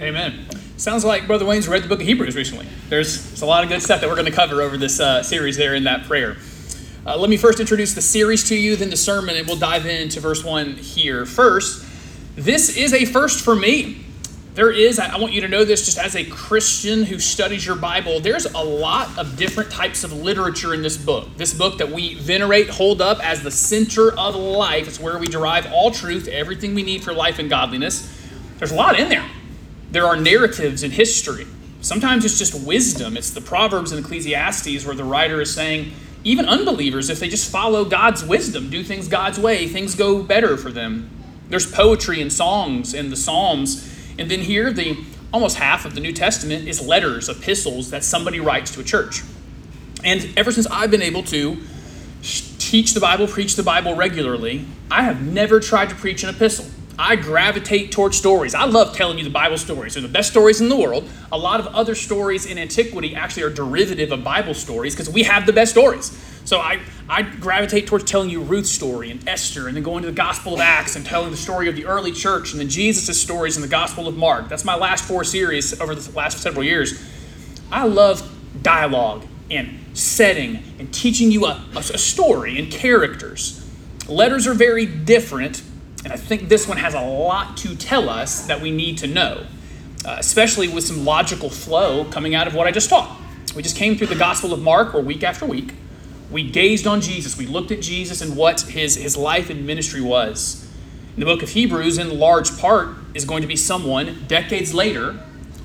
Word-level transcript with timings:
Amen. 0.00 0.46
Sounds 0.76 1.04
like 1.04 1.26
Brother 1.26 1.44
Wayne's 1.44 1.68
read 1.68 1.82
the 1.82 1.88
book 1.88 2.00
of 2.00 2.06
Hebrews 2.06 2.36
recently. 2.36 2.66
There's, 2.88 3.24
there's 3.28 3.42
a 3.42 3.46
lot 3.46 3.62
of 3.62 3.68
good 3.68 3.82
stuff 3.82 4.00
that 4.00 4.08
we're 4.08 4.16
going 4.16 4.26
to 4.26 4.32
cover 4.32 4.62
over 4.62 4.76
this 4.76 5.00
uh, 5.00 5.22
series 5.22 5.56
there 5.56 5.74
in 5.74 5.84
that 5.84 6.04
prayer. 6.04 6.36
Uh, 7.06 7.16
let 7.16 7.30
me 7.30 7.36
first 7.36 7.60
introduce 7.60 7.94
the 7.94 8.02
series 8.02 8.44
to 8.48 8.56
you, 8.56 8.76
then 8.76 8.90
the 8.90 8.96
sermon, 8.96 9.36
and 9.36 9.46
we'll 9.46 9.56
dive 9.56 9.86
into 9.86 10.20
verse 10.20 10.44
1 10.44 10.74
here. 10.74 11.24
First, 11.24 11.84
this 12.36 12.76
is 12.76 12.92
a 12.92 13.04
first 13.04 13.44
for 13.44 13.56
me. 13.56 14.04
There 14.54 14.72
is, 14.72 14.98
I 14.98 15.16
want 15.18 15.32
you 15.32 15.40
to 15.42 15.48
know 15.48 15.64
this 15.64 15.84
just 15.84 15.98
as 15.98 16.16
a 16.16 16.24
Christian 16.24 17.04
who 17.04 17.20
studies 17.20 17.64
your 17.64 17.76
Bible, 17.76 18.18
there's 18.18 18.46
a 18.46 18.58
lot 18.58 19.16
of 19.16 19.36
different 19.36 19.70
types 19.70 20.02
of 20.02 20.12
literature 20.12 20.74
in 20.74 20.82
this 20.82 20.96
book. 20.96 21.28
This 21.36 21.54
book 21.54 21.78
that 21.78 21.90
we 21.90 22.14
venerate, 22.14 22.68
hold 22.68 23.00
up 23.00 23.24
as 23.24 23.42
the 23.42 23.52
center 23.52 24.10
of 24.18 24.34
life. 24.34 24.88
It's 24.88 24.98
where 24.98 25.16
we 25.16 25.28
derive 25.28 25.72
all 25.72 25.92
truth, 25.92 26.26
everything 26.26 26.74
we 26.74 26.82
need 26.82 27.04
for 27.04 27.12
life 27.12 27.38
and 27.38 27.48
godliness. 27.48 28.17
There's 28.58 28.72
a 28.72 28.76
lot 28.76 28.98
in 28.98 29.08
there. 29.08 29.24
There 29.90 30.04
are 30.04 30.16
narratives 30.16 30.82
in 30.82 30.90
history. 30.90 31.46
Sometimes 31.80 32.24
it's 32.24 32.38
just 32.38 32.66
wisdom. 32.66 33.16
It's 33.16 33.30
the 33.30 33.40
Proverbs 33.40 33.92
and 33.92 34.04
Ecclesiastes 34.04 34.84
where 34.84 34.94
the 34.94 35.04
writer 35.04 35.40
is 35.40 35.54
saying, 35.54 35.92
even 36.24 36.46
unbelievers, 36.46 37.08
if 37.08 37.20
they 37.20 37.28
just 37.28 37.50
follow 37.50 37.84
God's 37.84 38.24
wisdom, 38.24 38.68
do 38.70 38.82
things 38.82 39.08
God's 39.08 39.38
way, 39.38 39.68
things 39.68 39.94
go 39.94 40.22
better 40.22 40.56
for 40.56 40.70
them. 40.70 41.08
There's 41.48 41.70
poetry 41.70 42.20
and 42.20 42.32
songs 42.32 42.92
in 42.92 43.10
the 43.10 43.16
Psalms. 43.16 43.88
And 44.18 44.30
then 44.30 44.40
here, 44.40 44.72
the 44.72 44.98
almost 45.32 45.56
half 45.56 45.84
of 45.84 45.94
the 45.94 46.00
New 46.00 46.12
Testament 46.12 46.66
is 46.66 46.84
letters, 46.86 47.28
epistles 47.28 47.90
that 47.90 48.02
somebody 48.02 48.40
writes 48.40 48.72
to 48.72 48.80
a 48.80 48.84
church. 48.84 49.22
And 50.04 50.28
ever 50.36 50.52
since 50.52 50.66
I've 50.66 50.90
been 50.90 51.02
able 51.02 51.22
to 51.24 51.58
teach 52.22 52.92
the 52.92 53.00
Bible, 53.00 53.26
preach 53.26 53.56
the 53.56 53.62
Bible 53.62 53.94
regularly, 53.94 54.66
I 54.90 55.02
have 55.04 55.22
never 55.22 55.60
tried 55.60 55.88
to 55.90 55.94
preach 55.94 56.24
an 56.24 56.30
epistle. 56.30 56.66
I 56.98 57.14
gravitate 57.14 57.92
towards 57.92 58.16
stories. 58.16 58.56
I 58.56 58.64
love 58.64 58.96
telling 58.96 59.18
you 59.18 59.24
the 59.24 59.30
Bible 59.30 59.56
stories. 59.56 59.94
They're 59.94 60.02
the 60.02 60.08
best 60.08 60.30
stories 60.32 60.60
in 60.60 60.68
the 60.68 60.76
world. 60.76 61.08
A 61.30 61.38
lot 61.38 61.60
of 61.60 61.68
other 61.68 61.94
stories 61.94 62.44
in 62.44 62.58
antiquity 62.58 63.14
actually 63.14 63.44
are 63.44 63.50
derivative 63.50 64.10
of 64.10 64.24
Bible 64.24 64.52
stories 64.52 64.96
because 64.96 65.08
we 65.08 65.22
have 65.22 65.46
the 65.46 65.52
best 65.52 65.70
stories. 65.70 66.10
So 66.44 66.58
I, 66.58 66.80
I 67.08 67.22
gravitate 67.22 67.86
towards 67.86 68.04
telling 68.04 68.30
you 68.30 68.40
Ruth's 68.42 68.70
story 68.70 69.12
and 69.12 69.26
Esther, 69.28 69.68
and 69.68 69.76
then 69.76 69.84
going 69.84 70.02
to 70.02 70.08
the 70.08 70.16
Gospel 70.16 70.54
of 70.54 70.60
Acts 70.60 70.96
and 70.96 71.06
telling 71.06 71.30
the 71.30 71.36
story 71.36 71.68
of 71.68 71.76
the 71.76 71.84
early 71.84 72.10
church 72.10 72.50
and 72.50 72.60
then 72.60 72.68
Jesus' 72.68 73.20
stories 73.20 73.54
in 73.54 73.62
the 73.62 73.68
Gospel 73.68 74.08
of 74.08 74.16
Mark. 74.16 74.48
That's 74.48 74.64
my 74.64 74.74
last 74.74 75.04
four 75.04 75.22
series 75.22 75.80
over 75.80 75.94
the 75.94 76.16
last 76.16 76.38
several 76.38 76.64
years. 76.64 77.00
I 77.70 77.84
love 77.84 78.28
dialogue 78.62 79.24
and 79.52 79.78
setting 79.96 80.64
and 80.80 80.92
teaching 80.92 81.30
you 81.30 81.46
a, 81.46 81.64
a, 81.76 81.78
a 81.78 81.98
story 81.98 82.58
and 82.58 82.72
characters. 82.72 83.64
Letters 84.08 84.48
are 84.48 84.54
very 84.54 84.86
different 84.86 85.62
and 86.04 86.12
I 86.12 86.16
think 86.16 86.48
this 86.48 86.68
one 86.68 86.78
has 86.78 86.94
a 86.94 87.00
lot 87.00 87.56
to 87.58 87.74
tell 87.76 88.08
us 88.08 88.46
that 88.46 88.60
we 88.60 88.70
need 88.70 88.98
to 88.98 89.06
know, 89.06 89.46
uh, 90.04 90.16
especially 90.18 90.68
with 90.68 90.84
some 90.84 91.04
logical 91.04 91.50
flow 91.50 92.04
coming 92.04 92.34
out 92.34 92.46
of 92.46 92.54
what 92.54 92.66
I 92.66 92.70
just 92.70 92.88
taught. 92.88 93.20
We 93.56 93.62
just 93.62 93.76
came 93.76 93.96
through 93.96 94.06
the 94.08 94.14
Gospel 94.14 94.52
of 94.52 94.62
Mark, 94.62 94.94
where 94.94 95.02
week 95.02 95.22
after 95.24 95.44
week, 95.44 95.74
we 96.30 96.48
gazed 96.48 96.86
on 96.86 97.00
Jesus. 97.00 97.36
We 97.36 97.46
looked 97.46 97.72
at 97.72 97.80
Jesus 97.80 98.20
and 98.20 98.36
what 98.36 98.60
his, 98.62 98.96
his 98.96 99.16
life 99.16 99.50
and 99.50 99.66
ministry 99.66 100.00
was. 100.00 100.68
In 101.14 101.20
the 101.20 101.26
book 101.26 101.42
of 101.42 101.50
Hebrews, 101.50 101.98
in 101.98 102.16
large 102.18 102.56
part, 102.58 102.90
is 103.14 103.24
going 103.24 103.42
to 103.42 103.48
be 103.48 103.56
someone 103.56 104.24
decades 104.28 104.72
later 104.72 105.18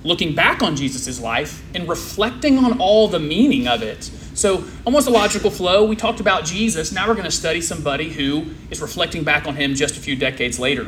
looking 0.03 0.35
back 0.35 0.61
on 0.61 0.75
Jesus' 0.75 1.19
life 1.19 1.63
and 1.73 1.87
reflecting 1.87 2.57
on 2.57 2.79
all 2.79 3.07
the 3.07 3.19
meaning 3.19 3.67
of 3.67 3.81
it 3.81 4.09
so, 4.33 4.63
almost 4.85 5.07
a 5.07 5.11
logical 5.11 5.51
flow. 5.51 5.85
We 5.85 5.95
talked 5.95 6.19
about 6.19 6.43
Jesus. 6.43 6.91
Now 6.91 7.07
we're 7.07 7.13
going 7.13 7.25
to 7.25 7.31
study 7.31 7.61
somebody 7.61 8.09
who 8.09 8.47
is 8.71 8.81
reflecting 8.81 9.23
back 9.23 9.45
on 9.47 9.55
him 9.55 9.75
just 9.75 9.95
a 9.95 9.99
few 9.99 10.15
decades 10.15 10.59
later. 10.59 10.87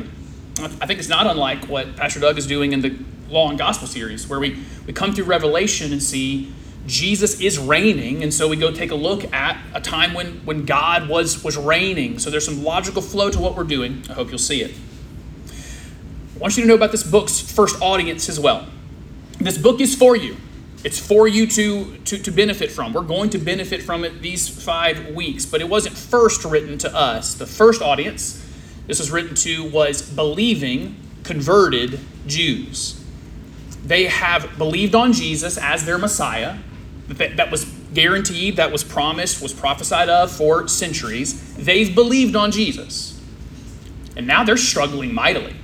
I 0.58 0.86
think 0.86 0.98
it's 0.98 1.08
not 1.08 1.26
unlike 1.26 1.66
what 1.66 1.96
Pastor 1.96 2.18
Doug 2.18 2.38
is 2.38 2.46
doing 2.46 2.72
in 2.72 2.80
the 2.80 2.96
Law 3.28 3.50
and 3.50 3.58
Gospel 3.58 3.86
series, 3.86 4.26
where 4.28 4.40
we, 4.40 4.62
we 4.86 4.92
come 4.92 5.12
through 5.12 5.24
Revelation 5.24 5.92
and 5.92 6.02
see 6.02 6.52
Jesus 6.86 7.40
is 7.40 7.58
reigning, 7.58 8.22
and 8.22 8.32
so 8.32 8.48
we 8.48 8.56
go 8.56 8.72
take 8.72 8.90
a 8.90 8.94
look 8.94 9.32
at 9.32 9.60
a 9.74 9.80
time 9.80 10.14
when, 10.14 10.44
when 10.44 10.64
God 10.64 11.08
was, 11.08 11.42
was 11.42 11.56
reigning. 11.56 12.18
So 12.18 12.30
there's 12.30 12.44
some 12.44 12.62
logical 12.62 13.02
flow 13.02 13.30
to 13.30 13.38
what 13.38 13.56
we're 13.56 13.64
doing. 13.64 14.04
I 14.08 14.14
hope 14.14 14.28
you'll 14.28 14.38
see 14.38 14.62
it. 14.62 14.72
I 16.34 16.38
want 16.38 16.56
you 16.56 16.62
to 16.62 16.68
know 16.68 16.74
about 16.74 16.92
this 16.92 17.02
book's 17.02 17.40
first 17.40 17.80
audience 17.82 18.28
as 18.28 18.38
well. 18.38 18.66
This 19.38 19.58
book 19.58 19.80
is 19.80 19.94
for 19.94 20.16
you. 20.16 20.36
It's 20.86 21.00
for 21.00 21.26
you 21.26 21.48
to, 21.48 21.96
to, 21.96 22.16
to 22.16 22.30
benefit 22.30 22.70
from. 22.70 22.92
We're 22.92 23.02
going 23.02 23.30
to 23.30 23.38
benefit 23.38 23.82
from 23.82 24.04
it 24.04 24.22
these 24.22 24.48
five 24.48 25.08
weeks, 25.08 25.44
but 25.44 25.60
it 25.60 25.68
wasn't 25.68 25.98
first 25.98 26.44
written 26.44 26.78
to 26.78 26.94
us. 26.94 27.34
The 27.34 27.44
first 27.44 27.82
audience 27.82 28.40
this 28.86 29.00
was 29.00 29.10
written 29.10 29.34
to 29.34 29.68
was 29.68 30.00
believing, 30.00 30.94
converted 31.24 31.98
Jews. 32.28 33.04
They 33.84 34.04
have 34.04 34.56
believed 34.58 34.94
on 34.94 35.12
Jesus 35.12 35.58
as 35.58 35.84
their 35.84 35.98
Messiah. 35.98 36.56
That, 37.08 37.36
that 37.36 37.50
was 37.50 37.64
guaranteed, 37.92 38.54
that 38.54 38.70
was 38.70 38.84
promised, 38.84 39.42
was 39.42 39.52
prophesied 39.52 40.08
of 40.08 40.30
for 40.30 40.68
centuries. 40.68 41.56
They've 41.56 41.92
believed 41.92 42.36
on 42.36 42.52
Jesus. 42.52 43.20
And 44.16 44.24
now 44.24 44.44
they're 44.44 44.56
struggling 44.56 45.12
mightily. 45.12 45.56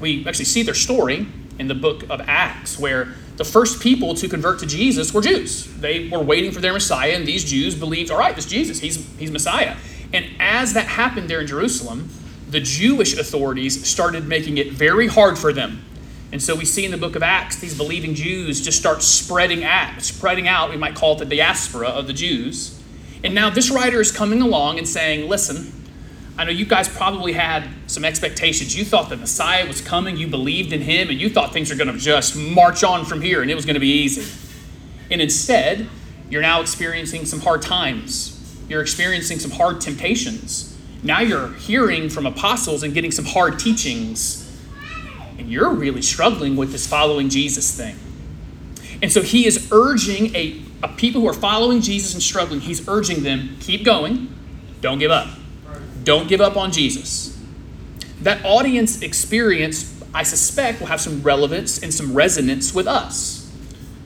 We 0.00 0.26
actually 0.26 0.46
see 0.46 0.64
their 0.64 0.74
story 0.74 1.28
in 1.60 1.68
the 1.68 1.74
book 1.76 2.02
of 2.10 2.20
Acts, 2.22 2.80
where 2.80 3.14
the 3.36 3.44
first 3.44 3.80
people 3.82 4.14
to 4.14 4.28
convert 4.28 4.60
to 4.60 4.66
Jesus 4.66 5.12
were 5.12 5.20
Jews. 5.20 5.66
They 5.80 6.08
were 6.08 6.20
waiting 6.20 6.52
for 6.52 6.60
their 6.60 6.72
Messiah, 6.72 7.12
and 7.12 7.26
these 7.26 7.44
Jews 7.44 7.74
believed, 7.74 8.10
all 8.10 8.18
right, 8.18 8.34
this 8.34 8.46
Jesus, 8.46 8.78
he's, 8.78 9.06
he's 9.18 9.30
Messiah. 9.30 9.76
And 10.12 10.26
as 10.38 10.74
that 10.74 10.86
happened 10.86 11.28
there 11.28 11.40
in 11.40 11.46
Jerusalem, 11.46 12.08
the 12.48 12.60
Jewish 12.60 13.18
authorities 13.18 13.84
started 13.86 14.28
making 14.28 14.58
it 14.58 14.72
very 14.72 15.08
hard 15.08 15.36
for 15.36 15.52
them. 15.52 15.84
And 16.30 16.42
so 16.42 16.54
we 16.54 16.64
see 16.64 16.84
in 16.84 16.90
the 16.90 16.96
book 16.96 17.16
of 17.16 17.22
Acts, 17.22 17.58
these 17.58 17.76
believing 17.76 18.14
Jews 18.14 18.60
just 18.60 18.78
start 18.78 19.02
spreading 19.02 19.64
out, 19.64 20.02
spreading 20.02 20.48
out, 20.48 20.70
we 20.70 20.76
might 20.76 20.94
call 20.94 21.14
it 21.14 21.18
the 21.18 21.36
diaspora 21.36 21.88
of 21.88 22.06
the 22.06 22.12
Jews. 22.12 22.80
And 23.24 23.34
now 23.34 23.50
this 23.50 23.70
writer 23.70 24.00
is 24.00 24.12
coming 24.12 24.42
along 24.42 24.78
and 24.78 24.88
saying, 24.88 25.28
listen, 25.28 25.72
I 26.36 26.44
know 26.44 26.50
you 26.50 26.66
guys 26.66 26.88
probably 26.88 27.32
had 27.32 27.68
some 27.86 28.04
expectations. 28.04 28.76
You 28.76 28.84
thought 28.84 29.08
the 29.08 29.16
Messiah 29.16 29.66
was 29.66 29.80
coming, 29.80 30.16
you 30.16 30.26
believed 30.26 30.72
in 30.72 30.80
him, 30.80 31.08
and 31.08 31.20
you 31.20 31.30
thought 31.30 31.52
things 31.52 31.70
were 31.70 31.76
going 31.76 31.92
to 31.92 31.98
just 31.98 32.36
march 32.36 32.82
on 32.82 33.04
from 33.04 33.20
here 33.20 33.40
and 33.40 33.50
it 33.50 33.54
was 33.54 33.64
going 33.64 33.74
to 33.74 33.80
be 33.80 34.02
easy. 34.02 34.30
And 35.10 35.20
instead, 35.20 35.88
you're 36.28 36.42
now 36.42 36.60
experiencing 36.60 37.24
some 37.24 37.40
hard 37.40 37.62
times. 37.62 38.30
You're 38.68 38.82
experiencing 38.82 39.38
some 39.38 39.52
hard 39.52 39.80
temptations. 39.80 40.76
Now 41.04 41.20
you're 41.20 41.52
hearing 41.52 42.08
from 42.08 42.26
apostles 42.26 42.82
and 42.82 42.94
getting 42.94 43.12
some 43.12 43.26
hard 43.26 43.58
teachings. 43.58 44.40
And 45.38 45.48
you're 45.50 45.70
really 45.70 46.02
struggling 46.02 46.56
with 46.56 46.72
this 46.72 46.86
following 46.86 47.28
Jesus 47.28 47.76
thing. 47.76 47.96
And 49.02 49.12
so 49.12 49.22
he 49.22 49.46
is 49.46 49.68
urging 49.70 50.34
a, 50.34 50.62
a 50.82 50.88
people 50.88 51.20
who 51.20 51.28
are 51.28 51.34
following 51.34 51.80
Jesus 51.80 52.14
and 52.14 52.22
struggling, 52.22 52.60
he's 52.60 52.88
urging 52.88 53.22
them 53.22 53.56
keep 53.60 53.84
going, 53.84 54.34
don't 54.80 54.98
give 54.98 55.10
up. 55.10 55.28
Don't 56.04 56.28
give 56.28 56.40
up 56.40 56.56
on 56.56 56.70
Jesus. 56.70 57.38
That 58.20 58.44
audience 58.44 59.02
experience, 59.02 60.02
I 60.14 60.22
suspect, 60.22 60.80
will 60.80 60.86
have 60.86 61.00
some 61.00 61.22
relevance 61.22 61.82
and 61.82 61.92
some 61.92 62.14
resonance 62.14 62.74
with 62.74 62.86
us. 62.86 63.50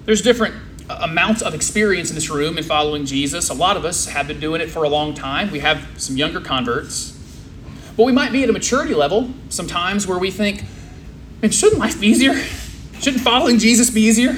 There's 0.07 0.23
different 0.23 0.55
uh, 0.89 1.01
amounts 1.03 1.43
of 1.43 1.55
experience 1.55 2.09
in 2.09 2.15
this 2.15 2.31
room 2.31 2.57
in 2.57 2.65
following 2.65 3.05
Jesus. 3.05 3.51
A 3.51 3.55
lot 3.55 3.77
of 3.77 3.85
us 3.85 4.07
have 4.07 4.27
been 4.27 4.41
doing 4.41 4.61
it 4.61 4.71
for 4.71 4.85
a 4.85 4.89
long 4.89 5.13
time. 5.13 5.51
We 5.51 5.59
have 5.59 5.87
some 5.99 6.17
younger 6.17 6.41
converts. 6.41 7.15
But 7.97 8.05
we 8.05 8.13
might 8.13 8.33
be 8.33 8.43
at 8.43 8.49
a 8.49 8.53
maturity 8.53 8.95
level 8.95 9.31
sometimes 9.49 10.07
where 10.07 10.19
we 10.19 10.31
think, 10.31 10.65
man, 11.43 11.51
shouldn't 11.51 11.81
life 11.81 12.01
be 12.01 12.07
easier? 12.07 12.35
Shouldn't 13.01 13.23
following 13.23 13.61
Jesus 13.61 13.91
be 13.91 14.01
easier? 14.01 14.37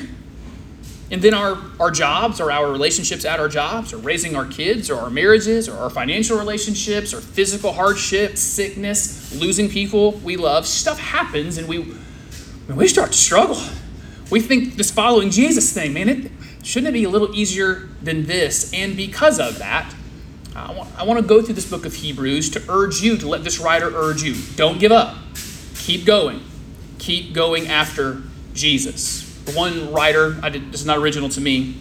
And 1.11 1.21
then 1.21 1.35
our, 1.35 1.59
our 1.81 1.91
jobs 1.91 2.41
or 2.41 2.53
our 2.53 2.71
relationships 2.71 3.25
at 3.25 3.41
our 3.41 3.49
jobs 3.49 3.93
or 3.93 3.97
raising 3.97 4.37
our 4.37 4.47
kids 4.47 4.89
or 4.89 5.01
our 5.01 5.11
marriages 5.11 5.69
or 5.69 5.77
our 5.77 5.91
financial 5.91 6.39
relationships 6.39 7.13
or 7.13 7.21
physical 7.21 7.73
hardships, 7.73 8.41
sickness, 8.41 9.35
losing 9.35 9.69
people 9.69 10.13
we 10.13 10.37
love, 10.37 10.67
stuff 10.67 11.01
happens 11.01 11.59
and 11.59 11.67
we, 11.67 11.95
we 12.69 12.87
start 12.87 13.11
to 13.11 13.19
struggle. 13.19 13.61
We 14.31 14.41
think 14.41 14.77
this 14.77 14.93
following 14.93 15.31
Jesus 15.31 15.73
thing, 15.73 15.93
man, 15.93 16.09
it, 16.09 16.33
shouldn't 16.63 16.91
it 16.91 16.93
be 16.93 17.03
a 17.03 17.11
little 17.11 17.35
easier 17.35 17.89
than 18.01 18.27
this? 18.27 18.73
And 18.73 18.97
because 18.97 19.41
of 19.41 19.59
that, 19.59 19.93
I 20.55 20.73
want, 20.73 20.97
I 20.97 21.03
want 21.03 21.19
to 21.19 21.27
go 21.27 21.43
through 21.43 21.55
this 21.55 21.69
book 21.69 21.87
of 21.87 21.95
Hebrews 21.95 22.51
to 22.51 22.63
urge 22.69 23.01
you, 23.01 23.17
to 23.17 23.27
let 23.27 23.43
this 23.43 23.59
writer 23.59 23.91
urge 23.93 24.23
you. 24.23 24.37
Don't 24.55 24.79
give 24.79 24.93
up. 24.93 25.17
Keep 25.75 26.05
going. 26.05 26.41
Keep 26.99 27.33
going 27.33 27.67
after 27.67 28.23
Jesus 28.53 29.30
one 29.51 29.93
writer, 29.93 30.33
did, 30.51 30.73
this 30.73 30.81
is 30.81 30.87
not 30.87 30.99
original 30.99 31.29
to 31.31 31.41
me, 31.41 31.81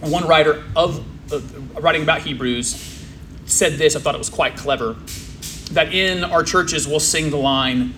one 0.00 0.26
writer 0.26 0.64
of 0.74 1.04
uh, 1.32 1.40
writing 1.80 2.02
about 2.02 2.22
Hebrews 2.22 3.04
said 3.44 3.74
this, 3.74 3.96
I 3.96 4.00
thought 4.00 4.14
it 4.14 4.18
was 4.18 4.30
quite 4.30 4.56
clever, 4.56 4.96
that 5.72 5.92
in 5.92 6.24
our 6.24 6.42
churches 6.42 6.86
we'll 6.86 7.00
sing 7.00 7.30
the 7.30 7.36
line, 7.36 7.94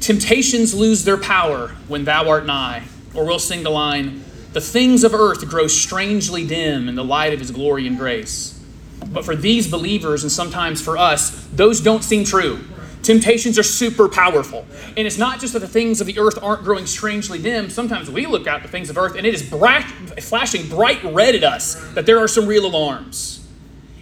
Temptations 0.00 0.74
lose 0.74 1.04
their 1.04 1.16
power 1.16 1.68
when 1.88 2.04
thou 2.04 2.28
art 2.28 2.46
nigh. 2.46 2.84
Or 3.14 3.24
we'll 3.24 3.38
sing 3.38 3.62
the 3.62 3.70
line, 3.70 4.22
The 4.52 4.60
things 4.60 5.04
of 5.04 5.14
earth 5.14 5.46
grow 5.48 5.66
strangely 5.66 6.46
dim 6.46 6.88
in 6.88 6.94
the 6.94 7.04
light 7.04 7.32
of 7.32 7.40
his 7.40 7.50
glory 7.50 7.86
and 7.86 7.98
grace. 7.98 8.62
But 9.08 9.24
for 9.24 9.34
these 9.34 9.70
believers, 9.70 10.22
and 10.22 10.30
sometimes 10.30 10.80
for 10.80 10.96
us, 10.96 11.46
those 11.52 11.80
don't 11.80 12.04
seem 12.04 12.24
true. 12.24 12.60
Temptations 13.06 13.56
are 13.56 13.62
super 13.62 14.08
powerful. 14.08 14.66
And 14.96 15.06
it's 15.06 15.16
not 15.16 15.38
just 15.38 15.52
that 15.52 15.60
the 15.60 15.68
things 15.68 16.00
of 16.00 16.08
the 16.08 16.18
earth 16.18 16.42
aren't 16.42 16.64
growing 16.64 16.86
strangely 16.86 17.40
dim. 17.40 17.70
Sometimes 17.70 18.10
we 18.10 18.26
look 18.26 18.48
at 18.48 18.64
the 18.64 18.68
things 18.68 18.90
of 18.90 18.98
earth 18.98 19.14
and 19.14 19.24
it 19.24 19.32
is 19.32 19.48
bright, 19.48 19.84
flashing 19.84 20.68
bright 20.68 21.04
red 21.04 21.36
at 21.36 21.44
us 21.44 21.76
that 21.92 22.04
there 22.04 22.18
are 22.18 22.26
some 22.26 22.48
real 22.48 22.66
alarms. 22.66 23.46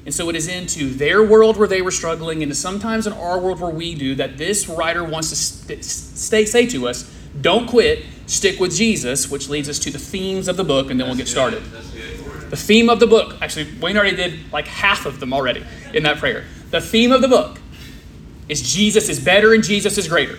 And 0.06 0.14
so 0.14 0.30
it 0.30 0.36
is 0.36 0.48
into 0.48 0.88
their 0.88 1.22
world 1.22 1.58
where 1.58 1.68
they 1.68 1.82
were 1.82 1.90
struggling, 1.90 2.42
and 2.42 2.56
sometimes 2.56 3.06
in 3.06 3.12
our 3.12 3.38
world 3.38 3.60
where 3.60 3.70
we 3.70 3.94
do, 3.94 4.14
that 4.14 4.38
this 4.38 4.70
writer 4.70 5.04
wants 5.04 5.28
to 5.28 5.36
st- 5.36 5.84
stay, 5.84 6.46
say 6.46 6.66
to 6.68 6.88
us, 6.88 7.10
don't 7.38 7.66
quit, 7.66 8.04
stick 8.26 8.58
with 8.58 8.74
Jesus, 8.74 9.30
which 9.30 9.50
leads 9.50 9.68
us 9.68 9.78
to 9.80 9.90
the 9.90 9.98
themes 9.98 10.48
of 10.48 10.56
the 10.56 10.64
book, 10.64 10.90
and 10.90 10.98
then 10.98 11.08
we'll 11.08 11.16
get 11.16 11.28
started. 11.28 11.62
The 12.50 12.56
theme 12.56 12.88
of 12.88 13.00
the 13.00 13.06
book, 13.06 13.36
actually, 13.42 13.70
Wayne 13.80 13.96
already 13.96 14.16
did 14.16 14.52
like 14.52 14.66
half 14.66 15.04
of 15.04 15.20
them 15.20 15.32
already 15.32 15.64
in 15.92 16.02
that 16.04 16.18
prayer. 16.18 16.44
The 16.70 16.80
theme 16.80 17.12
of 17.12 17.22
the 17.22 17.28
book 17.28 17.58
is 18.48 18.62
Jesus 18.62 19.08
is 19.08 19.20
better 19.20 19.54
and 19.54 19.62
Jesus 19.62 19.98
is 19.98 20.08
greater. 20.08 20.38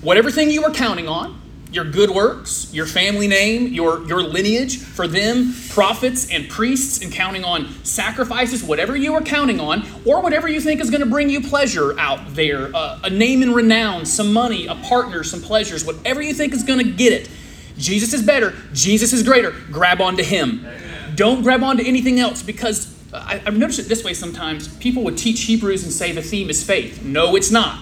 Whatever 0.00 0.30
thing 0.30 0.50
you 0.50 0.64
are 0.64 0.72
counting 0.72 1.08
on, 1.08 1.40
your 1.72 1.84
good 1.84 2.10
works, 2.10 2.72
your 2.72 2.84
family 2.84 3.26
name, 3.26 3.68
your, 3.68 4.06
your 4.06 4.22
lineage, 4.22 4.78
for 4.78 5.08
them, 5.08 5.54
prophets 5.70 6.30
and 6.30 6.48
priests, 6.48 7.02
and 7.02 7.10
counting 7.10 7.44
on 7.44 7.72
sacrifices, 7.82 8.62
whatever 8.62 8.94
you 8.94 9.14
are 9.14 9.22
counting 9.22 9.58
on, 9.58 9.82
or 10.04 10.20
whatever 10.20 10.48
you 10.48 10.60
think 10.60 10.80
is 10.80 10.90
going 10.90 11.00
to 11.00 11.08
bring 11.08 11.30
you 11.30 11.40
pleasure 11.40 11.98
out 11.98 12.34
there, 12.34 12.70
uh, 12.74 13.00
a 13.04 13.10
name 13.10 13.42
and 13.42 13.54
renown, 13.54 14.04
some 14.04 14.32
money, 14.32 14.66
a 14.66 14.74
partner, 14.74 15.24
some 15.24 15.40
pleasures, 15.40 15.84
whatever 15.84 16.20
you 16.20 16.34
think 16.34 16.52
is 16.52 16.62
going 16.62 16.78
to 16.78 16.92
get 16.92 17.12
it. 17.12 17.30
Jesus 17.78 18.12
is 18.12 18.22
better, 18.22 18.52
Jesus 18.74 19.14
is 19.14 19.22
greater. 19.22 19.52
Grab 19.70 20.02
onto 20.02 20.22
Him. 20.22 20.66
Don't 21.14 21.42
grab 21.42 21.62
onto 21.62 21.82
anything 21.84 22.20
else 22.20 22.42
because 22.42 22.91
I, 23.12 23.38
have 23.38 23.56
noticed 23.56 23.78
it 23.78 23.88
this 23.88 24.04
way 24.04 24.14
sometimes. 24.14 24.68
People 24.76 25.04
would 25.04 25.18
teach 25.18 25.42
Hebrews 25.42 25.84
and 25.84 25.92
say 25.92 26.12
the 26.12 26.22
theme 26.22 26.48
is 26.50 26.64
faith. 26.64 27.02
No, 27.02 27.36
it's 27.36 27.50
not. 27.50 27.78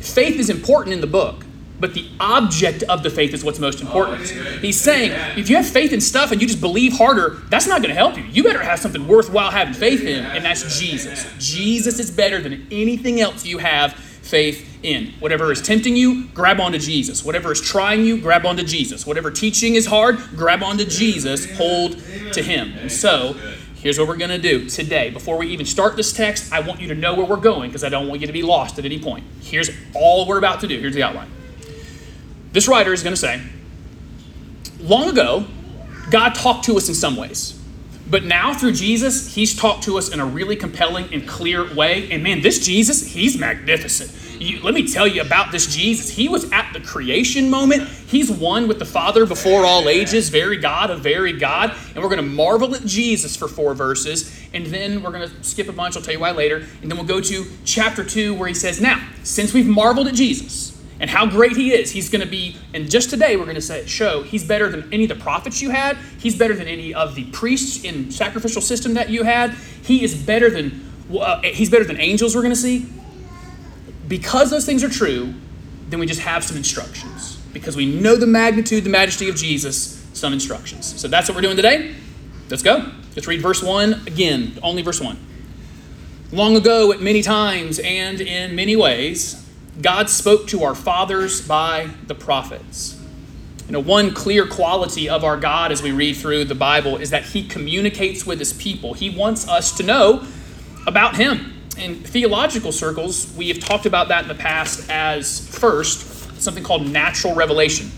Faith 0.00 0.38
is 0.38 0.50
important 0.50 0.92
in 0.92 1.00
the 1.00 1.06
book, 1.06 1.46
but 1.80 1.94
the 1.94 2.08
object 2.20 2.82
of 2.84 3.02
the 3.02 3.10
faith 3.10 3.32
is 3.32 3.42
what's 3.42 3.58
most 3.58 3.80
important. 3.80 4.20
Oh, 4.34 4.58
He's 4.60 4.78
saying 4.78 5.12
if 5.38 5.48
you 5.48 5.56
have 5.56 5.66
faith 5.66 5.92
in 5.92 6.00
stuff 6.00 6.30
and 6.30 6.40
you 6.42 6.46
just 6.46 6.60
believe 6.60 6.92
harder, 6.92 7.42
that's 7.48 7.66
not 7.66 7.80
going 7.80 7.88
to 7.88 7.94
help 7.94 8.18
you. 8.18 8.24
You 8.24 8.44
better 8.44 8.62
have 8.62 8.78
something 8.78 9.08
worthwhile 9.08 9.50
having 9.50 9.74
faith 9.74 10.02
in, 10.02 10.24
and 10.24 10.44
that's 10.44 10.78
Jesus. 10.78 11.26
Jesus 11.38 11.98
is 11.98 12.10
better 12.10 12.40
than 12.40 12.66
anything 12.70 13.20
else 13.20 13.46
you 13.46 13.58
have 13.58 13.94
faith 13.94 14.78
in. 14.82 15.12
Whatever 15.20 15.52
is 15.52 15.62
tempting 15.62 15.96
you, 15.96 16.26
grab 16.28 16.60
onto 16.60 16.78
Jesus. 16.78 17.24
Whatever 17.24 17.52
is 17.52 17.60
trying 17.60 18.04
you, 18.04 18.20
grab 18.20 18.44
onto 18.44 18.62
Jesus. 18.64 19.06
Whatever 19.06 19.30
teaching 19.30 19.74
is 19.74 19.86
hard, 19.86 20.18
grab 20.36 20.62
onto 20.62 20.84
Jesus, 20.84 21.50
hold 21.56 21.98
to 22.32 22.42
Him. 22.42 22.72
And 22.78 22.92
so, 22.92 23.36
Here's 23.84 23.98
what 23.98 24.08
we're 24.08 24.16
going 24.16 24.30
to 24.30 24.38
do 24.38 24.66
today. 24.66 25.10
Before 25.10 25.36
we 25.36 25.48
even 25.48 25.66
start 25.66 25.94
this 25.94 26.10
text, 26.10 26.50
I 26.50 26.60
want 26.60 26.80
you 26.80 26.88
to 26.88 26.94
know 26.94 27.14
where 27.16 27.26
we're 27.26 27.36
going 27.36 27.68
because 27.68 27.84
I 27.84 27.90
don't 27.90 28.08
want 28.08 28.22
you 28.22 28.26
to 28.26 28.32
be 28.32 28.42
lost 28.42 28.78
at 28.78 28.86
any 28.86 28.98
point. 28.98 29.24
Here's 29.42 29.68
all 29.92 30.26
we're 30.26 30.38
about 30.38 30.60
to 30.60 30.66
do. 30.66 30.80
Here's 30.80 30.94
the 30.94 31.02
outline. 31.02 31.30
This 32.52 32.66
writer 32.66 32.94
is 32.94 33.02
going 33.02 33.12
to 33.12 33.20
say, 33.20 33.42
Long 34.80 35.10
ago, 35.10 35.44
God 36.10 36.34
talked 36.34 36.64
to 36.64 36.78
us 36.78 36.88
in 36.88 36.94
some 36.94 37.14
ways. 37.14 37.60
But 38.08 38.24
now 38.24 38.54
through 38.54 38.72
Jesus, 38.72 39.34
he's 39.34 39.54
talked 39.54 39.82
to 39.84 39.98
us 39.98 40.08
in 40.10 40.18
a 40.18 40.24
really 40.24 40.56
compelling 40.56 41.12
and 41.12 41.28
clear 41.28 41.74
way. 41.74 42.10
And 42.10 42.22
man, 42.22 42.40
this 42.40 42.64
Jesus, 42.64 43.12
he's 43.12 43.38
magnificent. 43.38 44.10
You, 44.40 44.60
let 44.62 44.74
me 44.74 44.86
tell 44.86 45.06
you 45.06 45.20
about 45.22 45.52
this 45.52 45.74
Jesus. 45.74 46.10
He 46.10 46.28
was 46.28 46.50
at 46.52 46.72
the 46.72 46.80
creation 46.80 47.50
moment. 47.50 47.88
He's 47.88 48.30
one 48.30 48.68
with 48.68 48.78
the 48.78 48.84
Father 48.84 49.26
before 49.26 49.64
all 49.64 49.88
ages, 49.88 50.28
very 50.28 50.56
God 50.56 50.90
of 50.90 51.00
very 51.00 51.32
God. 51.32 51.74
And 51.94 52.02
we're 52.02 52.10
going 52.10 52.16
to 52.16 52.22
marvel 52.22 52.74
at 52.74 52.84
Jesus 52.84 53.36
for 53.36 53.48
four 53.48 53.74
verses. 53.74 54.40
And 54.52 54.66
then 54.66 55.02
we're 55.02 55.12
going 55.12 55.28
to 55.28 55.44
skip 55.44 55.68
a 55.68 55.72
bunch. 55.72 55.96
I'll 55.96 56.02
tell 56.02 56.14
you 56.14 56.20
why 56.20 56.32
later. 56.32 56.66
And 56.82 56.90
then 56.90 56.96
we'll 56.96 57.06
go 57.06 57.20
to 57.20 57.46
chapter 57.64 58.04
2 58.04 58.34
where 58.34 58.48
he 58.48 58.54
says, 58.54 58.80
Now, 58.80 59.06
since 59.22 59.54
we've 59.54 59.66
marveled 59.66 60.08
at 60.08 60.14
Jesus, 60.14 60.72
and 61.00 61.10
how 61.10 61.26
great 61.26 61.56
he 61.56 61.72
is. 61.72 61.90
He's 61.90 62.08
going 62.08 62.20
to 62.20 62.26
be, 62.26 62.56
and 62.72 62.88
just 62.88 63.10
today 63.10 63.36
we're 63.36 63.44
going 63.44 63.56
to 63.56 63.60
say, 63.60 63.84
show 63.84 64.22
he's 64.22 64.46
better 64.46 64.70
than 64.70 64.90
any 64.92 65.02
of 65.04 65.08
the 65.08 65.16
prophets 65.16 65.60
you 65.60 65.70
had. 65.70 65.98
He's 66.18 66.38
better 66.38 66.54
than 66.54 66.68
any 66.68 66.94
of 66.94 67.16
the 67.16 67.24
priests 67.32 67.84
in 67.84 68.12
sacrificial 68.12 68.62
system 68.62 68.94
that 68.94 69.10
you 69.10 69.24
had. 69.24 69.50
He 69.82 70.04
is 70.04 70.14
better 70.14 70.48
than, 70.48 70.88
uh, 71.12 71.42
he's 71.42 71.68
better 71.68 71.84
than 71.84 72.00
angels 72.00 72.36
we're 72.36 72.42
going 72.42 72.54
to 72.54 72.60
see 72.60 72.86
because 74.08 74.50
those 74.50 74.66
things 74.66 74.84
are 74.84 74.88
true, 74.88 75.34
then 75.88 76.00
we 76.00 76.06
just 76.06 76.20
have 76.20 76.44
some 76.44 76.56
instructions. 76.56 77.36
Because 77.52 77.76
we 77.76 77.86
know 77.86 78.16
the 78.16 78.26
magnitude, 78.26 78.84
the 78.84 78.90
majesty 78.90 79.28
of 79.28 79.36
Jesus, 79.36 80.04
some 80.12 80.32
instructions. 80.32 81.00
So 81.00 81.08
that's 81.08 81.28
what 81.28 81.36
we're 81.36 81.42
doing 81.42 81.56
today. 81.56 81.94
Let's 82.50 82.62
go. 82.62 82.90
Let's 83.14 83.26
read 83.26 83.40
verse 83.40 83.62
1 83.62 84.02
again, 84.06 84.58
only 84.62 84.82
verse 84.82 85.00
1. 85.00 85.16
Long 86.32 86.56
ago, 86.56 86.92
at 86.92 87.00
many 87.00 87.22
times 87.22 87.78
and 87.78 88.20
in 88.20 88.56
many 88.56 88.74
ways, 88.74 89.48
God 89.80 90.10
spoke 90.10 90.48
to 90.48 90.64
our 90.64 90.74
fathers 90.74 91.46
by 91.46 91.90
the 92.06 92.14
prophets. 92.14 93.00
You 93.66 93.72
know, 93.72 93.80
one 93.80 94.12
clear 94.12 94.46
quality 94.46 95.08
of 95.08 95.24
our 95.24 95.36
God 95.36 95.72
as 95.72 95.82
we 95.82 95.92
read 95.92 96.16
through 96.16 96.44
the 96.44 96.54
Bible 96.54 96.96
is 96.96 97.10
that 97.10 97.24
He 97.24 97.46
communicates 97.46 98.26
with 98.26 98.38
His 98.38 98.52
people. 98.52 98.94
He 98.94 99.10
wants 99.10 99.48
us 99.48 99.76
to 99.76 99.82
know 99.82 100.26
about 100.86 101.16
Him 101.16 101.53
in 101.76 101.96
theological 101.96 102.72
circles, 102.72 103.34
we 103.36 103.48
have 103.48 103.58
talked 103.58 103.86
about 103.86 104.08
that 104.08 104.22
in 104.22 104.28
the 104.28 104.34
past 104.34 104.88
as 104.90 105.46
first 105.48 106.40
something 106.40 106.62
called 106.64 106.86
natural 106.86 107.34
revelation. 107.34 107.90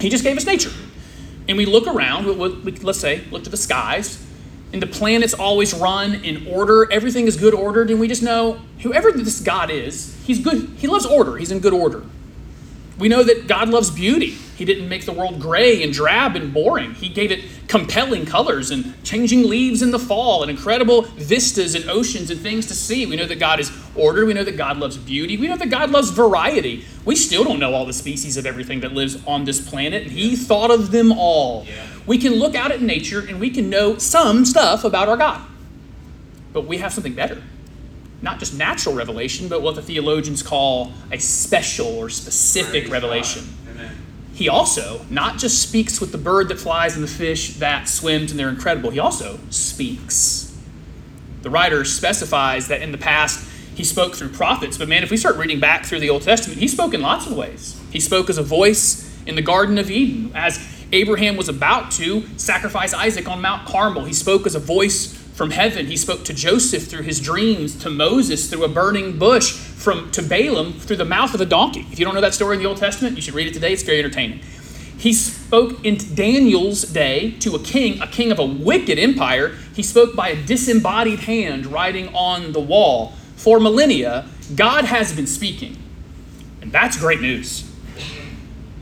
He 0.00 0.08
just 0.08 0.24
gave 0.24 0.36
us 0.36 0.46
nature. 0.46 0.72
And 1.48 1.58
we 1.58 1.66
look 1.66 1.86
around, 1.86 2.26
let's 2.82 2.98
say, 2.98 3.22
look 3.30 3.44
to 3.44 3.50
the 3.50 3.56
skies, 3.56 4.24
and 4.72 4.80
the 4.82 4.86
planets 4.86 5.34
always 5.34 5.74
run 5.74 6.24
in 6.24 6.46
order. 6.46 6.90
Everything 6.90 7.26
is 7.26 7.36
good 7.36 7.54
ordered, 7.54 7.90
and 7.90 8.00
we 8.00 8.08
just 8.08 8.22
know 8.22 8.60
whoever 8.80 9.12
this 9.12 9.40
God 9.40 9.70
is, 9.70 10.16
he's 10.24 10.40
good. 10.40 10.70
He 10.76 10.86
loves 10.86 11.06
order, 11.06 11.36
he's 11.36 11.50
in 11.52 11.60
good 11.60 11.74
order. 11.74 12.02
We 12.98 13.08
know 13.08 13.24
that 13.24 13.48
God 13.48 13.70
loves 13.70 13.90
beauty. 13.90 14.30
He 14.56 14.64
didn't 14.64 14.88
make 14.88 15.04
the 15.04 15.12
world 15.12 15.40
gray 15.40 15.82
and 15.82 15.92
drab 15.92 16.36
and 16.36 16.54
boring. 16.54 16.94
He 16.94 17.08
gave 17.08 17.32
it 17.32 17.44
compelling 17.66 18.24
colors 18.24 18.70
and 18.70 19.02
changing 19.02 19.48
leaves 19.48 19.82
in 19.82 19.90
the 19.90 19.98
fall 19.98 20.42
and 20.42 20.50
incredible 20.50 21.02
vistas 21.02 21.74
and 21.74 21.90
oceans 21.90 22.30
and 22.30 22.40
things 22.40 22.66
to 22.66 22.74
see. 22.74 23.04
We 23.04 23.16
know 23.16 23.26
that 23.26 23.40
God 23.40 23.58
is 23.58 23.72
order. 23.96 24.24
We 24.24 24.32
know 24.32 24.44
that 24.44 24.56
God 24.56 24.78
loves 24.78 24.96
beauty. 24.96 25.36
We 25.36 25.48
know 25.48 25.56
that 25.56 25.70
God 25.70 25.90
loves 25.90 26.10
variety. 26.10 26.84
We 27.04 27.16
still 27.16 27.42
don't 27.42 27.58
know 27.58 27.74
all 27.74 27.84
the 27.84 27.92
species 27.92 28.36
of 28.36 28.46
everything 28.46 28.80
that 28.80 28.92
lives 28.92 29.18
on 29.26 29.44
this 29.44 29.68
planet, 29.68 30.04
and 30.04 30.12
He 30.12 30.36
thought 30.36 30.70
of 30.70 30.92
them 30.92 31.10
all. 31.10 31.66
Yeah. 31.66 31.86
We 32.06 32.18
can 32.18 32.34
look 32.34 32.54
out 32.54 32.70
at 32.70 32.80
nature 32.80 33.20
and 33.26 33.40
we 33.40 33.50
can 33.50 33.70
know 33.70 33.98
some 33.98 34.44
stuff 34.44 34.84
about 34.84 35.08
our 35.08 35.16
God. 35.16 35.40
But 36.52 36.66
we 36.66 36.78
have 36.78 36.92
something 36.92 37.14
better 37.14 37.42
not 38.24 38.38
just 38.40 38.54
natural 38.54 38.94
revelation, 38.94 39.48
but 39.48 39.62
what 39.62 39.76
the 39.76 39.82
theologians 39.82 40.42
call 40.42 40.92
a 41.12 41.18
special 41.18 41.86
or 41.86 42.08
specific 42.08 42.84
Praise 42.84 42.90
revelation. 42.90 43.44
He 44.32 44.48
also 44.48 45.06
not 45.10 45.38
just 45.38 45.62
speaks 45.62 46.00
with 46.00 46.10
the 46.10 46.18
bird 46.18 46.48
that 46.48 46.58
flies 46.58 46.96
and 46.96 47.04
the 47.04 47.08
fish 47.08 47.58
that 47.58 47.86
swims 47.86 48.32
and 48.32 48.40
they're 48.40 48.48
incredible, 48.48 48.90
he 48.90 48.98
also 48.98 49.38
speaks. 49.50 50.58
The 51.42 51.50
writer 51.50 51.84
specifies 51.84 52.66
that 52.66 52.82
in 52.82 52.90
the 52.90 52.98
past 52.98 53.48
he 53.76 53.84
spoke 53.84 54.16
through 54.16 54.30
prophets, 54.30 54.78
but 54.78 54.88
man, 54.88 55.04
if 55.04 55.10
we 55.10 55.16
start 55.16 55.36
reading 55.36 55.60
back 55.60 55.84
through 55.84 56.00
the 56.00 56.10
Old 56.10 56.22
Testament, 56.22 56.58
he 56.58 56.66
spoke 56.66 56.94
in 56.94 57.02
lots 57.02 57.26
of 57.26 57.36
ways. 57.36 57.80
He 57.92 58.00
spoke 58.00 58.28
as 58.28 58.38
a 58.38 58.42
voice 58.42 59.08
in 59.26 59.36
the 59.36 59.42
Garden 59.42 59.78
of 59.78 59.90
Eden, 59.90 60.32
as 60.34 60.58
Abraham 60.90 61.36
was 61.36 61.48
about 61.48 61.92
to 61.92 62.26
sacrifice 62.36 62.94
Isaac 62.94 63.28
on 63.28 63.40
Mount 63.40 63.66
Carmel. 63.68 64.04
He 64.04 64.12
spoke 64.12 64.46
as 64.46 64.54
a 64.54 64.60
voice 64.60 65.23
from 65.34 65.50
heaven. 65.50 65.86
He 65.86 65.96
spoke 65.96 66.24
to 66.24 66.32
Joseph 66.32 66.86
through 66.86 67.02
his 67.02 67.20
dreams, 67.20 67.76
to 67.82 67.90
Moses 67.90 68.48
through 68.48 68.64
a 68.64 68.68
burning 68.68 69.18
bush, 69.18 69.52
from 69.52 70.10
to 70.12 70.22
Balaam 70.22 70.74
through 70.74 70.96
the 70.96 71.04
mouth 71.04 71.34
of 71.34 71.40
a 71.40 71.44
donkey. 71.44 71.86
If 71.90 71.98
you 71.98 72.04
don't 72.04 72.14
know 72.14 72.20
that 72.20 72.34
story 72.34 72.56
in 72.56 72.62
the 72.62 72.68
Old 72.68 72.78
Testament, 72.78 73.16
you 73.16 73.22
should 73.22 73.34
read 73.34 73.48
it 73.48 73.52
today. 73.52 73.72
It's 73.72 73.82
very 73.82 73.98
entertaining. 73.98 74.40
He 74.96 75.12
spoke 75.12 75.84
in 75.84 75.98
Daniel's 76.14 76.82
day 76.82 77.32
to 77.40 77.56
a 77.56 77.58
king, 77.58 78.00
a 78.00 78.06
king 78.06 78.30
of 78.30 78.38
a 78.38 78.44
wicked 78.46 78.98
empire. 78.98 79.56
He 79.74 79.82
spoke 79.82 80.14
by 80.14 80.28
a 80.28 80.46
disembodied 80.46 81.20
hand 81.20 81.66
writing 81.66 82.14
on 82.14 82.52
the 82.52 82.60
wall. 82.60 83.12
For 83.34 83.58
millennia, 83.58 84.26
God 84.54 84.84
has 84.84 85.12
been 85.12 85.26
speaking. 85.26 85.76
And 86.62 86.70
that's 86.72 86.96
great 86.96 87.20
news. 87.20 87.70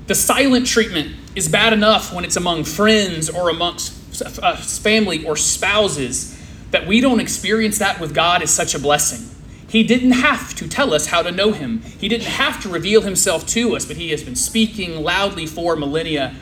The 0.06 0.14
silent 0.14 0.66
treatment 0.66 1.16
is 1.34 1.48
bad 1.48 1.72
enough 1.72 2.12
when 2.12 2.24
it's 2.24 2.36
among 2.36 2.64
friends 2.64 3.30
or 3.30 3.48
amongst 3.48 4.22
uh, 4.22 4.56
family 4.56 5.24
or 5.24 5.36
spouses 5.36 6.38
that 6.72 6.86
we 6.86 7.00
don't 7.00 7.20
experience 7.20 7.78
that 7.78 8.00
with 8.00 8.14
God 8.14 8.42
is 8.42 8.50
such 8.50 8.74
a 8.74 8.78
blessing. 8.78 9.28
He 9.68 9.82
didn't 9.82 10.12
have 10.12 10.54
to 10.56 10.68
tell 10.68 10.92
us 10.92 11.06
how 11.06 11.22
to 11.22 11.30
know 11.30 11.52
Him, 11.52 11.80
He 11.82 12.08
didn't 12.08 12.26
have 12.26 12.60
to 12.62 12.68
reveal 12.68 13.02
Himself 13.02 13.46
to 13.48 13.76
us, 13.76 13.86
but 13.86 13.96
He 13.96 14.10
has 14.10 14.22
been 14.22 14.36
speaking 14.36 15.02
loudly 15.02 15.46
for 15.46 15.76
millennia 15.76 16.34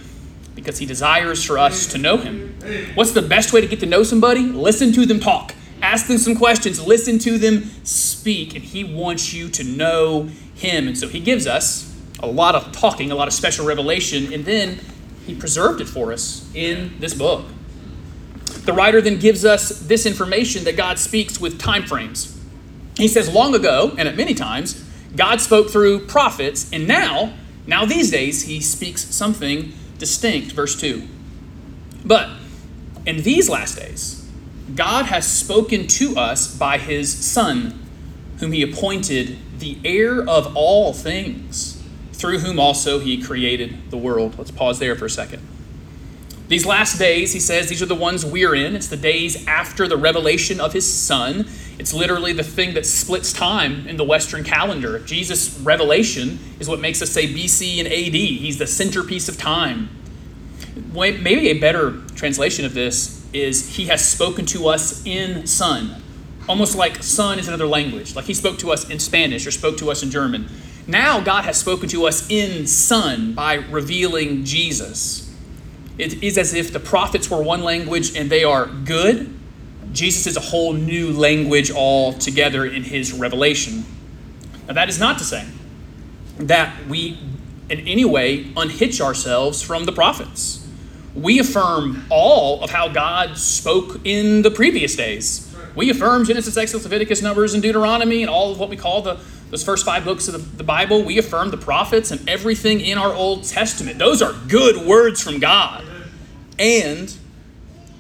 because 0.54 0.78
He 0.78 0.86
desires 0.86 1.44
for 1.44 1.58
us 1.58 1.86
to 1.88 1.98
know 1.98 2.16
Him. 2.16 2.56
What's 2.94 3.12
the 3.12 3.22
best 3.22 3.52
way 3.52 3.60
to 3.60 3.66
get 3.66 3.80
to 3.80 3.86
know 3.86 4.02
somebody? 4.02 4.40
Listen 4.40 4.92
to 4.92 5.06
them 5.06 5.20
talk. 5.20 5.54
Ask 5.82 6.08
them 6.08 6.18
some 6.18 6.34
questions, 6.34 6.84
listen 6.84 7.18
to 7.20 7.38
them 7.38 7.70
speak, 7.84 8.54
and 8.54 8.64
He 8.64 8.84
wants 8.84 9.32
you 9.32 9.48
to 9.50 9.64
know 9.64 10.28
Him. 10.54 10.88
And 10.88 10.98
so 10.98 11.08
He 11.08 11.20
gives 11.20 11.46
us 11.46 11.96
a 12.22 12.26
lot 12.26 12.54
of 12.54 12.72
talking, 12.72 13.10
a 13.10 13.14
lot 13.14 13.28
of 13.28 13.34
special 13.34 13.66
revelation, 13.66 14.32
and 14.32 14.44
then 14.44 14.80
He 15.26 15.34
preserved 15.34 15.80
it 15.80 15.88
for 15.88 16.12
us 16.12 16.50
in 16.54 16.98
this 16.98 17.14
book. 17.14 17.46
The 18.64 18.72
writer 18.72 19.00
then 19.00 19.18
gives 19.18 19.44
us 19.44 19.80
this 19.80 20.06
information 20.06 20.64
that 20.64 20.76
God 20.76 20.98
speaks 20.98 21.40
with 21.40 21.58
time 21.58 21.86
frames. 21.86 22.38
He 22.96 23.08
says, 23.08 23.32
long 23.32 23.54
ago, 23.54 23.94
and 23.96 24.06
at 24.06 24.16
many 24.16 24.34
times, 24.34 24.84
God 25.16 25.40
spoke 25.40 25.70
through 25.70 26.06
prophets, 26.06 26.70
and 26.72 26.86
now, 26.86 27.32
now 27.66 27.84
these 27.84 28.10
days, 28.10 28.42
he 28.42 28.60
speaks 28.60 29.02
something 29.02 29.72
distinct. 29.98 30.52
Verse 30.52 30.78
2. 30.78 31.06
But 32.04 32.30
in 33.06 33.22
these 33.22 33.48
last 33.48 33.76
days, 33.76 34.28
God 34.74 35.06
has 35.06 35.26
spoken 35.26 35.86
to 35.86 36.16
us 36.16 36.56
by 36.56 36.78
his 36.78 37.12
Son, 37.12 37.86
whom 38.38 38.52
he 38.52 38.62
appointed 38.62 39.38
the 39.58 39.78
heir 39.84 40.20
of 40.26 40.54
all 40.56 40.92
things, 40.92 41.82
through 42.12 42.40
whom 42.40 42.60
also 42.60 42.98
he 42.98 43.22
created 43.22 43.90
the 43.90 43.96
world. 43.96 44.36
Let's 44.38 44.50
pause 44.50 44.78
there 44.78 44.94
for 44.94 45.06
a 45.06 45.10
second. 45.10 45.42
These 46.50 46.66
last 46.66 46.98
days, 46.98 47.32
he 47.32 47.38
says, 47.38 47.68
these 47.68 47.80
are 47.80 47.86
the 47.86 47.94
ones 47.94 48.26
we're 48.26 48.56
in. 48.56 48.74
It's 48.74 48.88
the 48.88 48.96
days 48.96 49.46
after 49.46 49.86
the 49.86 49.96
revelation 49.96 50.58
of 50.58 50.72
his 50.72 50.92
Son. 50.92 51.48
It's 51.78 51.94
literally 51.94 52.32
the 52.32 52.42
thing 52.42 52.74
that 52.74 52.84
splits 52.84 53.32
time 53.32 53.86
in 53.86 53.96
the 53.96 54.02
Western 54.02 54.42
calendar. 54.42 54.98
Jesus' 54.98 55.60
revelation 55.60 56.40
is 56.58 56.68
what 56.68 56.80
makes 56.80 57.00
us 57.02 57.10
say 57.10 57.32
BC 57.32 57.78
and 57.78 57.86
AD. 57.86 58.14
He's 58.14 58.58
the 58.58 58.66
centerpiece 58.66 59.28
of 59.28 59.38
time. 59.38 59.90
Maybe 60.92 61.50
a 61.50 61.60
better 61.60 62.00
translation 62.16 62.64
of 62.64 62.74
this 62.74 63.24
is 63.32 63.76
He 63.76 63.86
has 63.86 64.04
spoken 64.04 64.44
to 64.46 64.66
us 64.66 65.06
in 65.06 65.46
Son. 65.46 66.02
Almost 66.48 66.74
like 66.74 67.00
Son 67.00 67.38
is 67.38 67.46
another 67.46 67.66
language. 67.68 68.16
Like 68.16 68.24
He 68.24 68.34
spoke 68.34 68.58
to 68.58 68.72
us 68.72 68.90
in 68.90 68.98
Spanish 68.98 69.46
or 69.46 69.52
spoke 69.52 69.76
to 69.76 69.88
us 69.88 70.02
in 70.02 70.10
German. 70.10 70.48
Now 70.88 71.20
God 71.20 71.44
has 71.44 71.60
spoken 71.60 71.88
to 71.90 72.08
us 72.08 72.28
in 72.28 72.66
Son 72.66 73.34
by 73.34 73.54
revealing 73.54 74.44
Jesus. 74.44 75.29
It 76.00 76.22
is 76.22 76.38
as 76.38 76.54
if 76.54 76.72
the 76.72 76.80
prophets 76.80 77.30
were 77.30 77.42
one 77.42 77.62
language 77.62 78.16
and 78.16 78.30
they 78.30 78.44
are 78.44 78.66
good. 78.66 79.32
Jesus 79.92 80.26
is 80.26 80.36
a 80.36 80.40
whole 80.40 80.72
new 80.72 81.12
language 81.12 81.70
altogether 81.70 82.64
in 82.64 82.82
His 82.82 83.12
revelation. 83.12 83.84
Now, 84.66 84.74
that 84.74 84.88
is 84.88 84.98
not 84.98 85.18
to 85.18 85.24
say 85.24 85.46
that 86.38 86.86
we 86.86 87.18
in 87.68 87.80
any 87.80 88.04
way 88.04 88.52
unhitch 88.56 89.00
ourselves 89.00 89.62
from 89.62 89.84
the 89.84 89.92
prophets 89.92 90.60
we 91.14 91.38
affirm 91.38 92.04
all 92.08 92.62
of 92.62 92.70
how 92.70 92.88
God 92.88 93.36
spoke 93.36 94.00
in 94.04 94.42
the 94.42 94.50
previous 94.50 94.94
days. 94.94 95.54
We 95.74 95.90
affirm 95.90 96.24
Genesis, 96.24 96.56
Exodus, 96.56 96.84
Leviticus, 96.84 97.22
Numbers, 97.22 97.54
and 97.54 97.62
Deuteronomy, 97.62 98.22
and 98.22 98.30
all 98.30 98.52
of 98.52 98.58
what 98.58 98.68
we 98.68 98.76
call 98.76 99.02
the 99.02 99.18
those 99.50 99.64
first 99.64 99.84
five 99.84 100.04
books 100.04 100.28
of 100.28 100.34
the, 100.34 100.56
the 100.58 100.62
Bible. 100.62 101.02
We 101.02 101.18
affirm 101.18 101.50
the 101.50 101.56
prophets 101.56 102.12
and 102.12 102.28
everything 102.28 102.80
in 102.80 102.98
our 102.98 103.12
Old 103.12 103.42
Testament. 103.42 103.98
Those 103.98 104.22
are 104.22 104.32
good 104.46 104.86
words 104.86 105.20
from 105.20 105.40
God. 105.40 105.84
And 106.60 107.12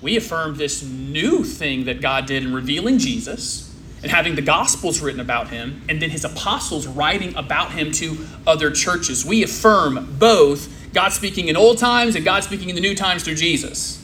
we 0.02 0.16
affirm 0.16 0.56
this 0.56 0.82
new 0.82 1.44
thing 1.44 1.86
that 1.86 2.00
God 2.00 2.26
did 2.26 2.44
in 2.44 2.54
revealing 2.54 2.98
Jesus 2.98 3.74
and 4.02 4.10
having 4.10 4.34
the 4.34 4.42
Gospels 4.42 5.00
written 5.00 5.20
about 5.20 5.48
him, 5.48 5.82
and 5.88 6.00
then 6.00 6.08
his 6.08 6.24
apostles 6.24 6.86
writing 6.86 7.34
about 7.36 7.72
him 7.72 7.92
to 7.92 8.26
other 8.46 8.70
churches. 8.70 9.26
We 9.26 9.42
affirm 9.42 10.16
both 10.18 10.92
God 10.94 11.10
speaking 11.10 11.48
in 11.48 11.56
old 11.56 11.78
times 11.78 12.16
and 12.16 12.24
God 12.24 12.42
speaking 12.42 12.70
in 12.70 12.74
the 12.74 12.80
new 12.80 12.94
times 12.94 13.24
through 13.24 13.34
Jesus. 13.34 14.02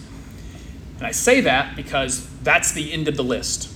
And 0.99 1.07
I 1.07 1.13
say 1.13 1.41
that 1.43 1.77
because 1.77 2.29
that's 2.43 2.73
the 2.73 2.93
end 2.93 3.09
of 3.09 3.17
the 3.17 3.25
list. 3.25 3.73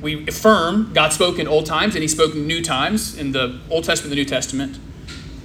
We 0.00 0.26
affirm 0.26 0.92
God 0.92 1.12
spoke 1.12 1.38
in 1.38 1.46
old 1.46 1.66
times 1.66 1.94
and 1.94 2.02
he 2.02 2.08
spoke 2.08 2.34
in 2.34 2.46
new 2.46 2.62
times 2.62 3.16
in 3.16 3.32
the 3.32 3.60
Old 3.70 3.84
Testament 3.84 4.12
and 4.12 4.12
the 4.12 4.24
New 4.24 4.28
Testament. 4.28 4.78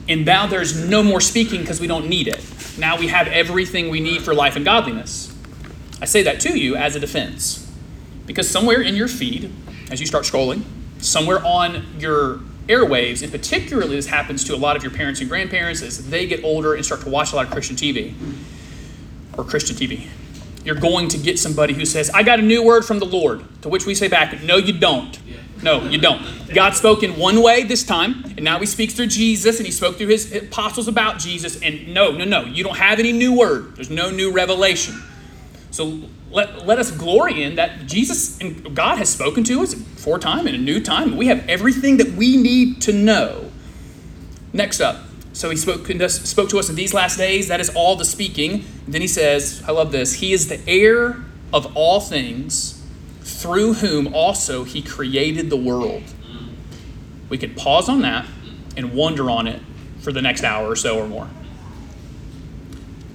And 0.09 0.25
now 0.25 0.47
there's 0.47 0.87
no 0.87 1.03
more 1.03 1.21
speaking 1.21 1.61
because 1.61 1.79
we 1.79 1.87
don't 1.87 2.07
need 2.07 2.27
it. 2.27 2.43
Now 2.77 2.97
we 2.97 3.07
have 3.07 3.27
everything 3.27 3.89
we 3.89 3.99
need 3.99 4.21
for 4.21 4.33
life 4.33 4.55
and 4.55 4.65
godliness. 4.65 5.33
I 6.01 6.05
say 6.05 6.23
that 6.23 6.39
to 6.41 6.59
you 6.59 6.75
as 6.75 6.95
a 6.95 6.99
defense. 6.99 7.71
Because 8.25 8.49
somewhere 8.49 8.81
in 8.81 8.95
your 8.95 9.07
feed, 9.07 9.51
as 9.91 9.99
you 9.99 10.07
start 10.07 10.25
scrolling, 10.25 10.63
somewhere 10.99 11.43
on 11.45 11.85
your 11.99 12.39
airwaves, 12.67 13.21
and 13.21 13.31
particularly 13.31 13.95
this 13.95 14.07
happens 14.07 14.43
to 14.45 14.55
a 14.55 14.57
lot 14.57 14.75
of 14.75 14.83
your 14.83 14.91
parents 14.91 15.19
and 15.19 15.29
grandparents 15.29 15.81
as 15.81 16.09
they 16.09 16.25
get 16.25 16.43
older 16.43 16.73
and 16.73 16.85
start 16.85 17.01
to 17.01 17.09
watch 17.09 17.33
a 17.33 17.35
lot 17.35 17.45
of 17.45 17.51
Christian 17.51 17.75
TV 17.75 18.13
or 19.37 19.43
Christian 19.43 19.75
TV. 19.75 20.07
You're 20.63 20.75
going 20.75 21.07
to 21.09 21.17
get 21.17 21.39
somebody 21.39 21.73
who 21.73 21.85
says, 21.85 22.09
I 22.11 22.23
got 22.23 22.39
a 22.39 22.43
new 22.43 22.63
word 22.63 22.85
from 22.85 22.99
the 22.99 23.05
Lord. 23.05 23.43
To 23.63 23.69
which 23.69 23.85
we 23.85 23.95
say 23.95 24.07
back, 24.07 24.43
No, 24.43 24.57
you 24.57 24.77
don't. 24.77 25.17
No, 25.63 25.83
you 25.83 25.99
don't. 25.99 26.21
God 26.53 26.73
spoke 26.73 27.03
in 27.03 27.17
one 27.17 27.41
way 27.43 27.63
this 27.63 27.83
time, 27.83 28.23
and 28.35 28.43
now 28.43 28.59
he 28.59 28.65
speaks 28.65 28.93
through 28.93 29.07
Jesus, 29.07 29.57
and 29.57 29.65
he 29.65 29.71
spoke 29.71 29.97
through 29.97 30.07
his 30.07 30.35
apostles 30.35 30.87
about 30.87 31.19
Jesus. 31.19 31.61
And 31.61 31.93
no, 31.93 32.11
no, 32.11 32.25
no, 32.25 32.45
you 32.45 32.63
don't 32.63 32.77
have 32.77 32.99
any 32.99 33.11
new 33.11 33.37
word. 33.37 33.75
There's 33.75 33.89
no 33.89 34.09
new 34.09 34.31
revelation. 34.31 35.01
So 35.69 36.01
let, 36.31 36.65
let 36.65 36.79
us 36.79 36.91
glory 36.91 37.43
in 37.43 37.55
that 37.55 37.85
Jesus 37.85 38.39
and 38.39 38.75
God 38.75 38.97
has 38.97 39.09
spoken 39.09 39.43
to 39.45 39.61
us 39.61 39.73
for 39.73 40.17
time 40.17 40.47
in 40.47 40.55
a 40.55 40.57
new 40.57 40.81
time. 40.81 41.15
We 41.15 41.27
have 41.27 41.47
everything 41.47 41.97
that 41.97 42.11
we 42.13 42.37
need 42.37 42.81
to 42.83 42.93
know. 42.93 43.51
Next 44.53 44.81
up, 44.81 44.97
so 45.41 45.49
he 45.49 45.57
spoke, 45.57 45.87
spoke 46.11 46.49
to 46.49 46.59
us 46.59 46.69
in 46.69 46.75
these 46.75 46.93
last 46.93 47.17
days. 47.17 47.47
That 47.47 47.59
is 47.59 47.71
all 47.71 47.95
the 47.95 48.05
speaking. 48.05 48.63
And 48.85 48.93
then 48.93 49.01
he 49.01 49.07
says, 49.07 49.63
I 49.67 49.71
love 49.71 49.91
this. 49.91 50.13
He 50.13 50.33
is 50.33 50.49
the 50.49 50.61
heir 50.69 51.25
of 51.51 51.75
all 51.75 51.99
things, 51.99 52.79
through 53.21 53.73
whom 53.73 54.13
also 54.13 54.65
he 54.65 54.83
created 54.83 55.49
the 55.49 55.57
world. 55.57 56.03
We 57.27 57.39
could 57.39 57.57
pause 57.57 57.89
on 57.89 58.03
that 58.03 58.27
and 58.77 58.93
wonder 58.93 59.31
on 59.31 59.47
it 59.47 59.63
for 60.01 60.11
the 60.11 60.21
next 60.21 60.43
hour 60.43 60.69
or 60.69 60.75
so 60.75 60.99
or 60.99 61.07
more. 61.07 61.27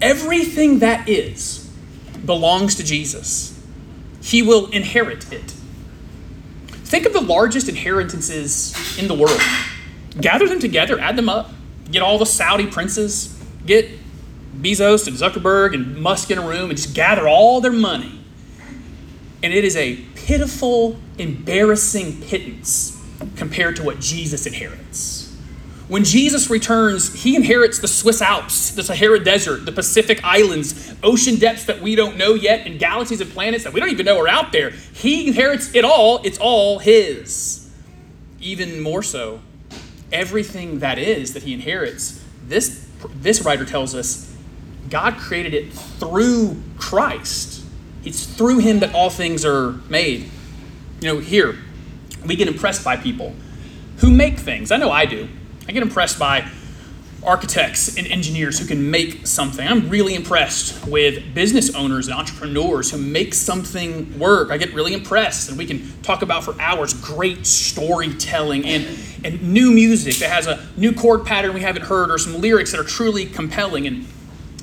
Everything 0.03 0.81
that 0.81 1.09
is 1.09 1.71
belongs 2.25 2.75
to 2.75 2.83
Jesus. 2.83 3.57
He 4.21 4.43
will 4.43 4.69
inherit 4.71 5.33
it. 5.33 5.53
Think 6.73 7.07
of 7.07 7.13
the 7.13 7.21
largest 7.21 7.69
inheritances 7.69 8.99
in 8.99 9.07
the 9.07 9.15
world. 9.15 9.41
Gather 10.21 10.49
them 10.49 10.59
together, 10.59 10.99
add 10.99 11.15
them 11.15 11.29
up. 11.29 11.53
Get 11.91 12.03
all 12.03 12.19
the 12.19 12.27
Saudi 12.27 12.67
princes, 12.67 13.41
get 13.65 13.89
Bezos 14.61 15.07
and 15.07 15.17
Zuckerberg 15.17 15.75
and 15.75 15.97
Musk 15.97 16.31
in 16.31 16.39
a 16.39 16.47
room 16.47 16.71
and 16.71 16.77
just 16.77 16.95
gather 16.95 17.29
all 17.29 17.61
their 17.61 17.73
money. 17.73 18.21
And 19.43 19.53
it 19.53 19.65
is 19.65 19.77
a 19.77 19.97
pitiful, 20.15 20.97
embarrassing 21.19 22.23
pittance 22.23 23.01
compared 23.37 23.77
to 23.77 23.83
what 23.83 24.01
Jesus 24.01 24.47
inherits. 24.47 25.27
When 25.89 26.03
Jesus 26.03 26.51
returns, 26.51 27.23
he 27.23 27.37
inherits 27.37 27.79
the 27.79 27.87
Swiss 27.87 28.21
Alps, 28.21 28.73
the 28.73 28.83
Sahara 28.83 29.23
Desert, 29.23 29.67
the 29.67 29.73
Pacific 29.73 30.19
Islands, 30.25 30.93
ocean 31.05 31.37
depths 31.37 31.65
that 31.67 31.81
we 31.81 31.95
don't 31.95 32.17
know 32.17 32.35
yet, 32.35 32.67
and 32.67 32.81
galaxies 32.81 33.21
and 33.21 33.31
planets 33.31 33.63
that 33.63 33.73
we 33.73 33.79
don't 33.79 33.91
even 33.91 34.05
know 34.05 34.19
are 34.19 34.27
out 34.27 34.51
there. 34.51 34.71
He 34.71 35.29
inherits 35.29 35.73
it 35.77 35.85
all, 35.85 36.21
it's 36.25 36.39
all 36.39 36.81
his. 36.81 37.71
Even 38.41 38.81
more 38.81 39.03
so, 39.03 39.41
everything 40.13 40.81
that 40.81 40.99
is 40.99 41.35
that 41.35 41.43
he 41.43 41.55
inherits, 41.55 42.23
this, 42.47 42.87
this 43.15 43.43
writer 43.43 43.65
tells 43.65 43.95
us 43.95 44.35
God 44.89 45.17
created 45.17 45.55
it 45.55 45.73
through 45.73 46.63
Christ. 46.79 47.65
It's 48.05 48.25
through 48.25 48.59
him 48.59 48.81
that 48.81 48.95
all 48.95 49.11
things 49.11 49.45
are 49.45 49.73
made. 49.89 50.31
You 51.01 51.15
know, 51.15 51.19
here, 51.19 51.59
we 52.25 52.37
get 52.37 52.49
impressed 52.49 52.85
by 52.85 52.97
people 52.97 53.35
who 53.99 54.11
make 54.11 54.39
things. 54.39 54.71
I 54.71 54.77
know 54.77 54.91
I 54.91 55.07
do. 55.07 55.29
I 55.69 55.73
get 55.73 55.83
impressed 55.83 56.19
by 56.19 56.49
architects 57.25 57.97
and 57.97 58.07
engineers 58.07 58.59
who 58.59 58.67
can 58.67 58.91
make 58.91 59.27
something. 59.27 59.67
I'm 59.67 59.89
really 59.89 60.15
impressed 60.15 60.87
with 60.87 61.35
business 61.35 61.75
owners 61.75 62.07
and 62.07 62.17
entrepreneurs 62.17 62.93
who 62.93 62.99
make 62.99 63.35
something 63.35 64.17
work. 64.19 64.51
I 64.51 64.59
get 64.59 64.73
really 64.73 64.95
impressed, 64.95 65.49
and 65.49 65.59
we 65.59 65.67
can 65.67 65.93
talk 66.03 66.23
about 66.23 66.45
for 66.45 66.55
hours 66.61 66.95
great 66.95 67.45
storytelling 67.45 68.65
and, 68.65 68.87
and 69.27 69.43
new 69.43 69.73
music 69.73 70.17
that 70.17 70.31
has 70.31 70.47
a 70.47 70.67
new 70.77 70.93
chord 70.93 71.25
pattern 71.25 71.53
we 71.53 71.61
haven't 71.61 71.83
heard 71.83 72.11
or 72.11 72.19
some 72.19 72.41
lyrics 72.41 72.71
that 72.71 72.81
are 72.81 72.85
truly 72.85 73.27
compelling. 73.27 73.87
And 73.87 74.07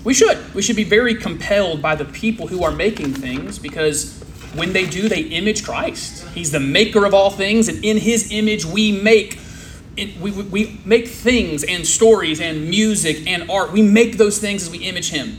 we 0.04 0.14
should. 0.14 0.54
We 0.54 0.62
should 0.62 0.76
be 0.76 0.84
very 0.84 1.16
compelled 1.16 1.82
by 1.82 1.96
the 1.96 2.06
people 2.06 2.48
who 2.48 2.64
are 2.64 2.72
making 2.72 3.14
things 3.14 3.60
because 3.60 4.20
when 4.56 4.74
they 4.74 4.86
do, 4.86 5.10
they 5.10 5.22
image 5.22 5.64
Christ. 5.64 6.28
He's 6.30 6.52
the 6.52 6.60
maker 6.60 7.06
of 7.06 7.14
all 7.14 7.30
things, 7.30 7.68
and 7.68 7.84
in 7.84 7.98
his 7.98 8.32
image 8.32 8.66
we 8.66 8.92
make 8.92 9.40
we, 9.96 10.32
we 10.32 10.80
make 10.86 11.08
things 11.08 11.64
and 11.64 11.86
stories 11.86 12.42
and 12.42 12.70
music 12.70 13.28
and 13.28 13.50
art. 13.50 13.72
We 13.72 13.82
make 13.82 14.18
those 14.18 14.40
things 14.40 14.64
as 14.64 14.70
we 14.72 14.80
image 14.80 15.12
Him. 15.12 15.38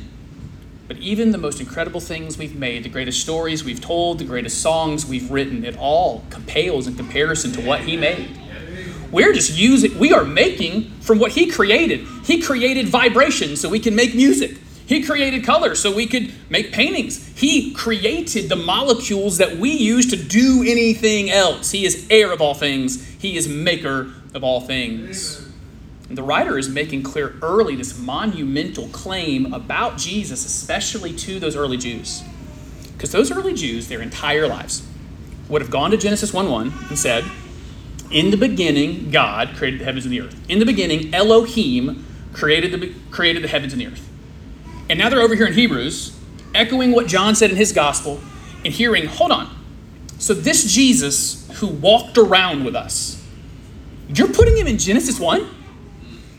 But 0.87 0.99
even 0.99 1.33
the 1.33 1.39
most 1.39 1.61
incredible 1.61 2.01
things 2.01 2.37
we've 2.37 2.55
made, 2.55 2.85
the 2.85 2.89
greatest 2.91 3.21
stories 3.21 3.65
we've 3.65 3.81
told, 3.81 4.19
the 4.19 4.25
greatest 4.25 4.61
songs 4.61 5.07
we've 5.07 5.31
written, 5.31 5.65
it 5.65 5.77
all 5.77 6.25
pales 6.47 6.87
in 6.87 6.95
comparison 6.95 7.53
to 7.53 7.63
what 7.63 7.81
He 7.81 7.97
made. 7.97 8.29
We're 9.11 9.33
just 9.33 9.57
using, 9.57 9.99
we 9.99 10.13
are 10.13 10.25
making 10.25 10.91
from 11.01 11.19
what 11.19 11.33
He 11.33 11.47
created. 11.47 12.07
He 12.25 12.41
created 12.41 12.89
vibration 12.89 13.57
so 13.57 13.69
we 13.69 13.79
can 13.79 13.95
make 13.95 14.15
music. 14.15 14.59
He 14.87 15.03
created 15.03 15.45
color 15.45 15.75
so 15.75 15.95
we 15.95 16.07
could 16.07 16.33
make 16.51 16.73
paintings. 16.73 17.27
He 17.37 17.73
created 17.73 18.49
the 18.49 18.57
molecules 18.57 19.39
that 19.39 19.57
we 19.57 19.71
use 19.71 20.11
to 20.11 20.17
do 20.17 20.63
anything 20.67 21.31
else. 21.31 21.71
He 21.71 21.87
is 21.87 22.07
heir 22.11 22.33
of 22.33 22.41
all 22.41 22.55
things, 22.55 23.05
He 23.19 23.37
is 23.37 23.49
maker 23.49 24.13
of 24.35 24.45
all 24.45 24.61
things. 24.61 25.41
And 26.09 26.19
the 26.19 26.23
writer 26.23 26.59
is 26.59 26.69
making 26.69 27.03
clear 27.03 27.35
early 27.41 27.77
this 27.77 27.99
monumental 27.99 28.89
claim 28.89 29.55
about 29.55 29.97
Jesus, 29.97 30.45
especially 30.45 31.15
to 31.15 31.41
those 31.41 31.57
early 31.57 31.79
Jews. 31.79 32.23
Because 32.93 33.11
those 33.11 33.33
early 33.33 33.55
Jews, 33.55 33.89
their 33.89 34.03
entire 34.03 34.47
lives, 34.47 34.87
would 35.49 35.63
have 35.63 35.71
gone 35.71 35.91
to 35.93 35.97
Genesis 35.97 36.33
1 36.33 36.51
1 36.51 36.73
and 36.91 36.99
said, 36.99 37.25
In 38.11 38.31
the 38.31 38.37
beginning, 38.37 39.11
God 39.11 39.55
created 39.57 39.81
the 39.81 39.85
heavens 39.85 40.05
and 40.05 40.13
the 40.13 40.21
earth. 40.21 40.39
In 40.49 40.59
the 40.59 40.67
beginning, 40.67 41.15
Elohim 41.15 42.05
created 42.33 42.73
the, 42.73 42.95
created 43.11 43.43
the 43.43 43.49
heavens 43.49 43.73
and 43.73 43.81
the 43.81 43.87
earth. 43.87 44.09
And 44.89 44.99
now 44.99 45.09
they're 45.09 45.23
over 45.23 45.35
here 45.35 45.47
in 45.47 45.55
Hebrews, 45.55 46.19
echoing 46.55 46.93
what 46.93 47.07
John 47.07 47.35
said 47.35 47.51
in 47.51 47.57
his 47.57 47.73
gospel, 47.73 48.21
and 48.65 48.73
hearing, 48.73 49.07
hold 49.07 49.33
on. 49.33 49.55
So 50.19 50.35
this 50.35 50.73
Jesus 50.73 51.51
who 51.55 51.67
walked 51.67 52.19
around 52.19 52.65
with 52.65 52.77
us, 52.77 53.23
you're 54.09 54.33
putting 54.33 54.57
him 54.57 54.67
in 54.67 54.79
Genesis 54.79 55.19
1? 55.19 55.49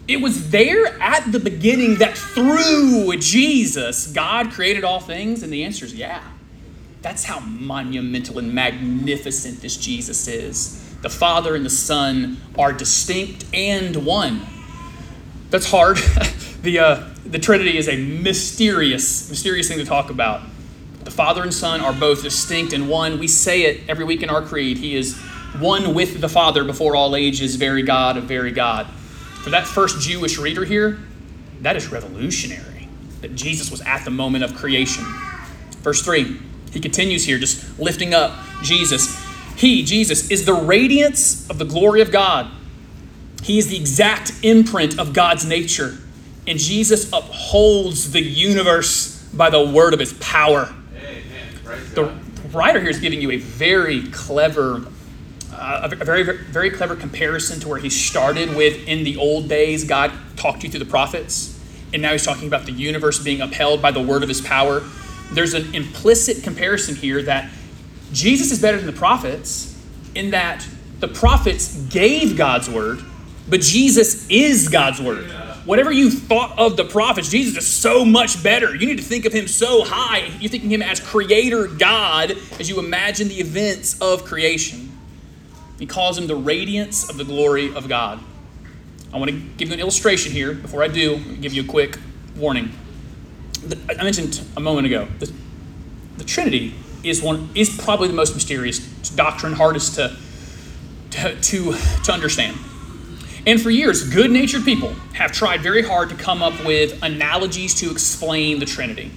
It 0.07 0.21
was 0.21 0.51
there 0.51 1.01
at 1.01 1.31
the 1.31 1.39
beginning 1.39 1.95
that 1.95 2.15
through 2.15 3.17
Jesus, 3.17 4.07
God 4.07 4.51
created 4.51 4.83
all 4.83 4.99
things? 4.99 5.41
And 5.41 5.51
the 5.51 5.63
answer 5.63 5.85
is 5.85 5.93
yeah. 5.95 6.23
That's 7.01 7.23
how 7.23 7.39
monumental 7.39 8.39
and 8.39 8.53
magnificent 8.53 9.61
this 9.61 9.77
Jesus 9.77 10.27
is. 10.27 10.84
The 11.05 11.11
Father 11.11 11.53
and 11.53 11.63
the 11.63 11.69
Son 11.69 12.41
are 12.57 12.73
distinct 12.73 13.45
and 13.53 14.07
one. 14.07 14.41
That's 15.51 15.69
hard. 15.69 15.97
the, 16.63 16.79
uh, 16.79 17.03
the 17.23 17.37
Trinity 17.37 17.77
is 17.77 17.87
a 17.87 17.95
mysterious, 17.95 19.29
mysterious 19.29 19.67
thing 19.67 19.77
to 19.77 19.85
talk 19.85 20.09
about. 20.09 20.41
The 21.03 21.11
Father 21.11 21.43
and 21.43 21.53
Son 21.53 21.81
are 21.81 21.93
both 21.93 22.23
distinct 22.23 22.73
and 22.73 22.89
one. 22.89 23.19
We 23.19 23.27
say 23.27 23.65
it 23.65 23.87
every 23.87 24.03
week 24.03 24.23
in 24.23 24.31
our 24.31 24.41
creed. 24.41 24.79
He 24.79 24.95
is 24.95 25.15
one 25.59 25.93
with 25.93 26.21
the 26.21 26.27
Father 26.27 26.63
before 26.63 26.95
all 26.95 27.15
ages, 27.15 27.55
very 27.55 27.83
God 27.83 28.17
of 28.17 28.23
very 28.23 28.49
God. 28.49 28.87
For 29.43 29.51
that 29.51 29.67
first 29.67 30.01
Jewish 30.01 30.39
reader 30.39 30.65
here, 30.65 30.97
that 31.61 31.75
is 31.75 31.87
revolutionary. 31.89 32.89
That 33.21 33.35
Jesus 33.35 33.69
was 33.69 33.81
at 33.81 34.05
the 34.05 34.11
moment 34.11 34.43
of 34.43 34.55
creation. 34.55 35.05
Verse 35.83 36.01
3, 36.01 36.39
he 36.71 36.79
continues 36.79 37.25
here, 37.25 37.37
just 37.37 37.77
lifting 37.77 38.15
up 38.15 38.39
Jesus. 38.63 39.23
He, 39.55 39.83
Jesus, 39.83 40.29
is 40.29 40.45
the 40.45 40.53
radiance 40.53 41.49
of 41.49 41.57
the 41.57 41.65
glory 41.65 42.01
of 42.01 42.11
God. 42.11 42.51
He 43.43 43.57
is 43.57 43.67
the 43.67 43.77
exact 43.77 44.33
imprint 44.43 44.99
of 44.99 45.13
God's 45.13 45.45
nature. 45.45 45.97
And 46.47 46.59
Jesus 46.59 47.07
upholds 47.11 48.11
the 48.11 48.21
universe 48.21 49.23
by 49.33 49.49
the 49.49 49.63
word 49.63 49.93
of 49.93 49.99
his 49.99 50.13
power. 50.13 50.73
The 51.93 52.13
writer 52.51 52.79
here 52.79 52.89
is 52.89 52.99
giving 52.99 53.21
you 53.21 53.31
a 53.31 53.37
very 53.37 54.07
clever 54.09 54.85
uh, 55.57 55.89
a 55.89 55.95
very, 55.95 56.23
very 56.23 56.69
clever 56.69 56.95
comparison 56.95 57.59
to 57.61 57.69
where 57.69 57.79
he 57.79 57.89
started 57.89 58.55
with 58.55 58.87
in 58.87 59.03
the 59.03 59.15
old 59.17 59.47
days, 59.47 59.85
God 59.85 60.11
talked 60.35 60.61
to 60.61 60.67
you 60.67 60.71
through 60.71 60.79
the 60.79 60.85
prophets, 60.89 61.57
and 61.93 62.01
now 62.01 62.11
he's 62.11 62.25
talking 62.25 62.47
about 62.47 62.65
the 62.65 62.73
universe 62.73 63.19
being 63.19 63.41
upheld 63.41 63.81
by 63.81 63.91
the 63.91 64.01
word 64.01 64.21
of 64.21 64.29
his 64.29 64.41
power. 64.41 64.83
There's 65.31 65.53
an 65.53 65.73
implicit 65.73 66.43
comparison 66.43 66.95
here 66.95 67.23
that 67.23 67.49
Jesus 68.11 68.51
is 68.51 68.61
better 68.61 68.77
than 68.77 68.85
the 68.85 68.93
prophets 68.93 69.75
in 70.13 70.31
that 70.31 70.65
the 70.99 71.07
prophets 71.07 71.75
gave 71.87 72.37
God's 72.37 72.69
word, 72.69 72.99
but 73.49 73.61
Jesus 73.61 74.29
is 74.29 74.69
God's 74.69 75.01
word. 75.01 75.29
Whatever 75.65 75.91
you 75.91 76.11
thought 76.11 76.57
of 76.59 76.77
the 76.77 76.85
prophets, 76.85 77.29
Jesus 77.29 77.57
is 77.57 77.67
so 77.67 78.05
much 78.05 78.41
better. 78.43 78.75
You 78.75 78.85
need 78.85 78.97
to 78.97 79.03
think 79.03 79.25
of 79.25 79.33
him 79.33 79.47
so 79.47 79.83
high. 79.83 80.27
You're 80.39 80.49
thinking 80.49 80.69
him 80.69 80.83
as 80.83 80.99
creator 80.99 81.67
God 81.67 82.31
as 82.59 82.69
you 82.69 82.79
imagine 82.79 83.27
the 83.27 83.39
events 83.39 83.99
of 83.99 84.25
creation. 84.25 84.91
He 85.79 85.87
calls 85.87 86.17
him 86.17 86.27
the 86.27 86.35
radiance 86.35 87.09
of 87.09 87.17
the 87.17 87.25
glory 87.25 87.73
of 87.75 87.89
God. 87.89 88.19
I 89.11 89.17
want 89.17 89.31
to 89.31 89.37
give 89.37 89.69
you 89.69 89.73
an 89.73 89.79
illustration 89.79 90.31
here. 90.31 90.53
Before 90.53 90.83
I 90.83 90.87
do, 90.87 91.17
give 91.35 91.53
you 91.53 91.63
a 91.63 91.67
quick 91.67 91.97
warning. 92.37 92.71
I 93.89 94.03
mentioned 94.03 94.41
a 94.55 94.59
moment 94.59 94.85
ago 94.85 95.07
the, 95.19 95.33
the 96.17 96.23
Trinity 96.23 96.75
is 97.05 97.21
one 97.21 97.49
is 97.55 97.75
probably 97.77 98.07
the 98.07 98.13
most 98.13 98.33
mysterious 98.33 98.79
doctrine, 99.11 99.53
hardest 99.53 99.95
to, 99.95 100.15
to, 101.11 101.39
to, 101.41 101.75
to 102.03 102.11
understand. 102.11 102.57
And 103.47 103.61
for 103.61 103.69
years, 103.69 104.09
good 104.09 104.31
natured 104.31 104.65
people 104.65 104.89
have 105.13 105.31
tried 105.31 105.61
very 105.61 105.83
hard 105.83 106.09
to 106.09 106.15
come 106.15 106.41
up 106.41 106.65
with 106.65 107.01
analogies 107.03 107.75
to 107.75 107.91
explain 107.91 108.59
the 108.59 108.65
Trinity. 108.65 109.11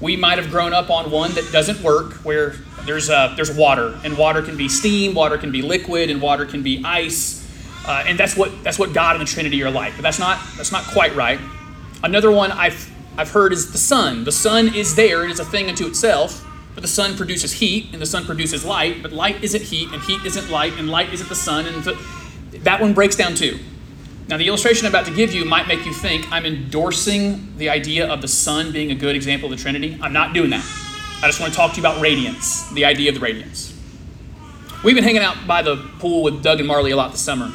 We 0.00 0.16
might 0.16 0.38
have 0.38 0.50
grown 0.50 0.72
up 0.72 0.90
on 0.90 1.10
one 1.10 1.32
that 1.34 1.52
doesn't 1.52 1.82
work, 1.82 2.14
where 2.24 2.54
there's, 2.86 3.10
uh, 3.10 3.34
there's 3.36 3.54
water, 3.54 3.98
and 4.02 4.16
water 4.16 4.42
can 4.42 4.56
be 4.56 4.68
steam, 4.68 5.14
water 5.14 5.36
can 5.36 5.52
be 5.52 5.62
liquid, 5.62 6.10
and 6.10 6.20
water 6.20 6.46
can 6.46 6.62
be 6.62 6.82
ice. 6.84 7.42
Uh, 7.86 8.04
and 8.06 8.18
that's 8.18 8.36
what, 8.36 8.64
that's 8.64 8.78
what 8.78 8.94
God 8.94 9.16
and 9.16 9.26
the 9.26 9.30
Trinity 9.30 9.62
are 9.62 9.70
like. 9.70 9.94
But 9.94 10.02
that's 10.02 10.18
not, 10.18 10.40
that's 10.56 10.72
not 10.72 10.84
quite 10.84 11.14
right. 11.14 11.38
Another 12.02 12.30
one 12.30 12.52
I've, 12.52 12.90
I've 13.18 13.30
heard 13.30 13.52
is 13.52 13.70
the 13.70 13.78
sun. 13.78 14.24
The 14.24 14.32
sun 14.32 14.74
is 14.74 14.96
there, 14.96 15.24
it 15.24 15.30
is 15.30 15.40
a 15.40 15.44
thing 15.44 15.68
unto 15.68 15.86
itself, 15.86 16.42
but 16.74 16.82
the 16.82 16.88
sun 16.88 17.16
produces 17.16 17.52
heat, 17.52 17.90
and 17.92 18.02
the 18.02 18.06
sun 18.06 18.24
produces 18.24 18.64
light, 18.64 19.02
but 19.02 19.12
light 19.12 19.42
isn't 19.42 19.62
heat, 19.62 19.90
and 19.92 20.02
heat 20.02 20.24
isn't 20.24 20.50
light, 20.50 20.72
and 20.78 20.90
light 20.90 21.12
isn't 21.12 21.28
the 21.28 21.34
sun. 21.34 21.66
And 21.66 21.84
that 22.64 22.80
one 22.80 22.92
breaks 22.92 23.16
down 23.16 23.34
too. 23.34 23.58
Now, 24.26 24.38
the 24.38 24.48
illustration 24.48 24.86
I'm 24.86 24.92
about 24.92 25.06
to 25.06 25.14
give 25.14 25.34
you 25.34 25.44
might 25.44 25.68
make 25.68 25.84
you 25.84 25.92
think 25.92 26.30
I'm 26.32 26.46
endorsing 26.46 27.56
the 27.58 27.68
idea 27.68 28.10
of 28.10 28.22
the 28.22 28.28
sun 28.28 28.72
being 28.72 28.90
a 28.90 28.94
good 28.94 29.14
example 29.14 29.52
of 29.52 29.56
the 29.56 29.62
Trinity. 29.62 29.98
I'm 30.00 30.14
not 30.14 30.32
doing 30.32 30.50
that. 30.50 30.64
I 31.22 31.26
just 31.26 31.40
want 31.40 31.52
to 31.52 31.56
talk 31.56 31.72
to 31.72 31.76
you 31.80 31.82
about 31.86 32.00
radiance, 32.00 32.68
the 32.70 32.86
idea 32.86 33.10
of 33.10 33.16
the 33.16 33.20
radiance. 33.20 33.78
We've 34.82 34.94
been 34.94 35.04
hanging 35.04 35.22
out 35.22 35.46
by 35.46 35.62
the 35.62 35.76
pool 35.98 36.22
with 36.22 36.42
Doug 36.42 36.58
and 36.58 36.66
Marley 36.66 36.90
a 36.90 36.96
lot 36.96 37.12
this 37.12 37.20
summer. 37.20 37.52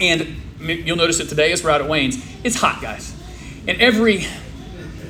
And 0.00 0.36
you'll 0.60 0.96
notice 0.96 1.20
it 1.20 1.28
today 1.28 1.52
as 1.52 1.62
we're 1.62 1.70
out 1.70 1.80
at 1.80 1.88
Wayne's. 1.88 2.24
It's 2.42 2.56
hot, 2.56 2.80
guys. 2.80 3.14
And 3.66 3.80
every 3.80 4.26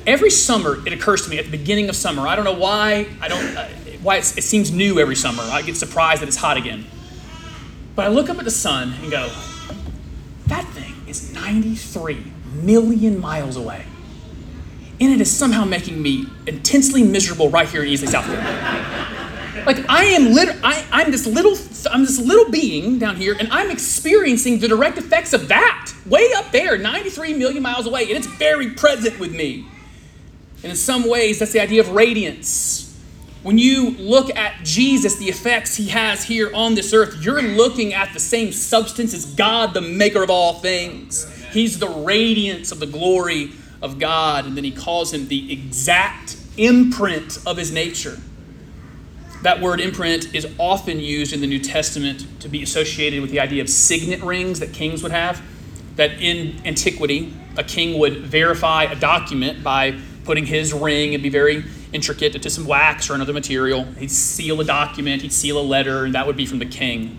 every 0.07 0.29
summer 0.29 0.85
it 0.85 0.93
occurs 0.93 1.23
to 1.23 1.29
me 1.29 1.37
at 1.37 1.45
the 1.45 1.51
beginning 1.51 1.89
of 1.89 1.95
summer. 1.95 2.27
I 2.27 2.35
don't 2.35 2.45
know 2.45 2.53
why. 2.53 3.07
I 3.21 3.27
don't 3.27 3.57
uh, 3.57 3.67
why 4.01 4.17
it 4.17 4.23
seems 4.23 4.71
new 4.71 4.99
every 4.99 5.15
summer. 5.15 5.43
I 5.43 5.61
get 5.61 5.77
surprised 5.77 6.21
that 6.21 6.27
it's 6.27 6.37
hot 6.37 6.57
again. 6.57 6.85
But 7.95 8.05
I 8.05 8.07
look 8.09 8.29
up 8.29 8.37
at 8.37 8.45
the 8.45 8.51
sun 8.51 8.93
and 9.01 9.09
go, 9.09 9.31
that 10.47 10.65
thing 10.69 10.93
is 11.07 11.33
93 11.33 12.23
million 12.53 13.19
miles 13.19 13.55
away 13.55 13.85
and 14.99 15.11
it 15.11 15.19
is 15.19 15.31
somehow 15.31 15.65
making 15.65 16.01
me 16.01 16.25
intensely 16.47 17.03
miserable 17.03 17.49
right 17.49 17.67
here 17.67 17.83
in 17.83 17.89
Easley, 17.89 18.07
South 18.07 18.25
Carolina. 18.25 19.63
like 19.65 19.89
I 19.89 20.05
am 20.05 20.33
lit- 20.33 20.57
I, 20.63 20.85
I'm 20.91 21.11
this 21.11 21.25
little 21.27 21.57
I'm 21.91 22.01
this 22.05 22.19
little 22.19 22.49
being 22.49 22.97
down 22.97 23.15
here, 23.15 23.35
and 23.37 23.49
I'm 23.51 23.69
experiencing 23.71 24.59
the 24.59 24.67
direct 24.67 24.97
effects 24.97 25.33
of 25.33 25.47
that 25.49 25.93
way 26.05 26.31
up 26.35 26.51
there, 26.51 26.77
93 26.77 27.33
million 27.33 27.61
miles 27.61 27.87
away, 27.87 28.03
and 28.03 28.11
it's 28.11 28.27
very 28.27 28.71
present 28.71 29.19
with 29.19 29.33
me. 29.33 29.65
And 30.65 30.71
in 30.71 30.75
some 30.75 31.07
ways, 31.07 31.37
that's 31.37 31.51
the 31.51 31.59
idea 31.59 31.79
of 31.79 31.91
radiance. 31.91 32.91
When 33.43 33.59
you 33.59 33.91
look 33.99 34.35
at 34.35 34.63
Jesus, 34.63 35.15
the 35.17 35.29
effects 35.29 35.75
he 35.75 35.89
has 35.89 36.23
here 36.23 36.51
on 36.55 36.73
this 36.73 36.91
earth, 36.91 37.23
you're 37.23 37.43
looking 37.43 37.93
at 37.93 38.13
the 38.13 38.19
same 38.19 38.51
substance 38.51 39.13
as 39.13 39.27
God, 39.27 39.75
the 39.75 39.81
maker 39.81 40.23
of 40.23 40.31
all 40.31 40.53
things. 40.53 41.31
He's 41.51 41.77
the 41.77 41.87
radiance 41.87 42.71
of 42.71 42.79
the 42.79 42.87
glory 42.87 43.51
of 43.79 43.99
God, 43.99 44.47
and 44.47 44.57
then 44.57 44.63
he 44.63 44.71
calls 44.71 45.13
him 45.13 45.27
the 45.27 45.53
exact 45.53 46.35
imprint 46.57 47.37
of 47.45 47.57
his 47.57 47.71
nature. 47.71 48.17
That 49.43 49.61
word 49.61 49.79
imprint 49.79 50.33
is 50.33 50.47
often 50.57 50.99
used 50.99 51.31
in 51.31 51.41
the 51.41 51.47
New 51.47 51.59
Testament 51.59 52.25
to 52.41 52.49
be 52.49 52.63
associated 52.63 53.21
with 53.21 53.29
the 53.29 53.39
idea 53.39 53.61
of 53.61 53.69
signet 53.69 54.23
rings 54.23 54.61
that 54.61 54.73
kings 54.73 55.03
would 55.03 55.11
have. 55.11 55.43
That 55.97 56.19
in 56.19 56.59
antiquity, 56.65 57.35
a 57.55 57.63
king 57.63 57.99
would 57.99 58.17
verify 58.21 58.85
a 58.85 58.95
document 58.95 59.63
by 59.63 59.99
putting 60.25 60.45
his 60.45 60.73
ring, 60.73 61.13
it'd 61.13 61.23
be 61.23 61.29
very 61.29 61.63
intricate, 61.93 62.41
to 62.41 62.49
some 62.49 62.65
wax 62.65 63.09
or 63.09 63.13
another 63.13 63.33
material. 63.33 63.83
He'd 63.83 64.11
seal 64.11 64.59
a 64.59 64.65
document, 64.65 65.21
he'd 65.21 65.31
seal 65.31 65.57
a 65.57 65.63
letter, 65.63 66.05
and 66.05 66.15
that 66.15 66.27
would 66.27 66.35
be 66.35 66.45
from 66.45 66.59
the 66.59 66.65
king. 66.65 67.17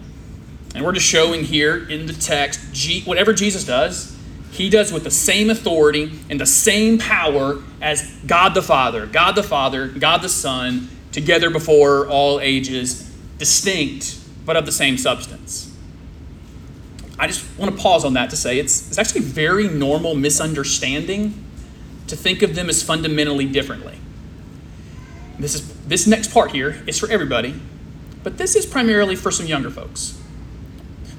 And 0.75 0.85
we're 0.85 0.92
just 0.92 1.07
showing 1.07 1.45
here 1.45 1.88
in 1.88 2.07
the 2.07 2.12
text, 2.12 3.07
whatever 3.07 3.33
Jesus 3.33 3.64
does, 3.64 4.14
he 4.51 4.69
does 4.69 4.92
with 4.92 5.05
the 5.05 5.11
same 5.11 5.51
authority 5.51 6.19
and 6.29 6.40
the 6.40 6.47
same 6.47 6.99
power 6.99 7.62
as 7.81 8.03
God 8.27 8.55
the 8.55 8.62
Father, 8.62 9.07
God 9.07 9.33
the 9.33 9.42
Father, 9.42 9.88
God 9.88 10.23
the 10.23 10.29
Son, 10.29 10.88
together 11.12 11.49
before 11.51 12.07
all 12.09 12.40
ages, 12.40 13.11
distinct, 13.38 14.19
but 14.45 14.57
of 14.57 14.66
the 14.66 14.73
same 14.73 14.99
substance. 14.99 15.75
I 17.19 17.27
just 17.27 17.47
want 17.59 17.75
to 17.75 17.83
pause 17.83 18.05
on 18.05 18.14
that 18.14 18.31
to 18.31 18.37
say 18.37 18.59
it's, 18.59 18.88
it's 18.88 18.99
actually 18.99 19.23
very 19.23 19.69
normal 19.69 20.14
misunderstanding 20.14 21.46
to 22.09 22.16
think 22.16 22.42
of 22.42 22.55
them 22.55 22.69
as 22.69 22.83
fundamentally 22.83 23.47
differently. 23.47 23.99
This, 25.38 25.55
is, 25.55 25.87
this 25.87 26.07
next 26.07 26.33
part 26.33 26.53
here 26.53 26.83
is 26.87 26.99
for 26.99 27.11
everybody, 27.11 27.61
but 28.23 28.38
this 28.38 28.57
is 28.57 28.64
primarily 28.64 29.16
for 29.16 29.31
some 29.31 29.47
younger 29.47 29.71
folks. 29.71 30.21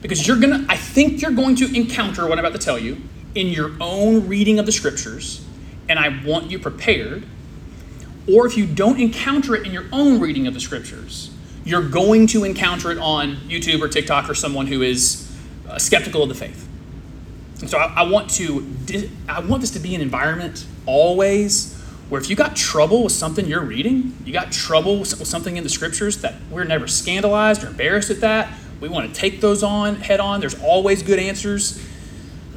Because 0.02 0.28
you're 0.28 0.40
going 0.40 0.66
to, 0.66 0.72
I 0.72 0.78
think 0.78 1.22
you're 1.22 1.32
going 1.32 1.56
to 1.58 1.76
encounter 1.76 2.28
what 2.28 2.40
I'm 2.40 2.46
about 2.46 2.60
to 2.60 2.64
tell 2.64 2.80
you 2.80 2.98
in 3.36 3.48
your 3.48 3.72
own 3.80 4.28
reading 4.28 4.60
of 4.60 4.66
the 4.66 4.72
scriptures, 4.72 5.46
and 5.90 6.00
I 6.00 6.24
want 6.26 6.50
you 6.50 6.60
prepared, 6.60 7.26
or 8.32 8.46
if 8.46 8.58
you 8.58 8.66
don't 8.66 9.00
encounter 9.00 9.56
it 9.56 9.66
in 9.66 9.72
your 9.72 9.86
own 9.92 10.20
reading 10.20 10.48
of 10.48 10.54
the 10.54 10.60
scriptures, 10.60 11.32
you're 11.64 11.88
going 11.88 12.28
to 12.28 12.44
encounter 12.44 12.92
it 12.92 12.98
on 12.98 13.36
YouTube 13.48 13.82
or 13.82 13.88
TikTok 13.88 14.30
or 14.30 14.36
someone 14.36 14.68
who 14.68 14.82
is 14.82 15.32
uh, 15.68 15.78
skeptical 15.78 16.24
of 16.24 16.30
the 16.30 16.36
faith. 16.36 16.67
And 17.60 17.70
so 17.70 17.78
I, 17.78 18.02
I 18.02 18.02
want 18.04 18.30
to, 18.32 19.10
I 19.28 19.40
want 19.40 19.62
this 19.62 19.72
to 19.72 19.80
be 19.80 19.96
an 19.96 20.02
environment 20.02 20.66
always 20.86 21.76
where 22.10 22.22
if 22.22 22.30
you 22.30 22.36
got 22.36 22.56
trouble 22.56 23.04
with 23.04 23.12
something 23.12 23.46
you're 23.46 23.64
reading, 23.64 24.16
you 24.24 24.32
got 24.32 24.52
trouble 24.52 25.00
with 25.00 25.28
something 25.28 25.58
in 25.58 25.64
the 25.64 25.70
scriptures 25.70 26.22
that 26.22 26.36
we're 26.50 26.64
never 26.64 26.88
scandalized 26.88 27.64
or 27.64 27.68
embarrassed 27.68 28.10
at 28.10 28.22
that, 28.22 28.54
We 28.80 28.90
want 28.90 29.14
to 29.14 29.20
take 29.20 29.42
those 29.42 29.64
on 29.64 29.96
head 29.96 30.20
on. 30.20 30.40
There's 30.40 30.60
always 30.62 31.02
good 31.02 31.20
answers. 31.20 31.84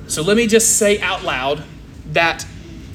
So 0.07 0.23
let 0.23 0.37
me 0.37 0.47
just 0.47 0.77
say 0.77 1.01
out 1.01 1.25
loud 1.25 1.65
that 2.13 2.47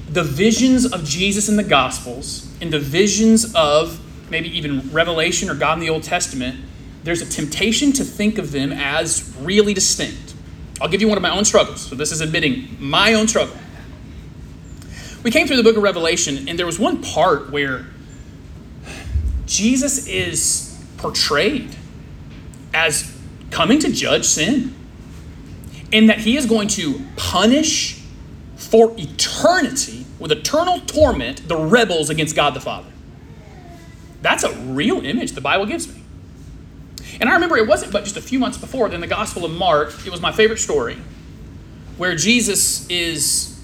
the 0.07 0.23
visions 0.23 0.85
of 0.85 1.03
Jesus 1.03 1.49
in 1.49 1.55
the 1.55 1.63
Gospels 1.63 2.47
and 2.61 2.71
the 2.71 2.79
visions 2.79 3.55
of 3.55 3.99
maybe 4.29 4.55
even 4.55 4.91
Revelation 4.91 5.49
or 5.49 5.55
God 5.55 5.73
in 5.73 5.79
the 5.79 5.89
Old 5.89 6.03
Testament, 6.03 6.63
there's 7.03 7.21
a 7.21 7.25
temptation 7.25 7.91
to 7.93 8.03
think 8.03 8.37
of 8.37 8.51
them 8.51 8.71
as 8.71 9.35
really 9.39 9.73
distinct. 9.73 10.34
I'll 10.81 10.89
give 10.89 11.01
you 11.01 11.07
one 11.07 11.17
of 11.17 11.21
my 11.21 11.29
own 11.29 11.45
struggles. 11.45 11.81
So 11.81 11.95
this 11.95 12.11
is 12.11 12.21
admitting 12.21 12.77
my 12.79 13.13
own 13.13 13.27
struggle. 13.27 13.55
We 15.23 15.31
came 15.31 15.47
through 15.47 15.57
the 15.57 15.63
book 15.63 15.77
of 15.77 15.83
Revelation, 15.83 16.47
and 16.47 16.59
there 16.59 16.65
was 16.65 16.77
one 16.77 17.01
part 17.01 17.49
where 17.49 17.87
Jesus 19.45 20.07
is 20.07 20.79
portrayed 20.97 21.75
as 22.73 23.15
coming 23.49 23.79
to 23.79 23.91
judge 23.91 24.25
sin, 24.25 24.75
and 25.91 26.09
that 26.09 26.19
he 26.19 26.37
is 26.37 26.45
going 26.45 26.67
to 26.67 27.01
punish 27.15 28.01
for 28.55 28.93
eternity 28.97 30.05
with 30.19 30.31
eternal 30.31 30.79
torment 30.81 31.47
the 31.47 31.57
rebels 31.57 32.09
against 32.09 32.35
God 32.35 32.53
the 32.53 32.59
Father. 32.59 32.91
That's 34.21 34.43
a 34.43 34.51
real 34.51 35.05
image 35.05 35.31
the 35.31 35.41
Bible 35.41 35.65
gives 35.65 35.87
me. 35.87 36.04
And 37.19 37.29
I 37.29 37.33
remember 37.33 37.57
it 37.57 37.67
wasn't 37.67 37.91
but 37.91 38.03
just 38.03 38.17
a 38.17 38.21
few 38.21 38.39
months 38.39 38.57
before, 38.57 38.91
in 38.91 39.01
the 39.01 39.07
Gospel 39.07 39.45
of 39.45 39.51
Mark, 39.51 39.93
it 40.05 40.11
was 40.11 40.21
my 40.21 40.31
favorite 40.31 40.59
story, 40.59 40.97
where 41.97 42.15
Jesus 42.15 42.87
is 42.89 43.59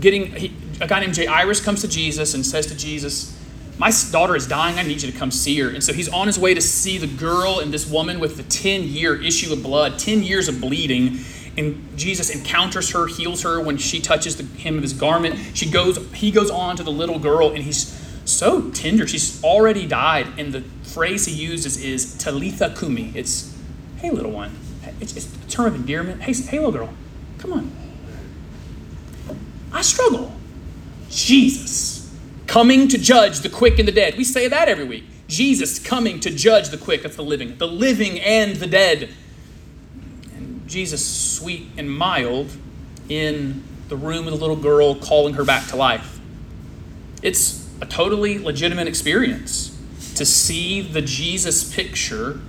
getting, 0.00 0.32
he, 0.34 0.54
a 0.80 0.86
guy 0.86 1.00
named 1.00 1.16
Jairus 1.16 1.60
comes 1.60 1.80
to 1.82 1.88
Jesus 1.88 2.34
and 2.34 2.44
says 2.44 2.66
to 2.66 2.76
Jesus, 2.76 3.36
My 3.78 3.92
daughter 4.10 4.36
is 4.36 4.46
dying, 4.46 4.78
I 4.78 4.82
need 4.82 5.02
you 5.02 5.10
to 5.10 5.18
come 5.18 5.30
see 5.30 5.58
her. 5.60 5.68
And 5.68 5.82
so 5.82 5.92
he's 5.92 6.08
on 6.08 6.26
his 6.26 6.38
way 6.38 6.54
to 6.54 6.60
see 6.60 6.98
the 6.98 7.06
girl 7.06 7.58
and 7.60 7.72
this 7.72 7.88
woman 7.90 8.20
with 8.20 8.36
the 8.36 8.42
10 8.44 8.84
year 8.84 9.20
issue 9.20 9.52
of 9.52 9.62
blood, 9.62 9.98
10 9.98 10.22
years 10.22 10.48
of 10.48 10.60
bleeding. 10.60 11.18
And 11.56 11.98
Jesus 11.98 12.30
encounters 12.30 12.92
her, 12.92 13.08
heals 13.08 13.42
her 13.42 13.60
when 13.60 13.78
she 13.78 14.00
touches 14.00 14.36
the 14.36 14.44
hem 14.60 14.76
of 14.76 14.82
his 14.82 14.92
garment. 14.92 15.36
She 15.54 15.68
goes, 15.68 15.98
he 16.12 16.30
goes 16.30 16.50
on 16.50 16.76
to 16.76 16.84
the 16.84 16.92
little 16.92 17.18
girl, 17.18 17.50
and 17.50 17.58
he's 17.58 17.97
so 18.28 18.70
tender. 18.70 19.06
She's 19.06 19.42
already 19.42 19.86
died. 19.86 20.26
And 20.38 20.52
the 20.52 20.60
phrase 20.82 21.26
he 21.26 21.32
uses 21.32 21.82
is 21.82 22.16
Talitha 22.18 22.74
Kumi. 22.78 23.12
It's, 23.14 23.56
hey, 23.98 24.10
little 24.10 24.32
one. 24.32 24.56
It's, 25.00 25.16
it's 25.16 25.26
a 25.26 25.48
term 25.48 25.66
of 25.66 25.74
endearment. 25.74 26.22
Hey, 26.22 26.32
hey, 26.32 26.58
little 26.58 26.72
girl, 26.72 26.90
come 27.38 27.52
on. 27.52 27.72
I 29.72 29.82
struggle. 29.82 30.32
Jesus 31.10 32.14
coming 32.46 32.88
to 32.88 32.98
judge 32.98 33.40
the 33.40 33.48
quick 33.48 33.78
and 33.78 33.86
the 33.86 33.92
dead. 33.92 34.16
We 34.16 34.24
say 34.24 34.48
that 34.48 34.68
every 34.68 34.84
week. 34.84 35.04
Jesus 35.28 35.78
coming 35.78 36.20
to 36.20 36.30
judge 36.30 36.70
the 36.70 36.78
quick, 36.78 37.02
that's 37.02 37.16
the 37.16 37.22
living, 37.22 37.58
the 37.58 37.68
living 37.68 38.18
and 38.20 38.56
the 38.56 38.66
dead. 38.66 39.10
And 40.34 40.66
Jesus 40.66 41.06
sweet 41.06 41.66
and 41.76 41.90
mild 41.90 42.50
in 43.10 43.62
the 43.88 43.96
room 43.96 44.24
with 44.24 44.34
the 44.34 44.40
little 44.40 44.56
girl 44.56 44.94
calling 44.94 45.34
her 45.34 45.44
back 45.44 45.68
to 45.68 45.76
life. 45.76 46.18
It's 47.22 47.57
a 47.80 47.86
totally 47.86 48.38
legitimate 48.38 48.88
experience 48.88 49.76
to 50.14 50.24
see 50.24 50.80
the 50.80 51.00
Jesus 51.02 51.74
picture 51.74 52.40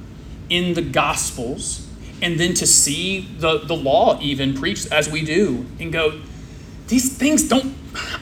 in 0.49 0.73
the 0.73 0.81
Gospels 0.81 1.87
and 2.21 2.39
then 2.39 2.53
to 2.55 2.67
see 2.67 3.21
the, 3.37 3.59
the 3.59 3.75
law 3.75 4.19
even 4.21 4.53
preached 4.53 4.91
as 4.91 5.09
we 5.09 5.23
do 5.23 5.65
and 5.79 5.93
go, 5.93 6.19
these 6.87 7.15
things 7.15 7.47
don't, 7.47 7.73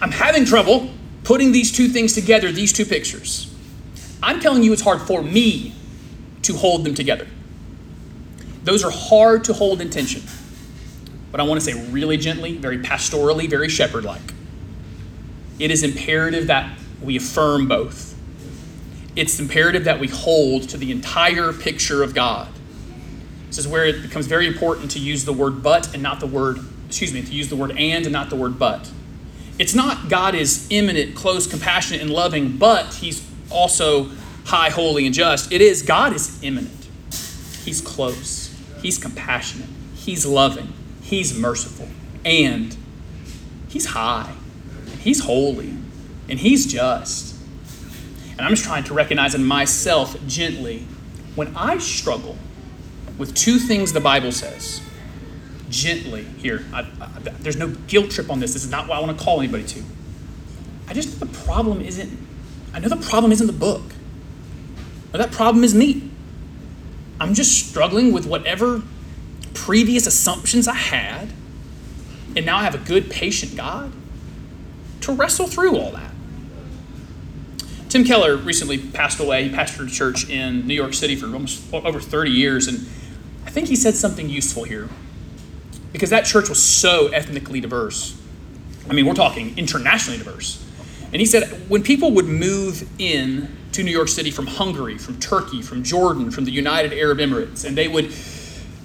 I'm 0.02 0.12
having 0.12 0.46
trouble 0.46 0.90
putting 1.24 1.52
these 1.52 1.72
two 1.72 1.88
things 1.88 2.14
together, 2.14 2.52
these 2.52 2.72
two 2.72 2.86
pictures. 2.86 3.54
I'm 4.22 4.40
telling 4.40 4.64
you, 4.64 4.74
it's 4.74 4.82
hard 4.82 5.02
for 5.02 5.22
me 5.22 5.74
to 6.44 6.54
hold 6.54 6.84
them 6.84 6.94
together. 6.94 7.28
Those 8.64 8.84
are 8.84 8.92
hard 8.92 9.46
to 9.46 9.54
hold 9.54 9.82
in 9.82 9.90
tension. 9.90 10.22
But 11.32 11.40
I 11.40 11.44
want 11.44 11.62
to 11.62 11.66
say 11.66 11.90
really 11.90 12.18
gently, 12.18 12.58
very 12.58 12.80
pastorally, 12.80 13.50
very 13.50 13.70
shepherd 13.70 14.04
like. 14.04 14.34
It 15.60 15.72
is 15.72 15.84
imperative 15.84 16.48
that 16.48 16.78
we 17.02 17.18
affirm 17.18 17.68
both. 17.68 18.16
It's 19.16 19.40
imperative 19.40 19.86
that 19.86 20.00
we 20.00 20.08
hold 20.08 20.70
to 20.70 20.78
the 20.78 20.92
entire 20.92 21.54
picture 21.54 22.04
of 22.04 22.14
God. 22.14 22.50
This 23.48 23.58
is 23.58 23.68
where 23.68 23.86
it 23.86 24.02
becomes 24.02 24.28
very 24.28 24.48
important 24.48 24.92
to 24.92 25.00
use 25.00 25.26
the 25.26 25.34
word 25.34 25.64
but 25.64 25.94
and 25.94 26.04
not 26.04 26.20
the 26.20 26.28
word, 26.28 26.60
excuse 26.88 27.14
me, 27.14 27.22
to 27.22 27.32
use 27.32 27.50
the 27.50 27.56
word 27.56 27.72
and 27.72 28.06
and 28.06 28.14
not 28.14 28.30
the 28.30 28.36
word 28.36 28.60
but. 28.60 28.92
It's 29.58 29.74
not 29.74 30.10
God 30.10 30.36
is 30.36 30.68
immanent, 30.70 31.16
close, 31.16 31.48
compassionate, 31.48 32.02
and 32.02 32.12
loving, 32.12 32.58
but 32.58 32.94
he's 32.96 33.26
also 33.50 34.12
high, 34.46 34.70
holy, 34.70 35.06
and 35.06 35.16
just. 35.16 35.52
It 35.52 35.62
is 35.62 35.82
God 35.82 36.14
is 36.14 36.42
immanent. 36.44 36.88
He's 37.64 37.82
close. 37.82 38.48
He's 38.82 38.98
compassionate, 38.98 39.70
He's 39.96 40.26
loving, 40.26 40.74
He's 41.02 41.38
merciful, 41.38 41.88
and 42.24 42.76
He's 43.68 43.88
high, 43.88 44.34
He's 45.00 45.22
holy, 45.22 45.74
and 46.30 46.40
He's 46.40 46.66
just. 46.66 47.36
And 48.32 48.42
I'm 48.42 48.52
just 48.52 48.64
trying 48.64 48.84
to 48.86 48.94
recognize 48.94 49.34
in 49.34 49.44
myself 49.44 50.16
gently 50.28 50.86
when 51.36 51.56
I 51.56 51.78
struggle 51.80 52.38
with 53.18 53.34
two 53.34 53.58
things 53.58 53.94
the 53.94 54.00
Bible 54.00 54.32
says. 54.32 54.82
Gently 55.70 56.24
here, 56.24 56.64
I, 56.72 56.82
I, 57.02 57.20
there's 57.40 57.58
no 57.58 57.70
guilt 57.88 58.12
trip 58.12 58.30
on 58.30 58.40
this. 58.40 58.54
This 58.54 58.64
is 58.64 58.72
not 58.72 58.88
what 58.88 58.98
I 58.98 59.02
want 59.02 59.18
to 59.18 59.24
call 59.24 59.40
anybody 59.40 59.66
to. 59.66 59.84
I 60.88 60.94
just 60.94 61.20
the 61.20 61.26
problem 61.26 61.82
isn't. 61.82 62.28
I 62.74 62.80
know 62.80 62.90
the 62.90 62.96
problem 62.98 63.32
isn't 63.32 63.48
the 63.48 63.54
book. 63.54 63.82
that 65.12 65.32
problem 65.32 65.64
is 65.64 65.74
me. 65.74 66.10
I'm 67.20 67.34
just 67.34 67.68
struggling 67.68 68.14
with 68.14 68.28
whatever 68.28 68.84
previous 69.54 70.06
assumptions 70.06 70.68
I 70.68 70.76
had, 70.76 71.34
and 72.36 72.46
now 72.46 72.58
I 72.58 72.64
have 72.64 72.76
a 72.76 72.80
good, 72.88 73.10
patient 73.10 73.56
God 73.56 73.92
to 75.02 75.12
wrestle 75.12 75.48
through 75.48 75.78
all 75.78 75.92
that. 75.92 76.07
Tim 77.90 78.04
Keller 78.04 78.36
recently 78.36 78.78
passed 78.78 79.20
away. 79.20 79.48
He 79.48 79.50
pastored 79.50 79.88
a 79.88 79.92
church 79.92 80.30
in 80.30 80.68
New 80.68 80.74
York 80.74 80.94
City 80.94 81.16
for 81.16 81.28
almost 81.28 81.74
over 81.74 82.00
30 82.00 82.32
years, 82.32 82.68
and 82.68 82.80
I 83.46 83.50
think 83.50 83.70
he 83.70 83.76
said 83.76 83.96
something 83.96 84.30
useful 84.30 84.64
here 84.64 84.90
because 85.94 86.10
that 86.10 86.26
church 86.26 86.50
was 86.50 86.62
so 86.62 87.08
ethnically 87.08 87.62
diverse. 87.62 88.20
I 88.90 88.94
mean, 88.94 89.06
we're 89.06 89.14
talking 89.14 89.58
internationally 89.58 90.18
diverse. 90.18 90.64
And 91.14 91.16
he 91.16 91.26
said 91.26 91.70
when 91.70 91.82
people 91.82 92.12
would 92.12 92.26
move 92.26 92.88
in 93.00 93.56
to 93.72 93.84
New 93.84 93.92
York 93.92 94.10
City 94.10 94.32
from 94.32 94.48
Hungary, 94.48 94.98
from 94.98 95.20
Turkey, 95.20 95.62
from 95.62 95.84
Jordan, 95.84 96.30
from 96.30 96.44
the 96.44 96.52
United 96.52 96.92
Arab 96.92 97.20
Emirates, 97.20 97.64
and 97.64 97.78
they 97.78 97.88
would 97.88 98.14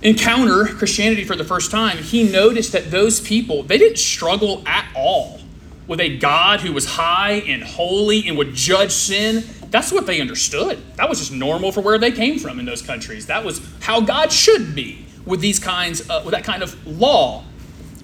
encounter 0.03 0.65
Christianity 0.65 1.25
for 1.25 1.35
the 1.35 1.45
first 1.45 1.71
time, 1.71 1.99
he 1.99 2.31
noticed 2.31 2.73
that 2.73 2.91
those 2.91 3.21
people, 3.21 3.65
they 3.65 3.79
didn't 3.79 3.99
struggle 3.99 4.62
at 4.67 4.87
all 4.95 5.42
with 5.87 6.01
a 6.01 6.16
God 6.16 6.61
who 6.61 6.73
was 6.73 6.87
high 6.87 7.42
and 7.47 7.62
holy 7.62 8.29
and 8.29 8.38
would 8.38 8.55
judge 8.55 8.92
sin. 8.92 9.45
That's 9.71 9.92
what 9.92 10.07
they 10.07 10.21
understood. 10.21 10.81
That 10.97 11.09
was 11.09 11.18
just 11.18 11.33
normal 11.33 11.73
for 11.73 11.81
where 11.81 11.99
they 11.99 12.12
came 12.12 12.38
from 12.38 12.59
in 12.59 12.66
those 12.66 12.83
countries. 12.83 13.27
That 13.27 13.45
was 13.45 13.61
how 13.81 14.01
God 14.01 14.31
should 14.31 14.75
be 14.75 15.07
with 15.25 15.40
these 15.40 15.59
kinds 15.59 16.09
of, 16.09 16.25
with 16.25 16.33
that 16.33 16.45
kind 16.45 16.62
of 16.62 16.87
law 16.87 17.45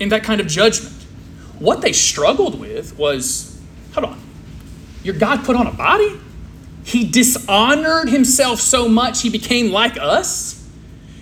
and 0.01 0.13
that 0.13 0.25
kind 0.25 0.41
of 0.41 0.47
judgment. 0.47 0.95
What 1.59 1.81
they 1.81 1.93
struggled 1.93 2.59
with 2.59 2.97
was, 2.99 3.61
hold 3.93 4.07
on, 4.07 4.21
your 5.03 5.15
God 5.15 5.45
put 5.45 5.57
on 5.57 5.67
a 5.67 5.73
body? 5.73 6.19
He 6.85 7.05
dishonored 7.05 8.09
himself 8.09 8.61
so 8.61 8.89
much 8.89 9.23
he 9.23 9.29
became 9.29 9.71
like 9.71 9.99
us. 9.99 10.67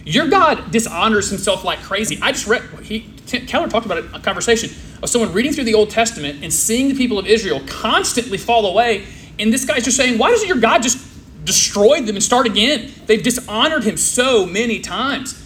Your 0.04 0.28
God 0.28 0.70
dishonors 0.70 1.30
himself 1.30 1.64
like 1.64 1.80
crazy. 1.80 2.18
I 2.22 2.32
just 2.32 2.46
read, 2.46 2.62
he, 2.82 3.12
Keller 3.26 3.68
talked 3.68 3.86
about 3.86 3.98
it 3.98 4.04
in 4.06 4.14
a 4.14 4.20
conversation 4.20 4.70
of 5.02 5.08
someone 5.08 5.32
reading 5.32 5.52
through 5.52 5.64
the 5.64 5.74
Old 5.74 5.90
Testament 5.90 6.42
and 6.42 6.52
seeing 6.52 6.88
the 6.88 6.94
people 6.94 7.18
of 7.18 7.26
Israel 7.26 7.60
constantly 7.66 8.38
fall 8.38 8.66
away. 8.66 9.04
And 9.38 9.52
this 9.52 9.64
guy's 9.64 9.84
just 9.84 9.96
saying, 9.96 10.18
why 10.18 10.30
doesn't 10.30 10.48
your 10.48 10.58
God 10.58 10.82
just 10.82 10.98
destroy 11.44 12.00
them 12.00 12.16
and 12.16 12.22
start 12.22 12.46
again? 12.46 12.92
They've 13.06 13.22
dishonored 13.22 13.84
him 13.84 13.96
so 13.96 14.46
many 14.46 14.80
times. 14.80 15.42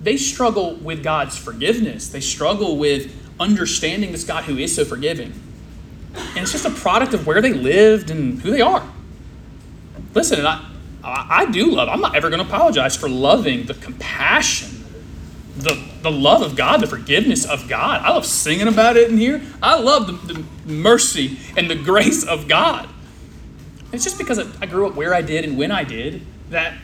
They 0.00 0.16
struggle 0.16 0.74
with 0.76 1.02
God's 1.02 1.36
forgiveness, 1.36 2.08
they 2.08 2.20
struggle 2.20 2.76
with 2.76 3.14
understanding 3.38 4.12
this 4.12 4.24
God 4.24 4.44
who 4.44 4.58
is 4.58 4.74
so 4.74 4.84
forgiving. 4.84 5.32
And 6.14 6.38
it's 6.38 6.52
just 6.52 6.64
a 6.64 6.70
product 6.70 7.14
of 7.14 7.26
where 7.26 7.40
they 7.40 7.52
lived 7.52 8.10
and 8.10 8.40
who 8.42 8.50
they 8.50 8.60
are. 8.60 8.86
Listen, 10.14 10.38
and 10.38 10.48
I, 10.48 10.64
I 11.04 11.46
do 11.50 11.70
love, 11.70 11.88
I'm 11.88 12.00
not 12.00 12.14
ever 12.16 12.28
going 12.30 12.42
to 12.42 12.46
apologize 12.46 12.96
for 12.96 13.08
loving 13.08 13.66
the 13.66 13.74
compassion, 13.74 14.79
the, 15.62 15.82
the 16.02 16.10
love 16.10 16.42
of 16.42 16.56
God, 16.56 16.80
the 16.80 16.86
forgiveness 16.86 17.44
of 17.44 17.68
God. 17.68 18.02
I 18.02 18.10
love 18.10 18.26
singing 18.26 18.68
about 18.68 18.96
it 18.96 19.10
in 19.10 19.18
here. 19.18 19.42
I 19.62 19.78
love 19.78 20.06
the, 20.06 20.34
the 20.34 20.44
mercy 20.70 21.38
and 21.56 21.70
the 21.70 21.74
grace 21.74 22.24
of 22.24 22.48
God. 22.48 22.88
It's 23.92 24.04
just 24.04 24.18
because 24.18 24.38
I 24.38 24.66
grew 24.66 24.86
up 24.86 24.94
where 24.94 25.14
I 25.14 25.22
did 25.22 25.44
and 25.44 25.58
when 25.58 25.70
I 25.70 25.84
did 25.84 26.22
that 26.50 26.74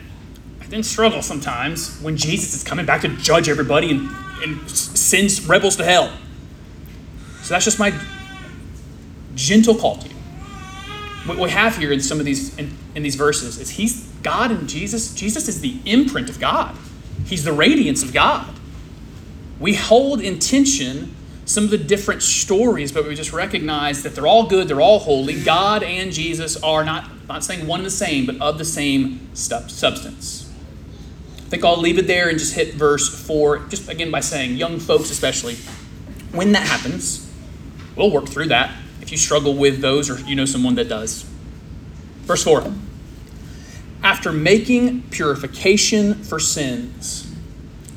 I 0.61 0.65
then 0.67 0.83
struggle 0.83 1.21
sometimes 1.21 2.01
when 2.01 2.17
Jesus 2.17 2.53
is 2.53 2.63
coming 2.63 2.85
back 2.85 3.01
to 3.01 3.09
judge 3.09 3.47
everybody 3.47 3.91
and, 3.91 4.09
and 4.43 4.69
sends 4.69 5.45
rebels 5.47 5.77
to 5.77 5.85
hell. 5.85 6.11
So 7.41 7.53
that's 7.53 7.65
just 7.65 7.79
my 7.79 7.97
gentle 9.35 9.75
call 9.75 9.97
to 9.97 10.09
you 10.09 10.15
what 11.25 11.37
we 11.37 11.49
have 11.49 11.77
here 11.77 11.91
in 11.91 11.99
some 11.99 12.19
of 12.19 12.25
these 12.25 12.57
in, 12.57 12.75
in, 12.95 13.03
these 13.03 13.15
verses 13.15 13.59
is 13.59 13.69
he's 13.69 14.07
god 14.23 14.49
and 14.49 14.67
jesus 14.67 15.13
jesus 15.13 15.47
is 15.47 15.61
the 15.61 15.77
imprint 15.85 16.29
of 16.29 16.39
god 16.39 16.75
He's 17.27 17.43
the 17.43 17.51
radiance 17.51 18.03
of 18.03 18.13
God. 18.13 18.47
We 19.59 19.73
hold 19.73 20.21
in 20.21 20.39
tension 20.39 21.15
some 21.45 21.63
of 21.63 21.69
the 21.69 21.77
different 21.77 22.21
stories, 22.21 22.91
but 22.91 23.07
we 23.07 23.15
just 23.15 23.31
recognize 23.31 24.03
that 24.03 24.15
they're 24.15 24.27
all 24.27 24.47
good, 24.47 24.67
they're 24.67 24.81
all 24.81 24.99
holy. 24.99 25.41
God 25.41 25.81
and 25.81 26.11
Jesus 26.11 26.61
are 26.61 26.83
not, 26.83 27.09
not 27.27 27.43
saying 27.43 27.65
one 27.65 27.79
and 27.79 27.87
the 27.87 27.91
same, 27.91 28.25
but 28.25 28.39
of 28.41 28.57
the 28.57 28.65
same 28.65 29.33
substance. 29.33 30.51
I 31.37 31.49
think 31.49 31.63
I'll 31.63 31.79
leave 31.79 31.97
it 31.97 32.07
there 32.07 32.27
and 32.27 32.37
just 32.37 32.53
hit 32.53 32.73
verse 32.73 33.07
4, 33.25 33.59
just 33.69 33.87
again 33.87 34.11
by 34.11 34.19
saying, 34.19 34.57
young 34.57 34.79
folks 34.79 35.09
especially, 35.09 35.55
when 36.33 36.51
that 36.51 36.67
happens, 36.67 37.31
we'll 37.95 38.11
work 38.11 38.27
through 38.27 38.47
that 38.47 38.75
if 39.01 39.11
you 39.13 39.17
struggle 39.17 39.53
with 39.53 39.79
those 39.79 40.09
or 40.09 40.19
you 40.27 40.35
know 40.35 40.43
someone 40.43 40.75
that 40.75 40.89
does. 40.89 41.23
Verse 42.23 42.43
4 42.43 42.73
After 44.03 44.33
making 44.33 45.03
purification 45.03 46.15
for 46.15 46.41
sins, 46.41 47.26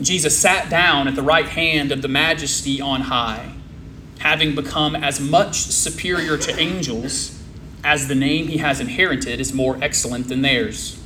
Jesus 0.00 0.38
sat 0.38 0.70
down 0.70 1.08
at 1.08 1.14
the 1.14 1.22
right 1.22 1.48
hand 1.48 1.92
of 1.92 2.02
the 2.02 2.08
majesty 2.08 2.80
on 2.80 3.02
high, 3.02 3.52
having 4.20 4.54
become 4.54 4.96
as 4.96 5.20
much 5.20 5.56
superior 5.56 6.36
to 6.36 6.58
angels 6.58 7.42
as 7.84 8.08
the 8.08 8.14
name 8.14 8.48
he 8.48 8.58
has 8.58 8.80
inherited 8.80 9.40
is 9.40 9.52
more 9.52 9.78
excellent 9.82 10.28
than 10.28 10.42
theirs. 10.42 11.02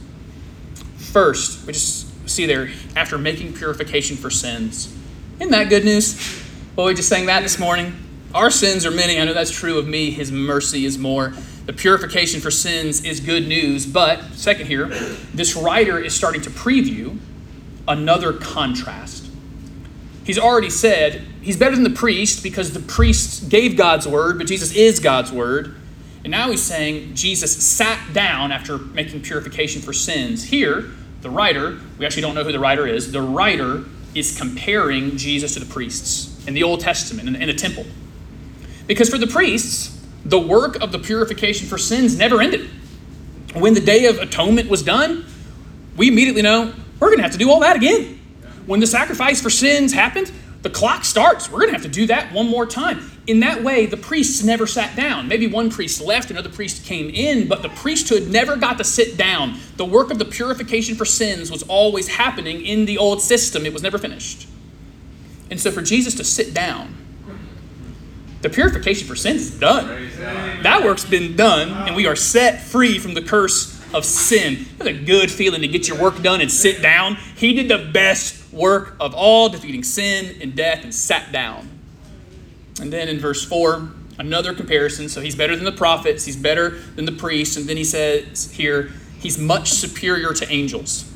First, 0.96 1.66
we 1.66 1.72
just 1.72 2.28
see 2.28 2.46
there, 2.46 2.70
after 2.96 3.18
making 3.18 3.52
purification 3.52 4.16
for 4.16 4.30
sins. 4.30 4.92
Isn't 5.38 5.50
that 5.50 5.68
good 5.68 5.85
news? 5.85 6.42
Well, 6.74 6.87
we 6.87 6.94
just 6.94 7.09
sang 7.09 7.26
that 7.26 7.42
this 7.42 7.59
morning. 7.59 7.94
Our 8.35 8.50
sins 8.50 8.85
are 8.85 8.90
many. 8.90 9.20
I 9.20 9.24
know 9.24 9.35
that's 9.35 9.50
true 9.50 9.78
of 9.78 9.87
me. 9.87 10.11
His 10.11 10.33
mercy 10.33 10.85
is 10.85 10.98
more. 10.98 11.35
The 11.66 11.72
purification 11.72 12.40
for 12.40 12.50
sins 12.50 13.04
is 13.04 13.20
good 13.20 13.46
news. 13.46 13.87
But, 13.87 14.22
second 14.35 14.66
here, 14.66 14.87
this 15.33 15.54
writer 15.54 15.98
is 15.98 16.14
starting 16.14 16.40
to 16.42 16.50
preview 16.50 17.18
another 17.87 18.33
contrast. 18.33 19.31
He's 20.25 20.38
already 20.38 20.70
said 20.70 21.27
he's 21.42 21.57
better 21.57 21.75
than 21.75 21.85
the 21.85 21.90
priest 21.90 22.42
because 22.42 22.73
the 22.73 22.81
priest 22.81 23.51
gave 23.51 23.77
God's 23.77 24.09
word, 24.09 24.38
but 24.38 24.47
Jesus 24.47 24.75
is 24.75 25.01
God's 25.01 25.31
word. 25.31 25.77
And 26.23 26.31
now 26.31 26.51
he's 26.51 26.62
saying 26.62 27.14
Jesus 27.14 27.55
sat 27.62 28.14
down 28.14 28.51
after 28.51 28.79
making 28.79 29.20
purification 29.20 29.83
for 29.83 29.92
sins. 29.92 30.44
Here, 30.44 30.90
the 31.20 31.29
writer, 31.29 31.79
we 31.99 32.07
actually 32.07 32.23
don't 32.23 32.35
know 32.35 32.44
who 32.44 32.53
the 32.53 32.59
writer 32.59 32.87
is, 32.87 33.12
the 33.12 33.20
writer 33.20 33.85
is 34.14 34.38
comparing 34.38 35.16
Jesus 35.18 35.55
to 35.55 35.61
the 35.61 35.66
priests 35.66 36.47
in 36.47 36.55
the 36.55 36.62
Old 36.62 36.81
Testament, 36.81 37.29
in, 37.29 37.37
in 37.37 37.49
the 37.49 37.55
temple. 37.55 37.85
Because 38.87 39.11
for 39.11 39.18
the 39.18 39.27
priests, 39.27 40.03
the 40.25 40.38
work 40.38 40.81
of 40.81 40.92
the 40.92 40.99
purification 40.99 41.68
for 41.68 41.77
sins 41.77 42.16
never 42.16 42.40
ended. 42.40 42.70
When 43.55 43.75
the 43.75 43.81
Day 43.81 44.07
of 44.07 44.18
Atonement 44.18 44.70
was 44.70 44.83
done, 44.83 45.27
we 45.97 46.09
immediately 46.09 46.42
know 46.42 46.73
we're 47.00 47.09
going 47.09 47.18
to 47.18 47.22
have 47.22 47.33
to 47.33 47.38
do 47.38 47.50
all 47.50 47.61
that 47.61 47.76
again. 47.76 48.20
When 48.66 48.80
the 48.80 48.87
sacrifice 48.87 49.42
for 49.42 49.50
sins 49.50 49.92
happened, 49.92 50.33
the 50.62 50.70
clock 50.70 51.04
starts. 51.04 51.50
We're 51.50 51.59
going 51.59 51.68
to 51.68 51.74
have 51.74 51.83
to 51.83 51.88
do 51.88 52.07
that 52.07 52.33
one 52.33 52.48
more 52.48 52.64
time. 52.64 53.11
In 53.26 53.40
that 53.40 53.62
way, 53.62 53.85
the 53.85 53.98
priests 53.98 54.42
never 54.42 54.66
sat 54.66 54.96
down. 54.96 55.28
Maybe 55.28 55.46
one 55.46 55.70
priest 55.70 56.00
left, 56.00 56.30
another 56.30 56.48
priest 56.48 56.87
came 56.87 57.11
in, 57.11 57.48
but 57.48 57.61
the 57.61 57.68
priesthood 57.68 58.28
never 58.28 58.57
got 58.57 58.78
to 58.78 58.85
sit 58.85 59.18
down. 59.18 59.59
The 59.76 59.85
work 59.85 60.11
of 60.11 60.18
the 60.18 60.24
purification 60.24 60.94
for 60.94 61.04
sins 61.04 61.50
was 61.50 61.62
always 61.64 62.09
happening 62.09 62.62
in 62.62 62.87
the 62.87 62.96
old 62.96 63.20
system, 63.20 63.66
it 63.66 63.74
was 63.74 63.83
never 63.83 63.98
finished. 63.98 64.48
And 65.50 65.61
so 65.61 65.70
for 65.70 65.83
Jesus 65.83 66.14
to 66.14 66.24
sit 66.24 66.54
down, 66.54 66.94
the 68.40 68.50
purification 68.50 69.07
for 69.07 69.16
sins 69.16 69.42
is 69.42 69.59
done. 69.59 70.11
That 70.62 70.83
work's 70.83 71.04
been 71.04 71.37
done, 71.37 71.70
and 71.87 71.94
we 71.94 72.07
are 72.07 72.16
set 72.16 72.62
free 72.62 72.98
from 72.98 73.14
the 73.14 73.22
curse 73.22 73.73
of 73.94 74.04
sin. 74.04 74.66
It's 74.78 74.87
a 74.87 74.92
good 74.92 75.30
feeling 75.30 75.62
to 75.62 75.68
get 75.68 75.88
your 75.88 75.98
work 75.98 76.20
done 76.20 76.40
and 76.40 76.50
sit 76.50 76.83
down. 76.83 77.14
He 77.37 77.54
did 77.54 77.68
the 77.68 77.90
best 77.92 78.52
work 78.52 78.96
of 79.00 79.14
all, 79.14 79.48
defeating 79.48 79.85
sin 79.85 80.37
and 80.42 80.54
death, 80.54 80.83
and 80.83 80.94
sat 80.94 81.33
down. 81.33 81.70
And 82.80 82.92
then 82.92 83.09
in 83.09 83.20
verse 83.20 83.44
4, 83.44 83.88
another 84.18 84.52
comparison. 84.52 85.09
So 85.09 85.20
he's 85.20 85.37
better 85.37 85.54
than 85.54 85.64
the 85.64 85.72
prophets, 85.72 86.24
he's 86.24 86.37
better 86.37 86.70
than 86.96 87.04
the 87.04 87.12
priests. 87.12 87.57
And 87.57 87.66
then 87.66 87.76
he 87.76 87.85
says 87.85 88.52
here, 88.52 88.90
he's 89.20 89.38
much 89.38 89.70
superior 89.70 90.35
to 90.35 90.52
angels. 90.52 91.11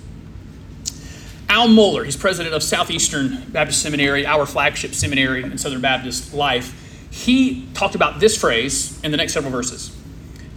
Al 1.48 1.66
Mohler, 1.66 2.04
he's 2.04 2.16
president 2.16 2.54
of 2.54 2.62
Southeastern 2.62 3.44
Baptist 3.50 3.82
Seminary, 3.82 4.26
our 4.26 4.46
flagship 4.46 4.94
seminary 4.94 5.42
in 5.42 5.56
Southern 5.58 5.80
Baptist 5.80 6.32
life. 6.32 7.08
He 7.10 7.66
talked 7.72 7.94
about 7.94 8.20
this 8.20 8.36
phrase 8.36 9.02
in 9.02 9.10
the 9.10 9.16
next 9.16 9.32
several 9.32 9.50
verses 9.50 9.96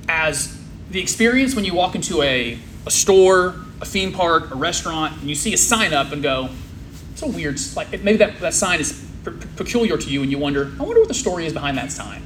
as 0.09 0.60
the 0.91 0.99
experience 0.99 1.55
when 1.55 1.65
you 1.65 1.73
walk 1.73 1.95
into 1.95 2.21
a, 2.21 2.59
a 2.85 2.91
store, 2.91 3.55
a 3.79 3.85
theme 3.85 4.11
park, 4.11 4.51
a 4.51 4.55
restaurant, 4.55 5.19
and 5.19 5.29
you 5.29 5.35
see 5.35 5.53
a 5.53 5.57
sign 5.57 5.93
up 5.93 6.11
and 6.11 6.21
go, 6.21 6.49
it's 7.13 7.21
a 7.21 7.27
weird, 7.27 7.59
like 7.75 7.91
maybe 8.03 8.17
that, 8.17 8.39
that 8.41 8.53
sign 8.53 8.79
is 8.79 9.07
p- 9.23 9.31
peculiar 9.55 9.97
to 9.97 10.09
you 10.09 10.21
and 10.21 10.31
you 10.31 10.37
wonder, 10.37 10.71
I 10.79 10.83
wonder 10.83 10.99
what 10.99 11.07
the 11.07 11.13
story 11.13 11.45
is 11.45 11.53
behind 11.53 11.77
that 11.77 11.91
sign. 11.91 12.21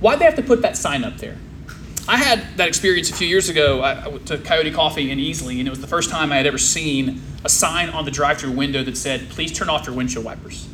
Why'd 0.00 0.18
they 0.18 0.26
have 0.26 0.36
to 0.36 0.42
put 0.42 0.62
that 0.62 0.76
sign 0.76 1.02
up 1.02 1.16
there? 1.16 1.38
I 2.06 2.18
had 2.18 2.58
that 2.58 2.68
experience 2.68 3.10
a 3.10 3.14
few 3.14 3.26
years 3.26 3.48
ago. 3.48 3.80
I, 3.80 3.92
I 3.92 4.08
went 4.08 4.26
to 4.26 4.36
Coyote 4.36 4.70
Coffee 4.70 5.10
in 5.10 5.18
Easley, 5.18 5.58
and 5.58 5.66
it 5.66 5.70
was 5.70 5.80
the 5.80 5.86
first 5.86 6.10
time 6.10 6.30
I 6.30 6.36
had 6.36 6.46
ever 6.46 6.58
seen 6.58 7.22
a 7.42 7.48
sign 7.48 7.88
on 7.88 8.04
the 8.04 8.10
drive 8.10 8.38
through 8.38 8.52
window 8.52 8.84
that 8.84 8.98
said, 8.98 9.30
please 9.30 9.52
turn 9.52 9.70
off 9.70 9.86
your 9.86 9.94
windshield 9.94 10.26
wipers. 10.26 10.68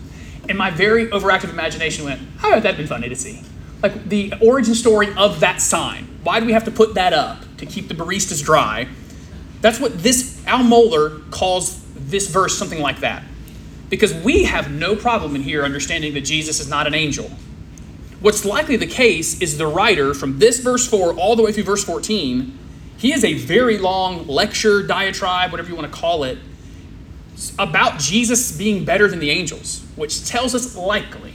And 0.49 0.59
my 0.59 0.71
very 0.71 1.07
overactive 1.07 1.51
imagination 1.51 2.05
went, 2.05 2.21
oh, 2.43 2.59
that'd 2.59 2.77
been 2.77 2.89
funny 2.89 3.09
to 3.09 3.15
see 3.15 3.43
like 3.83 4.09
the 4.09 4.33
origin 4.43 4.75
story 4.75 5.13
of 5.17 5.41
that 5.41 5.61
sign. 5.61 6.07
Why 6.23 6.41
do 6.41 6.47
we 6.47 6.53
have 6.53 6.65
to 6.65 6.71
put 6.71 6.95
that 6.95 7.13
up 7.13 7.45
to 7.59 7.67
keep 7.67 7.89
the 7.89 7.95
baristas 7.95 8.45
dry? 8.45 8.89
That's 9.61 9.81
what 9.81 10.03
this 10.03 10.43
Al 10.47 10.61
Mohler 10.61 11.31
calls 11.31 11.83
this 11.95 12.29
verse 12.29 12.57
something 12.57 12.81
like 12.81 13.01
that. 13.01 13.23
Because 13.89 14.15
we 14.15 14.45
have 14.45 14.71
no 14.71 14.95
problem 14.95 15.35
in 15.35 15.43
here 15.43 15.65
understanding 15.65 16.15
that 16.15 16.23
Jesus 16.23 16.61
is 16.61 16.69
not 16.69 16.87
an 16.87 16.95
angel. 16.95 17.31
What's 18.21 18.45
likely 18.45 18.77
the 18.77 18.87
case 18.87 19.41
is 19.41 19.57
the 19.57 19.67
writer 19.67 20.13
from 20.15 20.39
this 20.39 20.61
verse 20.61 20.87
4 20.87 21.15
all 21.15 21.37
the 21.37 21.43
way 21.43 21.53
through 21.53 21.65
verse 21.65 21.83
14, 21.85 22.57
he 22.99 23.15
is 23.15 23.25
a 23.25 23.33
very 23.33 23.79
long 23.79 24.27
lecture, 24.27 24.83
diatribe, 24.83 25.51
whatever 25.51 25.71
you 25.71 25.75
want 25.75 25.91
to 25.91 25.99
call 25.99 26.25
it, 26.25 26.37
about 27.59 27.99
Jesus 27.99 28.57
being 28.57 28.85
better 28.85 29.09
than 29.09 29.19
the 29.19 29.31
angels, 29.31 29.83
which 29.97 30.27
tells 30.27 30.55
us 30.55 30.77
likely 30.77 31.33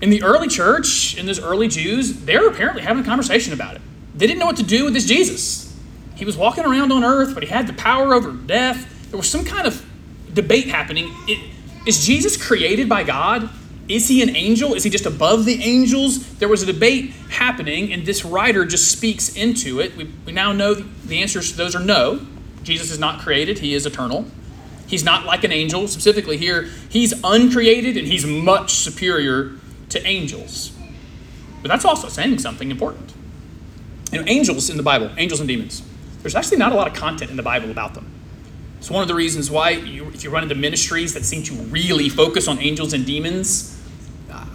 in 0.00 0.10
the 0.10 0.22
early 0.22 0.48
church, 0.48 1.16
in 1.16 1.26
those 1.26 1.40
early 1.40 1.68
Jews, 1.68 2.24
they 2.24 2.36
were 2.38 2.48
apparently 2.48 2.82
having 2.82 3.02
a 3.02 3.06
conversation 3.06 3.52
about 3.52 3.76
it. 3.76 3.82
They 4.14 4.26
didn't 4.26 4.40
know 4.40 4.46
what 4.46 4.56
to 4.56 4.62
do 4.62 4.84
with 4.84 4.94
this 4.94 5.06
Jesus. 5.06 5.76
He 6.14 6.24
was 6.24 6.36
walking 6.36 6.64
around 6.64 6.92
on 6.92 7.04
earth, 7.04 7.34
but 7.34 7.42
he 7.42 7.48
had 7.48 7.66
the 7.66 7.72
power 7.72 8.14
over 8.14 8.32
death. 8.32 9.10
There 9.10 9.16
was 9.16 9.28
some 9.28 9.44
kind 9.44 9.66
of 9.66 9.84
debate 10.32 10.66
happening. 10.66 11.14
It, 11.26 11.52
is 11.86 12.04
Jesus 12.04 12.36
created 12.36 12.88
by 12.88 13.04
God? 13.04 13.48
Is 13.88 14.08
he 14.08 14.22
an 14.22 14.36
angel? 14.36 14.74
Is 14.74 14.84
he 14.84 14.90
just 14.90 15.06
above 15.06 15.44
the 15.44 15.62
angels? 15.62 16.34
There 16.34 16.48
was 16.48 16.62
a 16.62 16.66
debate 16.66 17.10
happening, 17.30 17.92
and 17.92 18.04
this 18.04 18.24
writer 18.24 18.64
just 18.64 18.90
speaks 18.90 19.34
into 19.34 19.80
it. 19.80 19.96
We, 19.96 20.12
we 20.26 20.32
now 20.32 20.52
know 20.52 20.74
the 20.74 21.22
answers 21.22 21.52
to 21.52 21.56
those 21.56 21.74
are 21.74 21.82
no. 21.82 22.26
Jesus 22.62 22.90
is 22.90 22.98
not 22.98 23.20
created, 23.20 23.60
he 23.60 23.72
is 23.72 23.86
eternal. 23.86 24.26
He's 24.86 25.04
not 25.04 25.24
like 25.24 25.44
an 25.44 25.52
angel. 25.52 25.86
Specifically, 25.86 26.36
here, 26.36 26.68
he's 26.88 27.14
uncreated 27.22 27.96
and 27.96 28.06
he's 28.06 28.26
much 28.26 28.72
superior 28.72 29.57
to 29.90 30.06
angels. 30.06 30.72
But 31.62 31.68
that's 31.68 31.84
also 31.84 32.08
saying 32.08 32.38
something 32.38 32.70
important. 32.70 33.12
You 34.12 34.20
know, 34.20 34.24
angels 34.26 34.70
in 34.70 34.76
the 34.76 34.82
Bible, 34.82 35.10
angels 35.18 35.40
and 35.40 35.48
demons, 35.48 35.82
there's 36.22 36.34
actually 36.34 36.58
not 36.58 36.72
a 36.72 36.74
lot 36.74 36.86
of 36.86 36.94
content 36.94 37.30
in 37.30 37.36
the 37.36 37.42
Bible 37.42 37.70
about 37.70 37.94
them. 37.94 38.10
It's 38.78 38.90
one 38.90 39.02
of 39.02 39.08
the 39.08 39.14
reasons 39.14 39.50
why, 39.50 39.70
you, 39.70 40.06
if 40.08 40.22
you 40.22 40.30
run 40.30 40.44
into 40.44 40.54
ministries 40.54 41.14
that 41.14 41.24
seem 41.24 41.42
to 41.44 41.54
really 41.54 42.08
focus 42.08 42.46
on 42.46 42.58
angels 42.60 42.92
and 42.92 43.04
demons, 43.04 43.74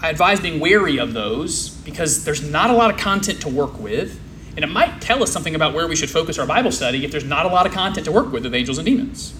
I 0.02 0.10
advise 0.10 0.39
being 0.39 0.60
wary 0.60 0.98
of 0.98 1.13
those 1.13 1.69
because 1.69 2.24
there's 2.26 2.50
not 2.50 2.69
a 2.69 2.74
lot 2.74 2.91
of 2.91 2.98
content 2.98 3.41
to 3.41 3.50
work 3.50 3.80
with. 3.80 4.19
And 4.56 4.63
it 4.63 4.67
might 4.67 5.02
tell 5.02 5.24
us 5.24 5.32
something 5.32 5.56
about 5.56 5.74
where 5.74 5.88
we 5.88 5.96
should 5.96 6.10
focus 6.10 6.38
our 6.38 6.46
Bible 6.46 6.72
study 6.72 7.04
if 7.04 7.12
there's 7.12 7.24
not 7.24 7.46
a 7.46 7.50
lot 7.50 7.65
of 7.65 7.74
content 7.74 8.06
to 8.06 8.12
work 8.12 8.32
with 8.32 8.46
of 8.46 8.54
angels 8.54 8.78
and 8.78 8.86
demons. 8.86 9.34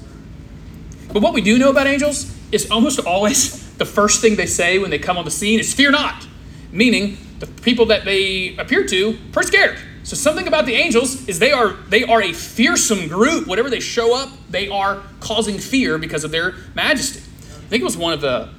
But 1.12 1.22
what 1.22 1.34
we 1.34 1.42
do 1.42 1.60
know 1.60 1.70
about 1.70 1.88
angels 1.88 2.36
is 2.52 2.70
almost 2.72 3.00
always 3.06 3.62
the 3.78 3.86
first 3.86 4.22
thing 4.22 4.36
they 4.36 4.46
say 4.46 4.80
when 4.80 4.90
they 4.90 5.00
come 5.00 5.18
on 5.18 5.26
the 5.26 5.32
scene 5.32 5.60
is 5.60 5.74
fear 5.74 5.92
not, 5.92 6.28
meaning 6.72 7.18
the 7.40 7.48
people 7.48 7.88
that 7.88 8.06
they 8.06 8.56
appear 8.58 8.86
to 8.88 9.18
are 9.36 9.44
scared. 9.44 9.78
So 10.04 10.16
something 10.16 10.48
about 10.48 10.66
the 10.66 10.76
angels 10.76 11.28
is 11.30 11.40
they 11.40 11.52
are 11.52 11.74
they 11.90 12.04
are 12.04 12.22
a 12.22 12.34
fearsome 12.34 13.08
group. 13.08 13.48
Whatever 13.48 13.70
they 13.70 13.80
show 13.80 14.16
up, 14.16 14.30
they 14.50 14.68
are 14.68 15.02
causing 15.22 15.58
fear 15.58 15.98
because 15.98 16.24
of 16.24 16.32
their 16.32 16.56
majesty. 16.76 17.20
I 17.20 17.68
think 17.70 17.82
it 17.82 17.86
was 17.86 17.98
one 17.98 18.14
of 18.14 18.22
the 18.22 18.50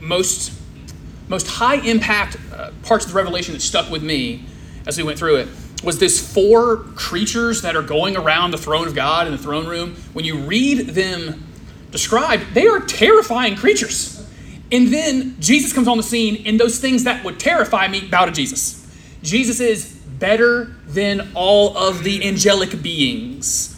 most 0.00 0.52
most 1.28 1.46
high 1.46 1.76
impact 1.76 2.36
uh, 2.52 2.72
parts 2.82 3.04
of 3.04 3.12
the 3.12 3.16
revelation 3.16 3.54
that 3.54 3.60
stuck 3.60 3.88
with 3.88 4.02
me 4.02 4.44
as 4.86 4.98
we 4.98 5.04
went 5.04 5.16
through 5.16 5.36
it 5.36 5.48
was 5.82 5.98
this 5.98 6.20
four 6.34 6.78
creatures 6.94 7.62
that 7.62 7.74
are 7.74 7.82
going 7.82 8.16
around 8.16 8.50
the 8.50 8.58
throne 8.58 8.86
of 8.86 8.94
God 8.94 9.26
in 9.26 9.32
the 9.32 9.38
throne 9.38 9.66
room. 9.66 9.96
When 10.12 10.24
you 10.24 10.38
read 10.38 10.88
them 10.88 11.46
described, 11.90 12.54
they 12.54 12.66
are 12.66 12.80
terrifying 12.80 13.56
creatures. 13.56 14.19
And 14.72 14.88
then 14.88 15.36
Jesus 15.40 15.72
comes 15.72 15.88
on 15.88 15.96
the 15.96 16.02
scene, 16.02 16.44
and 16.46 16.58
those 16.58 16.78
things 16.78 17.04
that 17.04 17.24
would 17.24 17.40
terrify 17.40 17.88
me 17.88 18.06
bow 18.06 18.26
to 18.26 18.32
Jesus. 18.32 18.86
Jesus 19.22 19.60
is 19.60 19.96
better 20.18 20.66
than 20.86 21.32
all 21.34 21.76
of 21.76 22.04
the 22.04 22.26
angelic 22.26 22.82
beings. 22.82 23.76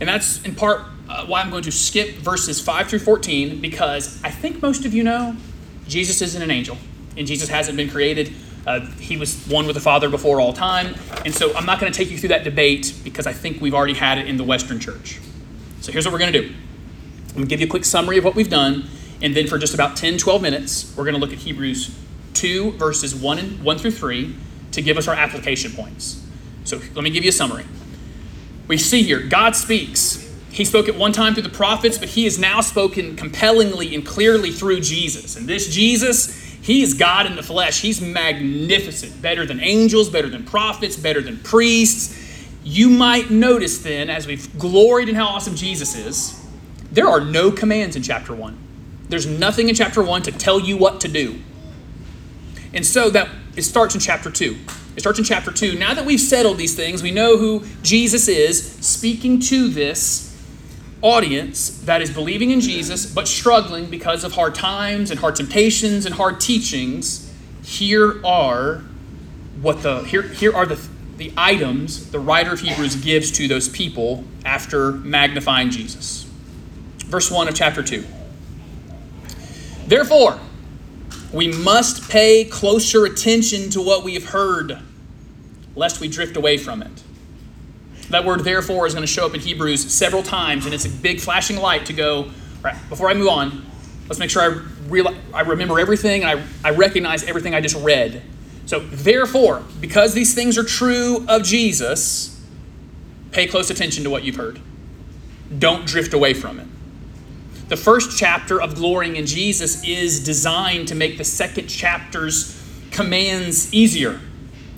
And 0.00 0.08
that's 0.08 0.42
in 0.42 0.54
part 0.54 0.82
uh, 1.08 1.24
why 1.26 1.40
I'm 1.40 1.50
going 1.50 1.62
to 1.62 1.72
skip 1.72 2.16
verses 2.16 2.60
5 2.60 2.88
through 2.88 2.98
14 2.98 3.60
because 3.60 4.22
I 4.22 4.30
think 4.30 4.60
most 4.60 4.84
of 4.84 4.92
you 4.92 5.02
know 5.02 5.36
Jesus 5.86 6.20
isn't 6.20 6.42
an 6.42 6.50
angel 6.50 6.76
and 7.16 7.26
Jesus 7.26 7.48
hasn't 7.48 7.76
been 7.76 7.88
created. 7.88 8.32
Uh, 8.66 8.80
he 8.98 9.16
was 9.16 9.46
one 9.46 9.66
with 9.66 9.76
the 9.76 9.80
Father 9.80 10.10
before 10.10 10.40
all 10.40 10.52
time. 10.52 10.96
And 11.24 11.32
so 11.32 11.54
I'm 11.54 11.64
not 11.64 11.80
going 11.80 11.90
to 11.90 11.96
take 11.96 12.10
you 12.10 12.18
through 12.18 12.30
that 12.30 12.42
debate 12.44 12.94
because 13.04 13.26
I 13.26 13.32
think 13.32 13.60
we've 13.60 13.74
already 13.74 13.94
had 13.94 14.18
it 14.18 14.26
in 14.26 14.36
the 14.36 14.44
Western 14.44 14.80
church. 14.80 15.20
So 15.80 15.92
here's 15.92 16.04
what 16.04 16.12
we're 16.12 16.18
going 16.18 16.32
to 16.32 16.42
do 16.42 16.48
I'm 16.48 17.34
going 17.34 17.46
to 17.46 17.50
give 17.50 17.60
you 17.60 17.66
a 17.66 17.70
quick 17.70 17.84
summary 17.84 18.18
of 18.18 18.24
what 18.24 18.34
we've 18.34 18.50
done. 18.50 18.88
And 19.22 19.34
then 19.34 19.46
for 19.46 19.58
just 19.58 19.74
about 19.74 19.96
10, 19.96 20.18
12 20.18 20.42
minutes, 20.42 20.94
we're 20.96 21.04
going 21.04 21.14
to 21.14 21.20
look 21.20 21.32
at 21.32 21.38
Hebrews 21.38 21.96
2, 22.34 22.72
verses 22.72 23.14
1, 23.14 23.38
and, 23.38 23.62
1 23.62 23.78
through 23.78 23.90
3 23.92 24.34
to 24.72 24.82
give 24.82 24.98
us 24.98 25.08
our 25.08 25.14
application 25.14 25.72
points. 25.72 26.22
So 26.64 26.80
let 26.94 27.02
me 27.02 27.10
give 27.10 27.24
you 27.24 27.30
a 27.30 27.32
summary. 27.32 27.64
We 28.68 28.76
see 28.76 29.02
here 29.02 29.20
God 29.20 29.56
speaks. 29.56 30.22
He 30.50 30.64
spoke 30.64 30.88
at 30.88 30.96
one 30.96 31.12
time 31.12 31.34
through 31.34 31.42
the 31.42 31.48
prophets, 31.50 31.98
but 31.98 32.08
he 32.08 32.24
has 32.24 32.38
now 32.38 32.60
spoken 32.60 33.14
compellingly 33.14 33.94
and 33.94 34.06
clearly 34.06 34.50
through 34.50 34.80
Jesus. 34.80 35.36
And 35.36 35.46
this 35.46 35.68
Jesus, 35.68 36.34
he 36.62 36.82
is 36.82 36.94
God 36.94 37.26
in 37.26 37.36
the 37.36 37.42
flesh. 37.42 37.82
He's 37.82 38.00
magnificent, 38.00 39.20
better 39.20 39.44
than 39.44 39.60
angels, 39.60 40.08
better 40.08 40.30
than 40.30 40.44
prophets, 40.44 40.96
better 40.96 41.20
than 41.20 41.38
priests. 41.38 42.22
You 42.64 42.88
might 42.88 43.30
notice 43.30 43.78
then, 43.78 44.08
as 44.08 44.26
we've 44.26 44.58
gloried 44.58 45.08
in 45.08 45.14
how 45.14 45.26
awesome 45.26 45.54
Jesus 45.54 45.94
is, 45.94 46.42
there 46.90 47.06
are 47.06 47.20
no 47.20 47.50
commands 47.50 47.94
in 47.94 48.02
chapter 48.02 48.34
1. 48.34 48.65
There's 49.08 49.26
nothing 49.26 49.68
in 49.68 49.74
chapter 49.74 50.02
1 50.02 50.22
to 50.22 50.32
tell 50.32 50.58
you 50.58 50.76
what 50.76 51.00
to 51.00 51.08
do. 51.08 51.40
And 52.74 52.84
so 52.84 53.10
that 53.10 53.28
it 53.56 53.62
starts 53.62 53.94
in 53.94 54.00
chapter 54.00 54.30
2. 54.30 54.56
It 54.96 55.00
starts 55.00 55.18
in 55.18 55.24
chapter 55.24 55.50
2. 55.52 55.78
Now 55.78 55.94
that 55.94 56.04
we've 56.04 56.20
settled 56.20 56.58
these 56.58 56.74
things, 56.74 57.02
we 57.02 57.10
know 57.10 57.36
who 57.36 57.64
Jesus 57.82 58.28
is 58.28 58.72
speaking 58.84 59.40
to 59.40 59.68
this 59.68 60.26
audience 61.02 61.68
that 61.82 62.00
is 62.00 62.10
believing 62.10 62.50
in 62.50 62.60
Jesus 62.60 63.06
but 63.06 63.28
struggling 63.28 63.86
because 63.86 64.24
of 64.24 64.32
hard 64.32 64.54
times 64.54 65.10
and 65.10 65.20
hard 65.20 65.36
temptations 65.36 66.06
and 66.06 66.14
hard 66.14 66.40
teachings. 66.40 67.32
Here 67.62 68.24
are 68.24 68.82
what 69.60 69.82
the 69.82 70.04
here 70.04 70.22
here 70.22 70.54
are 70.54 70.66
the 70.66 70.80
the 71.16 71.32
items 71.36 72.10
the 72.10 72.18
writer 72.18 72.52
of 72.52 72.60
Hebrews 72.60 72.96
gives 72.96 73.30
to 73.32 73.48
those 73.48 73.68
people 73.68 74.24
after 74.44 74.92
magnifying 74.92 75.70
Jesus. 75.70 76.24
Verse 77.06 77.30
1 77.30 77.48
of 77.48 77.54
chapter 77.54 77.82
2. 77.82 78.04
Therefore, 79.86 80.38
we 81.32 81.48
must 81.48 82.08
pay 82.10 82.44
closer 82.44 83.04
attention 83.04 83.70
to 83.70 83.80
what 83.80 84.04
we 84.04 84.14
have 84.14 84.24
heard, 84.24 84.78
lest 85.74 86.00
we 86.00 86.08
drift 86.08 86.36
away 86.36 86.56
from 86.56 86.82
it. 86.82 87.02
That 88.10 88.24
word 88.24 88.40
therefore 88.40 88.86
is 88.86 88.94
going 88.94 89.06
to 89.06 89.12
show 89.12 89.26
up 89.26 89.34
in 89.34 89.40
Hebrews 89.40 89.92
several 89.92 90.22
times, 90.22 90.64
and 90.64 90.74
it's 90.74 90.84
a 90.84 90.88
big 90.88 91.20
flashing 91.20 91.56
light 91.56 91.86
to 91.86 91.92
go, 91.92 92.24
all 92.24 92.32
right, 92.62 92.76
before 92.88 93.10
I 93.10 93.14
move 93.14 93.28
on, 93.28 93.66
let's 94.08 94.18
make 94.18 94.30
sure 94.30 94.42
I, 94.42 94.46
real, 94.88 95.14
I 95.34 95.42
remember 95.42 95.78
everything 95.80 96.22
and 96.24 96.40
I, 96.40 96.68
I 96.68 96.70
recognize 96.72 97.24
everything 97.24 97.54
I 97.54 97.60
just 97.60 97.76
read. 97.76 98.22
So, 98.66 98.80
therefore, 98.80 99.62
because 99.80 100.14
these 100.14 100.34
things 100.34 100.58
are 100.58 100.64
true 100.64 101.24
of 101.28 101.42
Jesus, 101.44 102.44
pay 103.30 103.46
close 103.46 103.70
attention 103.70 104.02
to 104.04 104.10
what 104.10 104.24
you've 104.24 104.36
heard. 104.36 104.60
Don't 105.58 105.86
drift 105.86 106.14
away 106.14 106.34
from 106.34 106.58
it. 106.58 106.66
The 107.68 107.76
first 107.76 108.16
chapter 108.16 108.60
of 108.60 108.76
glorying 108.76 109.16
in 109.16 109.26
Jesus 109.26 109.82
is 109.84 110.22
designed 110.22 110.88
to 110.88 110.94
make 110.94 111.18
the 111.18 111.24
second 111.24 111.66
chapter's 111.66 112.62
commands 112.92 113.72
easier. 113.74 114.20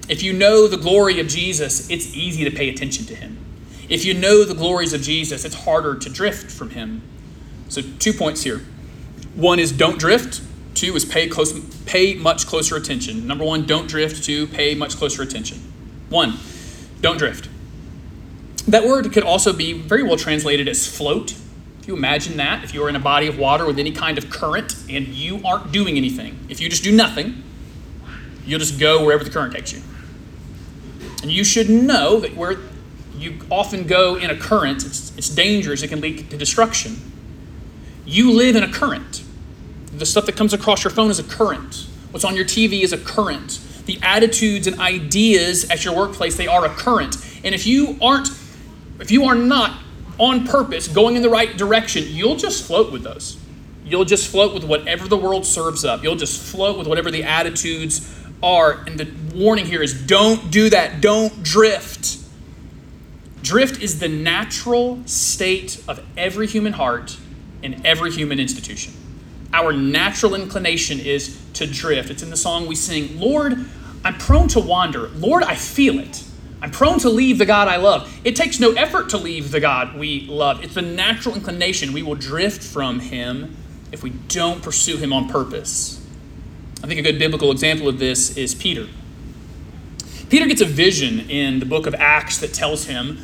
If 0.08 0.22
you 0.22 0.32
know 0.32 0.66
the 0.66 0.78
glory 0.78 1.20
of 1.20 1.28
Jesus, 1.28 1.90
it's 1.90 2.14
easy 2.16 2.44
to 2.44 2.50
pay 2.50 2.70
attention 2.70 3.04
to 3.06 3.14
him. 3.14 3.36
If 3.90 4.06
you 4.06 4.14
know 4.14 4.44
the 4.44 4.54
glories 4.54 4.94
of 4.94 5.02
Jesus, 5.02 5.44
it's 5.44 5.54
harder 5.54 5.96
to 5.96 6.08
drift 6.08 6.50
from 6.50 6.70
him. 6.70 7.02
So, 7.68 7.82
two 7.98 8.14
points 8.14 8.42
here. 8.42 8.62
One 9.34 9.58
is 9.58 9.70
don't 9.70 9.98
drift. 9.98 10.42
Two 10.74 10.94
is 10.96 11.04
pay 11.04 11.28
close, 11.28 11.52
pay 11.84 12.14
much 12.14 12.46
closer 12.46 12.76
attention. 12.76 13.26
Number 13.26 13.44
one, 13.44 13.66
don't 13.66 13.88
drift. 13.88 14.24
Two, 14.24 14.46
pay 14.46 14.74
much 14.74 14.96
closer 14.96 15.22
attention. 15.22 15.58
One, 16.08 16.38
don't 17.02 17.18
drift. 17.18 17.48
That 18.66 18.84
word 18.84 19.12
could 19.12 19.24
also 19.24 19.52
be 19.52 19.74
very 19.74 20.02
well 20.02 20.16
translated 20.16 20.68
as 20.68 20.86
float. 20.86 21.34
You 21.88 21.96
imagine 21.96 22.36
that, 22.36 22.64
if 22.64 22.74
you 22.74 22.84
are 22.84 22.90
in 22.90 22.96
a 22.96 23.00
body 23.00 23.28
of 23.28 23.38
water 23.38 23.64
with 23.64 23.78
any 23.78 23.92
kind 23.92 24.18
of 24.18 24.28
current 24.28 24.74
and 24.90 25.08
you 25.08 25.40
aren't 25.42 25.72
doing 25.72 25.96
anything, 25.96 26.38
if 26.50 26.60
you 26.60 26.68
just 26.68 26.84
do 26.84 26.92
nothing, 26.92 27.42
you'll 28.44 28.58
just 28.58 28.78
go 28.78 29.06
wherever 29.06 29.24
the 29.24 29.30
current 29.30 29.54
takes 29.54 29.72
you. 29.72 29.80
And 31.22 31.32
you 31.32 31.44
should 31.44 31.70
know 31.70 32.20
that 32.20 32.36
where 32.36 32.58
you 33.16 33.38
often 33.50 33.86
go 33.86 34.16
in 34.16 34.28
a 34.28 34.36
current, 34.36 34.84
it's, 34.84 35.16
it's 35.16 35.30
dangerous, 35.30 35.82
it 35.82 35.88
can 35.88 36.02
lead 36.02 36.30
to 36.30 36.36
destruction. 36.36 36.98
You 38.04 38.32
live 38.32 38.54
in 38.54 38.62
a 38.62 38.70
current. 38.70 39.24
The 39.90 40.04
stuff 40.04 40.26
that 40.26 40.36
comes 40.36 40.52
across 40.52 40.84
your 40.84 40.90
phone 40.90 41.10
is 41.10 41.18
a 41.18 41.24
current. 41.24 41.86
What's 42.10 42.24
on 42.26 42.36
your 42.36 42.44
TV 42.44 42.82
is 42.82 42.92
a 42.92 42.98
current. 42.98 43.60
The 43.86 43.98
attitudes 44.02 44.66
and 44.66 44.78
ideas 44.78 45.70
at 45.70 45.86
your 45.86 45.96
workplace, 45.96 46.36
they 46.36 46.48
are 46.48 46.66
a 46.66 46.68
current. 46.68 47.16
And 47.44 47.54
if 47.54 47.66
you 47.66 47.96
aren't, 48.02 48.28
if 49.00 49.10
you 49.10 49.24
are 49.24 49.34
not 49.34 49.87
on 50.18 50.46
purpose 50.46 50.88
going 50.88 51.16
in 51.16 51.22
the 51.22 51.30
right 51.30 51.56
direction, 51.56 52.04
you'll 52.06 52.36
just 52.36 52.66
float 52.66 52.92
with 52.92 53.02
those. 53.02 53.38
You'll 53.84 54.04
just 54.04 54.30
float 54.30 54.52
with 54.52 54.64
whatever 54.64 55.08
the 55.08 55.16
world 55.16 55.46
serves 55.46 55.84
up. 55.84 56.02
You'll 56.02 56.16
just 56.16 56.40
float 56.42 56.76
with 56.76 56.86
whatever 56.86 57.10
the 57.10 57.24
attitudes 57.24 58.14
are. 58.42 58.84
And 58.86 59.00
the 59.00 59.10
warning 59.34 59.66
here 59.66 59.82
is 59.82 59.94
don't 59.94 60.50
do 60.50 60.68
that. 60.70 61.00
Don't 61.00 61.42
drift. 61.42 62.18
Drift 63.42 63.80
is 63.82 63.98
the 63.98 64.08
natural 64.08 65.00
state 65.06 65.82
of 65.88 66.04
every 66.16 66.46
human 66.46 66.74
heart 66.74 67.16
in 67.62 67.84
every 67.86 68.10
human 68.10 68.38
institution. 68.38 68.92
Our 69.52 69.72
natural 69.72 70.34
inclination 70.34 71.00
is 71.00 71.40
to 71.54 71.66
drift. 71.66 72.10
It's 72.10 72.22
in 72.22 72.30
the 72.30 72.36
song 72.36 72.66
we 72.66 72.74
sing 72.74 73.18
Lord, 73.18 73.54
I'm 74.04 74.18
prone 74.18 74.48
to 74.48 74.60
wander. 74.60 75.08
Lord, 75.08 75.42
I 75.42 75.54
feel 75.54 75.98
it. 75.98 76.24
I'm 76.60 76.70
prone 76.70 76.98
to 77.00 77.10
leave 77.10 77.38
the 77.38 77.46
God 77.46 77.68
I 77.68 77.76
love. 77.76 78.12
It 78.24 78.34
takes 78.34 78.58
no 78.58 78.72
effort 78.72 79.10
to 79.10 79.18
leave 79.18 79.52
the 79.52 79.60
God 79.60 79.96
we 79.96 80.22
love. 80.22 80.64
It's 80.64 80.76
a 80.76 80.82
natural 80.82 81.34
inclination. 81.34 81.92
We 81.92 82.02
will 82.02 82.16
drift 82.16 82.62
from 82.62 83.00
Him 83.00 83.56
if 83.92 84.02
we 84.02 84.10
don't 84.10 84.62
pursue 84.62 84.96
Him 84.96 85.12
on 85.12 85.28
purpose. 85.28 86.04
I 86.82 86.86
think 86.86 87.00
a 87.00 87.02
good 87.02 87.18
biblical 87.18 87.50
example 87.50 87.88
of 87.88 87.98
this 87.98 88.36
is 88.36 88.54
Peter. 88.54 88.88
Peter 90.30 90.46
gets 90.46 90.60
a 90.60 90.66
vision 90.66 91.20
in 91.30 91.58
the 91.58 91.66
book 91.66 91.86
of 91.86 91.94
Acts 91.94 92.38
that 92.38 92.52
tells 92.52 92.84
him 92.84 93.18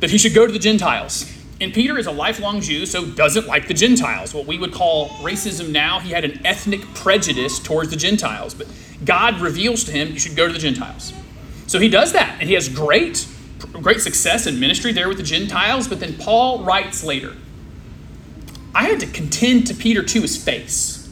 that 0.00 0.10
he 0.10 0.18
should 0.18 0.34
go 0.34 0.46
to 0.46 0.52
the 0.52 0.58
Gentiles. 0.58 1.32
And 1.60 1.72
Peter 1.72 1.98
is 1.98 2.06
a 2.06 2.10
lifelong 2.10 2.60
Jew, 2.60 2.86
so 2.86 3.06
doesn't 3.06 3.46
like 3.46 3.68
the 3.68 3.74
Gentiles. 3.74 4.34
What 4.34 4.46
we 4.46 4.58
would 4.58 4.72
call 4.72 5.10
racism 5.20 5.70
now, 5.70 6.00
he 6.00 6.10
had 6.10 6.24
an 6.24 6.44
ethnic 6.44 6.80
prejudice 6.94 7.58
towards 7.58 7.90
the 7.90 7.96
Gentiles. 7.96 8.54
But 8.54 8.66
God 9.04 9.40
reveals 9.40 9.84
to 9.84 9.92
him, 9.92 10.12
you 10.12 10.18
should 10.18 10.36
go 10.36 10.46
to 10.46 10.52
the 10.52 10.58
Gentiles. 10.58 11.12
So 11.70 11.78
he 11.78 11.88
does 11.88 12.14
that, 12.14 12.38
and 12.40 12.48
he 12.48 12.56
has 12.56 12.68
great, 12.68 13.28
great 13.80 14.00
success 14.00 14.48
in 14.48 14.58
ministry 14.58 14.92
there 14.92 15.06
with 15.06 15.18
the 15.18 15.22
Gentiles. 15.22 15.86
But 15.86 16.00
then 16.00 16.14
Paul 16.14 16.64
writes 16.64 17.04
later, 17.04 17.36
I 18.74 18.86
had 18.86 18.98
to 18.98 19.06
contend 19.06 19.68
to 19.68 19.74
Peter 19.74 20.02
to 20.02 20.20
his 20.20 20.36
face 20.36 21.08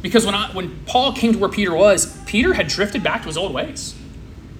because 0.00 0.24
when, 0.24 0.34
I, 0.34 0.52
when 0.52 0.82
Paul 0.86 1.12
came 1.12 1.34
to 1.34 1.38
where 1.38 1.50
Peter 1.50 1.74
was, 1.74 2.18
Peter 2.24 2.54
had 2.54 2.66
drifted 2.66 3.02
back 3.02 3.20
to 3.20 3.26
his 3.26 3.36
old 3.36 3.52
ways. 3.52 3.94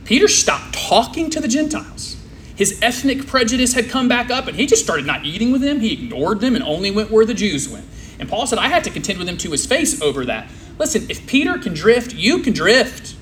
Peter 0.04 0.28
stopped 0.28 0.74
talking 0.74 1.30
to 1.30 1.40
the 1.40 1.48
Gentiles. 1.48 2.18
His 2.54 2.78
ethnic 2.82 3.26
prejudice 3.26 3.72
had 3.72 3.88
come 3.88 4.08
back 4.08 4.30
up, 4.30 4.46
and 4.46 4.58
he 4.58 4.66
just 4.66 4.84
started 4.84 5.06
not 5.06 5.24
eating 5.24 5.52
with 5.52 5.62
them. 5.62 5.80
He 5.80 5.94
ignored 5.94 6.40
them 6.40 6.54
and 6.54 6.62
only 6.62 6.90
went 6.90 7.10
where 7.10 7.24
the 7.24 7.32
Jews 7.32 7.66
went. 7.66 7.86
And 8.18 8.28
Paul 8.28 8.46
said, 8.46 8.58
I 8.58 8.68
had 8.68 8.84
to 8.84 8.90
contend 8.90 9.18
with 9.18 9.26
him 9.26 9.38
to 9.38 9.52
his 9.52 9.64
face 9.64 10.02
over 10.02 10.26
that. 10.26 10.50
Listen, 10.78 11.08
if 11.08 11.26
Peter 11.26 11.56
can 11.56 11.72
drift, 11.72 12.14
you 12.14 12.40
can 12.40 12.52
drift. 12.52 13.16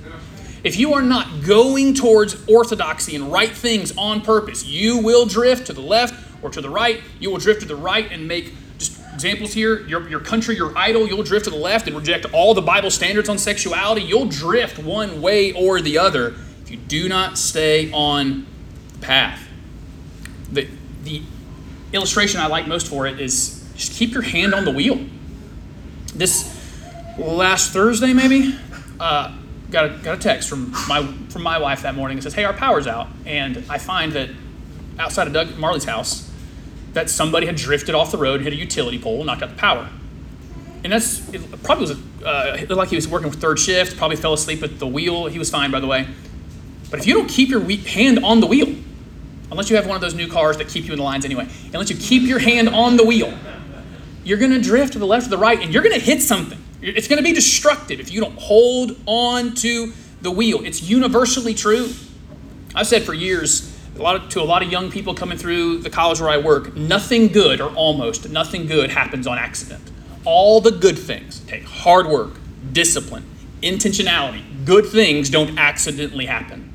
If 0.64 0.76
you 0.76 0.94
are 0.94 1.02
not 1.02 1.44
going 1.44 1.94
towards 1.94 2.48
orthodoxy 2.48 3.14
and 3.14 3.30
right 3.32 3.50
things 3.50 3.96
on 3.96 4.20
purpose, 4.20 4.64
you 4.64 4.98
will 4.98 5.26
drift 5.26 5.66
to 5.68 5.72
the 5.72 5.80
left 5.80 6.14
or 6.42 6.50
to 6.50 6.60
the 6.60 6.70
right. 6.70 7.00
You 7.20 7.30
will 7.30 7.38
drift 7.38 7.60
to 7.60 7.66
the 7.66 7.76
right 7.76 8.10
and 8.10 8.26
make 8.26 8.52
just 8.78 9.00
examples 9.14 9.52
here 9.52 9.80
your, 9.86 10.08
your 10.08 10.20
country, 10.20 10.56
your 10.56 10.76
idol, 10.76 11.06
you'll 11.06 11.22
drift 11.22 11.44
to 11.44 11.50
the 11.50 11.56
left 11.56 11.86
and 11.86 11.96
reject 11.96 12.26
all 12.32 12.54
the 12.54 12.62
Bible 12.62 12.90
standards 12.90 13.28
on 13.28 13.38
sexuality. 13.38 14.02
You'll 14.02 14.26
drift 14.28 14.78
one 14.78 15.20
way 15.20 15.52
or 15.52 15.80
the 15.80 15.98
other 15.98 16.34
if 16.62 16.70
you 16.70 16.76
do 16.76 17.08
not 17.08 17.38
stay 17.38 17.90
on 17.92 18.46
the 18.92 18.98
path. 18.98 19.48
The, 20.50 20.68
the 21.04 21.22
illustration 21.92 22.40
I 22.40 22.46
like 22.46 22.66
most 22.66 22.88
for 22.88 23.06
it 23.06 23.20
is 23.20 23.68
just 23.74 23.92
keep 23.92 24.12
your 24.12 24.22
hand 24.22 24.54
on 24.54 24.64
the 24.64 24.72
wheel. 24.72 25.00
This 26.14 26.54
last 27.16 27.72
Thursday, 27.72 28.12
maybe, 28.12 28.56
uh, 28.98 29.36
got 29.70 29.84
a, 29.86 29.88
got 29.98 30.18
a 30.18 30.20
text 30.20 30.48
from 30.48 30.70
my 30.88 31.06
from 31.28 31.42
my 31.42 31.58
wife 31.58 31.82
that 31.82 31.94
morning. 31.94 32.18
It 32.18 32.22
says, 32.22 32.34
"Hey, 32.34 32.44
our 32.44 32.52
power's 32.52 32.86
out," 32.86 33.08
and 33.26 33.64
I 33.68 33.78
find 33.78 34.12
that 34.12 34.30
outside 34.98 35.26
of 35.26 35.32
Doug 35.32 35.56
Marley's 35.58 35.84
house, 35.84 36.30
that 36.94 37.10
somebody 37.10 37.46
had 37.46 37.56
drifted 37.56 37.94
off 37.94 38.10
the 38.10 38.18
road, 38.18 38.40
hit 38.40 38.52
a 38.52 38.56
utility 38.56 38.98
pole, 38.98 39.22
knocked 39.24 39.42
out 39.42 39.50
the 39.50 39.56
power. 39.56 39.88
And 40.84 40.92
that's 40.92 41.28
it 41.32 41.62
probably 41.62 41.86
was 41.86 42.24
uh, 42.24 42.66
like 42.70 42.88
he 42.88 42.96
was 42.96 43.08
working 43.08 43.28
with 43.28 43.40
third 43.40 43.58
shift, 43.58 43.96
probably 43.96 44.16
fell 44.16 44.32
asleep 44.32 44.62
at 44.62 44.78
the 44.78 44.86
wheel. 44.86 45.26
He 45.26 45.38
was 45.38 45.50
fine, 45.50 45.70
by 45.70 45.80
the 45.80 45.86
way. 45.86 46.06
But 46.90 47.00
if 47.00 47.06
you 47.06 47.14
don't 47.14 47.28
keep 47.28 47.50
your 47.50 47.60
hand 47.60 48.24
on 48.24 48.40
the 48.40 48.46
wheel, 48.46 48.74
unless 49.50 49.70
you 49.70 49.76
have 49.76 49.86
one 49.86 49.96
of 49.96 50.00
those 50.00 50.14
new 50.14 50.28
cars 50.28 50.56
that 50.58 50.68
keep 50.68 50.84
you 50.86 50.92
in 50.92 50.98
the 50.98 51.04
lines 51.04 51.24
anyway, 51.24 51.48
unless 51.72 51.90
you 51.90 51.96
keep 51.96 52.22
your 52.22 52.38
hand 52.38 52.68
on 52.68 52.96
the 52.96 53.04
wheel, 53.04 53.32
you're 54.24 54.38
going 54.38 54.52
to 54.52 54.60
drift 54.60 54.94
to 54.94 54.98
the 54.98 55.06
left 55.06 55.26
or 55.26 55.30
the 55.30 55.38
right 55.38 55.60
and 55.60 55.72
you're 55.72 55.82
going 55.82 55.94
to 55.94 56.04
hit 56.04 56.22
something. 56.22 56.62
It's 56.80 57.08
going 57.08 57.18
to 57.18 57.24
be 57.24 57.32
destructive 57.32 57.98
if 58.00 58.12
you 58.12 58.20
don't 58.20 58.38
hold 58.38 58.96
on 59.06 59.54
to 59.56 59.92
the 60.22 60.30
wheel. 60.30 60.64
It's 60.64 60.82
universally 60.82 61.54
true. 61.54 61.92
I've 62.74 62.86
said 62.86 63.02
for 63.02 63.14
years 63.14 63.74
a 63.98 64.02
lot 64.02 64.16
of, 64.16 64.28
to 64.30 64.40
a 64.40 64.44
lot 64.44 64.62
of 64.62 64.70
young 64.70 64.90
people 64.90 65.14
coming 65.14 65.38
through 65.38 65.78
the 65.78 65.90
college 65.90 66.20
where 66.20 66.30
I 66.30 66.38
work, 66.38 66.76
nothing 66.76 67.28
good 67.28 67.60
or 67.60 67.70
almost 67.74 68.28
nothing 68.30 68.66
good 68.66 68.90
happens 68.90 69.26
on 69.26 69.38
accident. 69.38 69.90
All 70.24 70.60
the 70.60 70.70
good 70.70 70.98
things 70.98 71.40
take 71.40 71.64
hard 71.64 72.06
work, 72.06 72.36
discipline, 72.72 73.24
intentionality. 73.62 74.42
Good 74.64 74.86
things 74.86 75.30
don't 75.30 75.58
accidentally 75.58 76.26
happen. 76.26 76.72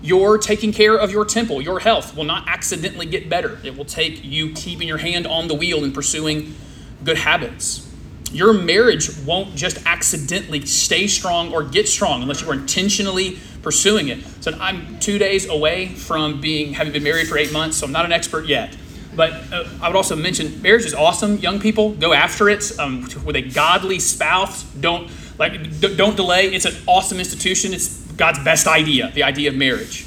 Your 0.00 0.36
taking 0.36 0.72
care 0.72 0.96
of 0.96 1.12
your 1.12 1.24
temple, 1.24 1.62
your 1.62 1.78
health, 1.78 2.16
will 2.16 2.24
not 2.24 2.48
accidentally 2.48 3.06
get 3.06 3.28
better. 3.28 3.60
It 3.62 3.76
will 3.76 3.84
take 3.84 4.24
you 4.24 4.52
keeping 4.52 4.88
your 4.88 4.98
hand 4.98 5.28
on 5.28 5.46
the 5.46 5.54
wheel 5.54 5.84
and 5.84 5.94
pursuing 5.94 6.56
good 7.04 7.18
habits. 7.18 7.91
Your 8.32 8.52
marriage 8.52 9.16
won't 9.18 9.54
just 9.54 9.84
accidentally 9.86 10.64
stay 10.66 11.06
strong 11.06 11.52
or 11.52 11.62
get 11.62 11.88
strong 11.88 12.22
unless 12.22 12.42
you 12.42 12.50
are 12.50 12.54
intentionally 12.54 13.38
pursuing 13.62 14.08
it. 14.08 14.24
So 14.40 14.52
I'm 14.58 14.98
two 14.98 15.18
days 15.18 15.48
away 15.48 15.88
from 15.88 16.40
being 16.40 16.72
having 16.72 16.92
been 16.92 17.02
married 17.02 17.28
for 17.28 17.38
eight 17.38 17.52
months, 17.52 17.76
so 17.76 17.86
I'm 17.86 17.92
not 17.92 18.04
an 18.04 18.12
expert 18.12 18.46
yet. 18.46 18.76
But 19.14 19.32
uh, 19.52 19.68
I 19.82 19.88
would 19.88 19.96
also 19.96 20.16
mention 20.16 20.62
marriage 20.62 20.84
is 20.84 20.94
awesome. 20.94 21.36
Young 21.36 21.60
people, 21.60 21.92
go 21.92 22.12
after 22.12 22.48
it 22.48 22.72
um, 22.78 23.06
with 23.24 23.36
a 23.36 23.42
godly 23.42 23.98
spouse. 23.98 24.64
Don't 24.64 25.10
like 25.38 25.80
d- 25.80 25.94
don't 25.96 26.16
delay. 26.16 26.46
It's 26.46 26.64
an 26.64 26.74
awesome 26.86 27.18
institution. 27.18 27.74
It's 27.74 28.00
God's 28.12 28.42
best 28.42 28.66
idea, 28.66 29.10
the 29.10 29.22
idea 29.22 29.50
of 29.50 29.56
marriage. 29.56 30.06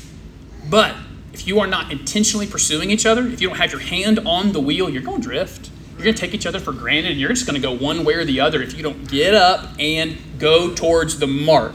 But 0.70 0.96
if 1.34 1.46
you 1.46 1.60
are 1.60 1.68
not 1.68 1.92
intentionally 1.92 2.48
pursuing 2.48 2.90
each 2.90 3.06
other, 3.06 3.28
if 3.28 3.42
you 3.42 3.50
don't 3.50 3.58
have 3.58 3.72
your 3.72 3.82
hand 3.82 4.20
on 4.26 4.54
the 4.54 4.60
wheel, 4.60 4.90
you're 4.90 5.04
going 5.04 5.22
to 5.22 5.28
drift. 5.28 5.70
You're 6.06 6.12
going 6.12 6.18
to 6.18 6.28
take 6.28 6.36
each 6.36 6.46
other 6.46 6.60
for 6.60 6.72
granted, 6.72 7.14
and 7.14 7.20
you're 7.20 7.34
just 7.34 7.48
going 7.48 7.60
to 7.60 7.68
go 7.68 7.76
one 7.76 8.06
way 8.06 8.14
or 8.14 8.26
the 8.26 8.40
other 8.40 8.62
if 8.62 8.78
you 8.78 8.84
don't 8.84 9.10
get 9.10 9.34
up 9.34 9.72
and 9.80 10.16
go 10.38 10.72
towards 10.76 11.18
the 11.18 11.26
mark 11.26 11.74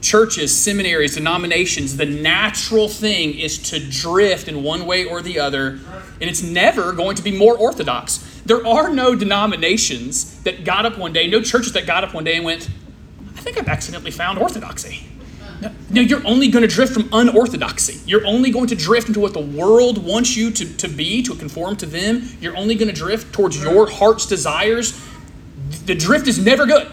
churches, 0.00 0.52
seminaries, 0.52 1.14
denominations, 1.14 1.96
the 1.96 2.04
natural 2.04 2.88
thing 2.88 3.38
is 3.38 3.70
to 3.70 3.78
drift 3.78 4.48
in 4.48 4.64
one 4.64 4.86
way 4.86 5.04
or 5.04 5.22
the 5.22 5.38
other, 5.38 5.78
and 6.20 6.28
it's 6.28 6.42
never 6.42 6.92
going 6.92 7.14
to 7.14 7.22
be 7.22 7.30
more 7.30 7.56
orthodox. 7.56 8.42
There 8.44 8.66
are 8.66 8.92
no 8.92 9.14
denominations 9.14 10.42
that 10.42 10.64
got 10.64 10.84
up 10.84 10.98
one 10.98 11.12
day, 11.12 11.28
no 11.28 11.40
churches 11.40 11.72
that 11.74 11.86
got 11.86 12.02
up 12.02 12.12
one 12.12 12.24
day 12.24 12.34
and 12.34 12.44
went, 12.44 12.68
I 13.36 13.40
think 13.40 13.56
I've 13.56 13.68
accidentally 13.68 14.10
found 14.10 14.40
orthodoxy. 14.40 15.06
No, 15.90 16.00
you're 16.00 16.26
only 16.26 16.48
going 16.48 16.62
to 16.62 16.68
drift 16.68 16.92
from 16.92 17.08
unorthodoxy. 17.12 18.00
You're 18.06 18.26
only 18.26 18.50
going 18.50 18.66
to 18.68 18.74
drift 18.74 19.08
into 19.08 19.20
what 19.20 19.32
the 19.32 19.40
world 19.40 20.04
wants 20.04 20.36
you 20.36 20.50
to, 20.50 20.76
to 20.76 20.88
be, 20.88 21.22
to 21.22 21.34
conform 21.34 21.76
to 21.76 21.86
them. 21.86 22.28
You're 22.40 22.56
only 22.56 22.74
going 22.74 22.88
to 22.88 22.94
drift 22.94 23.32
towards 23.32 23.62
your 23.62 23.88
heart's 23.88 24.26
desires. 24.26 25.00
The 25.86 25.94
drift 25.94 26.26
is 26.26 26.44
never 26.44 26.66
good. 26.66 26.90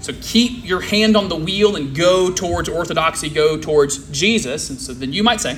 So 0.00 0.12
keep 0.20 0.64
your 0.64 0.80
hand 0.80 1.16
on 1.16 1.28
the 1.28 1.36
wheel 1.36 1.76
and 1.76 1.96
go 1.96 2.32
towards 2.32 2.68
orthodoxy, 2.68 3.30
go 3.30 3.56
towards 3.56 4.10
Jesus. 4.10 4.68
And 4.68 4.78
so 4.78 4.92
then 4.92 5.12
you 5.12 5.22
might 5.22 5.40
say, 5.40 5.56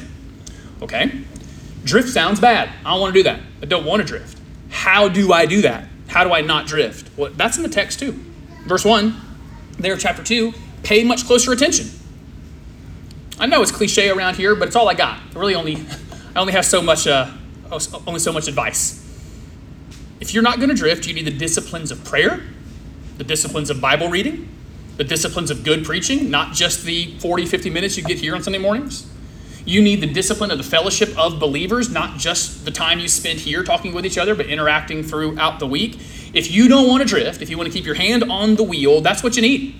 okay, 0.82 1.22
drift 1.84 2.10
sounds 2.10 2.40
bad. 2.40 2.68
I 2.84 2.90
don't 2.90 3.00
want 3.00 3.14
to 3.14 3.18
do 3.18 3.24
that. 3.24 3.40
I 3.62 3.66
don't 3.66 3.86
want 3.86 4.02
to 4.02 4.06
drift. 4.06 4.38
How 4.68 5.08
do 5.08 5.32
I 5.32 5.46
do 5.46 5.62
that? 5.62 5.88
How 6.08 6.24
do 6.24 6.32
I 6.32 6.42
not 6.42 6.66
drift? 6.66 7.10
Well, 7.16 7.32
that's 7.34 7.56
in 7.56 7.62
the 7.62 7.68
text 7.68 7.98
too. 7.98 8.12
Verse 8.66 8.84
1, 8.84 9.18
there, 9.78 9.96
chapter 9.96 10.22
2, 10.22 10.52
pay 10.82 11.04
much 11.04 11.24
closer 11.26 11.52
attention. 11.52 11.88
I 13.38 13.46
know 13.46 13.62
it's 13.62 13.72
cliche 13.72 14.10
around 14.10 14.36
here, 14.36 14.54
but 14.54 14.68
it's 14.68 14.76
all 14.76 14.88
I 14.88 14.94
got. 14.94 15.18
I 15.34 15.38
really 15.38 15.54
only, 15.54 15.76
I 16.34 16.40
only 16.40 16.52
have 16.52 16.64
so 16.64 16.80
much, 16.80 17.06
uh, 17.06 17.30
only 18.06 18.20
so 18.20 18.32
much 18.32 18.48
advice. 18.48 19.00
If 20.20 20.32
you're 20.32 20.42
not 20.42 20.58
going 20.58 20.70
to 20.70 20.74
drift, 20.74 21.06
you 21.06 21.14
need 21.14 21.26
the 21.26 21.36
disciplines 21.36 21.90
of 21.90 22.04
prayer, 22.04 22.42
the 23.18 23.24
disciplines 23.24 23.70
of 23.70 23.80
Bible 23.80 24.08
reading, 24.08 24.48
the 24.96 25.04
disciplines 25.04 25.50
of 25.50 25.64
good 25.64 25.84
preaching, 25.84 26.30
not 26.30 26.54
just 26.54 26.84
the 26.84 27.18
40, 27.18 27.46
50 27.46 27.70
minutes 27.70 27.96
you 27.96 28.04
get 28.04 28.18
here 28.18 28.34
on 28.34 28.42
Sunday 28.42 28.58
mornings. 28.58 29.10
You 29.66 29.82
need 29.82 30.00
the 30.00 30.06
discipline 30.06 30.50
of 30.50 30.58
the 30.58 30.64
fellowship 30.64 31.16
of 31.18 31.40
believers, 31.40 31.90
not 31.90 32.18
just 32.18 32.64
the 32.64 32.70
time 32.70 33.00
you 33.00 33.08
spend 33.08 33.40
here 33.40 33.62
talking 33.62 33.94
with 33.94 34.04
each 34.04 34.18
other, 34.18 34.34
but 34.34 34.46
interacting 34.46 35.02
throughout 35.02 35.58
the 35.58 35.66
week. 35.66 35.98
If 36.34 36.50
you 36.50 36.68
don't 36.68 36.88
want 36.88 37.02
to 37.02 37.08
drift, 37.08 37.40
if 37.40 37.48
you 37.48 37.56
want 37.56 37.70
to 37.70 37.72
keep 37.72 37.86
your 37.86 37.94
hand 37.94 38.24
on 38.24 38.56
the 38.56 38.62
wheel, 38.62 39.00
that's 39.00 39.22
what 39.22 39.36
you 39.36 39.42
need. 39.42 39.74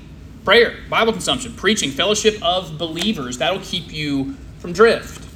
Prayer, 0.45 0.77
Bible 0.91 1.13
consumption, 1.13 1.55
preaching, 1.55 1.91
fellowship 1.91 2.37
of 2.43 2.77
believers, 2.79 3.39
that'll 3.39 3.61
keep 3.61 3.93
you 3.93 4.35
from 4.59 4.73
drift. 4.73 5.27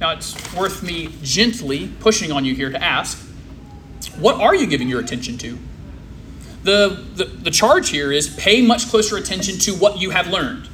Now, 0.00 0.12
it's 0.12 0.54
worth 0.54 0.82
me 0.82 1.08
gently 1.22 1.88
pushing 2.00 2.32
on 2.32 2.44
you 2.44 2.54
here 2.54 2.70
to 2.70 2.82
ask 2.82 3.26
what 4.18 4.40
are 4.40 4.54
you 4.54 4.66
giving 4.66 4.88
your 4.88 5.00
attention 5.00 5.36
to? 5.38 5.58
the, 6.62 7.04
the, 7.14 7.24
the 7.24 7.50
charge 7.50 7.90
here 7.90 8.12
is 8.12 8.34
pay 8.36 8.60
much 8.62 8.88
closer 8.88 9.16
attention 9.16 9.58
to 9.60 9.72
what 9.72 9.98
you 9.98 10.10
have 10.10 10.28
learned. 10.28 10.68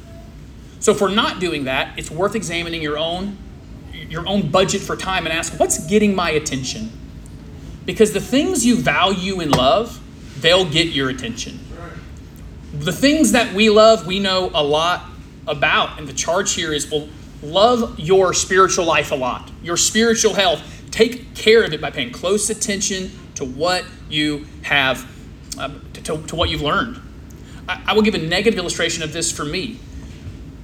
So 0.79 0.91
if 0.91 1.01
we're 1.01 1.13
not 1.13 1.39
doing 1.39 1.65
that, 1.65 1.97
it's 1.97 2.11
worth 2.11 2.35
examining 2.35 2.81
your 2.81 2.97
own 2.97 3.37
your 4.09 4.27
own 4.27 4.51
budget 4.51 4.79
for 4.79 4.95
time 4.95 5.25
and 5.25 5.33
ask, 5.33 5.59
what's 5.59 5.85
getting 5.87 6.15
my 6.15 6.29
attention? 6.29 6.91
Because 7.83 8.13
the 8.13 8.21
things 8.21 8.65
you 8.65 8.77
value 8.77 9.41
and 9.41 9.53
love, 9.53 9.99
they'll 10.39 10.69
get 10.69 10.89
your 10.89 11.09
attention. 11.09 11.59
The 12.79 12.93
things 12.93 13.31
that 13.31 13.53
we 13.53 13.69
love, 13.69 14.05
we 14.05 14.19
know 14.19 14.51
a 14.53 14.63
lot 14.63 15.09
about. 15.47 15.97
And 15.97 16.07
the 16.07 16.13
charge 16.13 16.53
here 16.53 16.71
is 16.73 16.89
well, 16.91 17.07
love 17.41 17.99
your 17.99 18.33
spiritual 18.33 18.85
life 18.85 19.11
a 19.11 19.15
lot, 19.15 19.49
your 19.63 19.77
spiritual 19.77 20.33
health. 20.33 20.61
Take 20.91 21.33
care 21.35 21.63
of 21.63 21.73
it 21.73 21.81
by 21.81 21.91
paying 21.91 22.11
close 22.11 22.49
attention 22.49 23.11
to 23.35 23.45
what 23.45 23.85
you 24.09 24.45
have 24.63 25.09
um, 25.59 25.83
to, 25.93 26.01
to, 26.01 26.35
what 26.35 26.49
you've 26.49 26.61
learned. 26.61 26.99
I, 27.67 27.81
I 27.87 27.93
will 27.93 28.01
give 28.01 28.15
a 28.15 28.19
negative 28.19 28.57
illustration 28.59 29.03
of 29.03 29.11
this 29.11 29.31
for 29.31 29.45
me. 29.45 29.79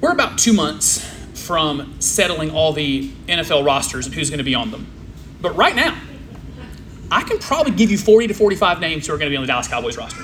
We're 0.01 0.11
about 0.11 0.37
two 0.37 0.53
months 0.53 1.05
from 1.33 1.95
settling 1.99 2.51
all 2.51 2.73
the 2.73 3.09
NFL 3.27 3.65
rosters 3.65 4.05
and 4.05 4.15
who's 4.15 4.29
going 4.29 4.39
to 4.39 4.43
be 4.43 4.55
on 4.55 4.71
them. 4.71 4.87
But 5.41 5.55
right 5.55 5.75
now, 5.75 5.97
I 7.11 7.23
can 7.23 7.37
probably 7.39 7.73
give 7.73 7.91
you 7.91 7.97
40 7.97 8.27
to 8.27 8.33
45 8.33 8.79
names 8.79 9.07
who 9.07 9.13
are 9.13 9.17
going 9.17 9.27
to 9.27 9.33
be 9.33 9.37
on 9.37 9.43
the 9.43 9.47
Dallas 9.47 9.67
Cowboys 9.67 9.97
roster. 9.97 10.23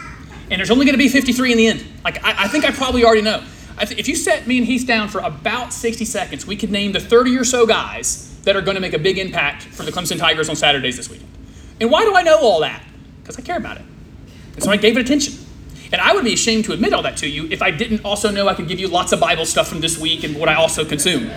And 0.51 0.59
there's 0.59 0.71
only 0.71 0.85
going 0.85 0.93
to 0.93 0.99
be 0.99 1.09
53 1.09 1.51
in 1.51 1.57
the 1.57 1.67
end. 1.67 1.85
Like, 2.03 2.23
I, 2.23 2.45
I 2.45 2.47
think 2.47 2.65
I 2.65 2.71
probably 2.71 3.03
already 3.03 3.21
know. 3.21 3.43
Th- 3.79 3.99
if 3.99 4.07
you 4.07 4.15
set 4.15 4.47
me 4.47 4.57
and 4.57 4.65
Heath 4.65 4.87
down 4.87 5.07
for 5.07 5.19
about 5.19 5.73
60 5.73 6.05
seconds, 6.05 6.45
we 6.45 6.55
could 6.55 6.71
name 6.71 6.91
the 6.91 6.99
30 6.99 7.37
or 7.37 7.43
so 7.43 7.65
guys 7.65 8.35
that 8.43 8.55
are 8.55 8.61
going 8.61 8.75
to 8.75 8.81
make 8.81 8.93
a 8.93 8.99
big 8.99 9.17
impact 9.17 9.63
for 9.63 9.83
the 9.83 9.91
Clemson 9.91 10.17
Tigers 10.17 10.49
on 10.49 10.55
Saturdays 10.55 10.97
this 10.97 11.09
weekend. 11.09 11.29
And 11.79 11.91
why 11.91 12.03
do 12.03 12.15
I 12.15 12.23
know 12.23 12.39
all 12.39 12.61
that? 12.61 12.83
Because 13.21 13.37
I 13.37 13.41
care 13.41 13.57
about 13.57 13.77
it. 13.77 13.83
And 14.55 14.63
so 14.63 14.71
I 14.71 14.77
gave 14.77 14.97
it 14.97 15.01
attention. 15.01 15.35
And 15.91 16.01
I 16.01 16.13
would 16.13 16.23
be 16.23 16.33
ashamed 16.33 16.65
to 16.65 16.73
admit 16.73 16.93
all 16.93 17.01
that 17.03 17.17
to 17.17 17.29
you 17.29 17.47
if 17.49 17.61
I 17.61 17.71
didn't 17.71 18.05
also 18.05 18.29
know 18.29 18.47
I 18.47 18.53
could 18.53 18.67
give 18.67 18.79
you 18.79 18.87
lots 18.87 19.11
of 19.11 19.19
Bible 19.19 19.45
stuff 19.45 19.67
from 19.67 19.81
this 19.81 19.97
week 19.97 20.23
and 20.23 20.37
what 20.37 20.49
I 20.49 20.55
also 20.55 20.85
consume. 20.85 21.31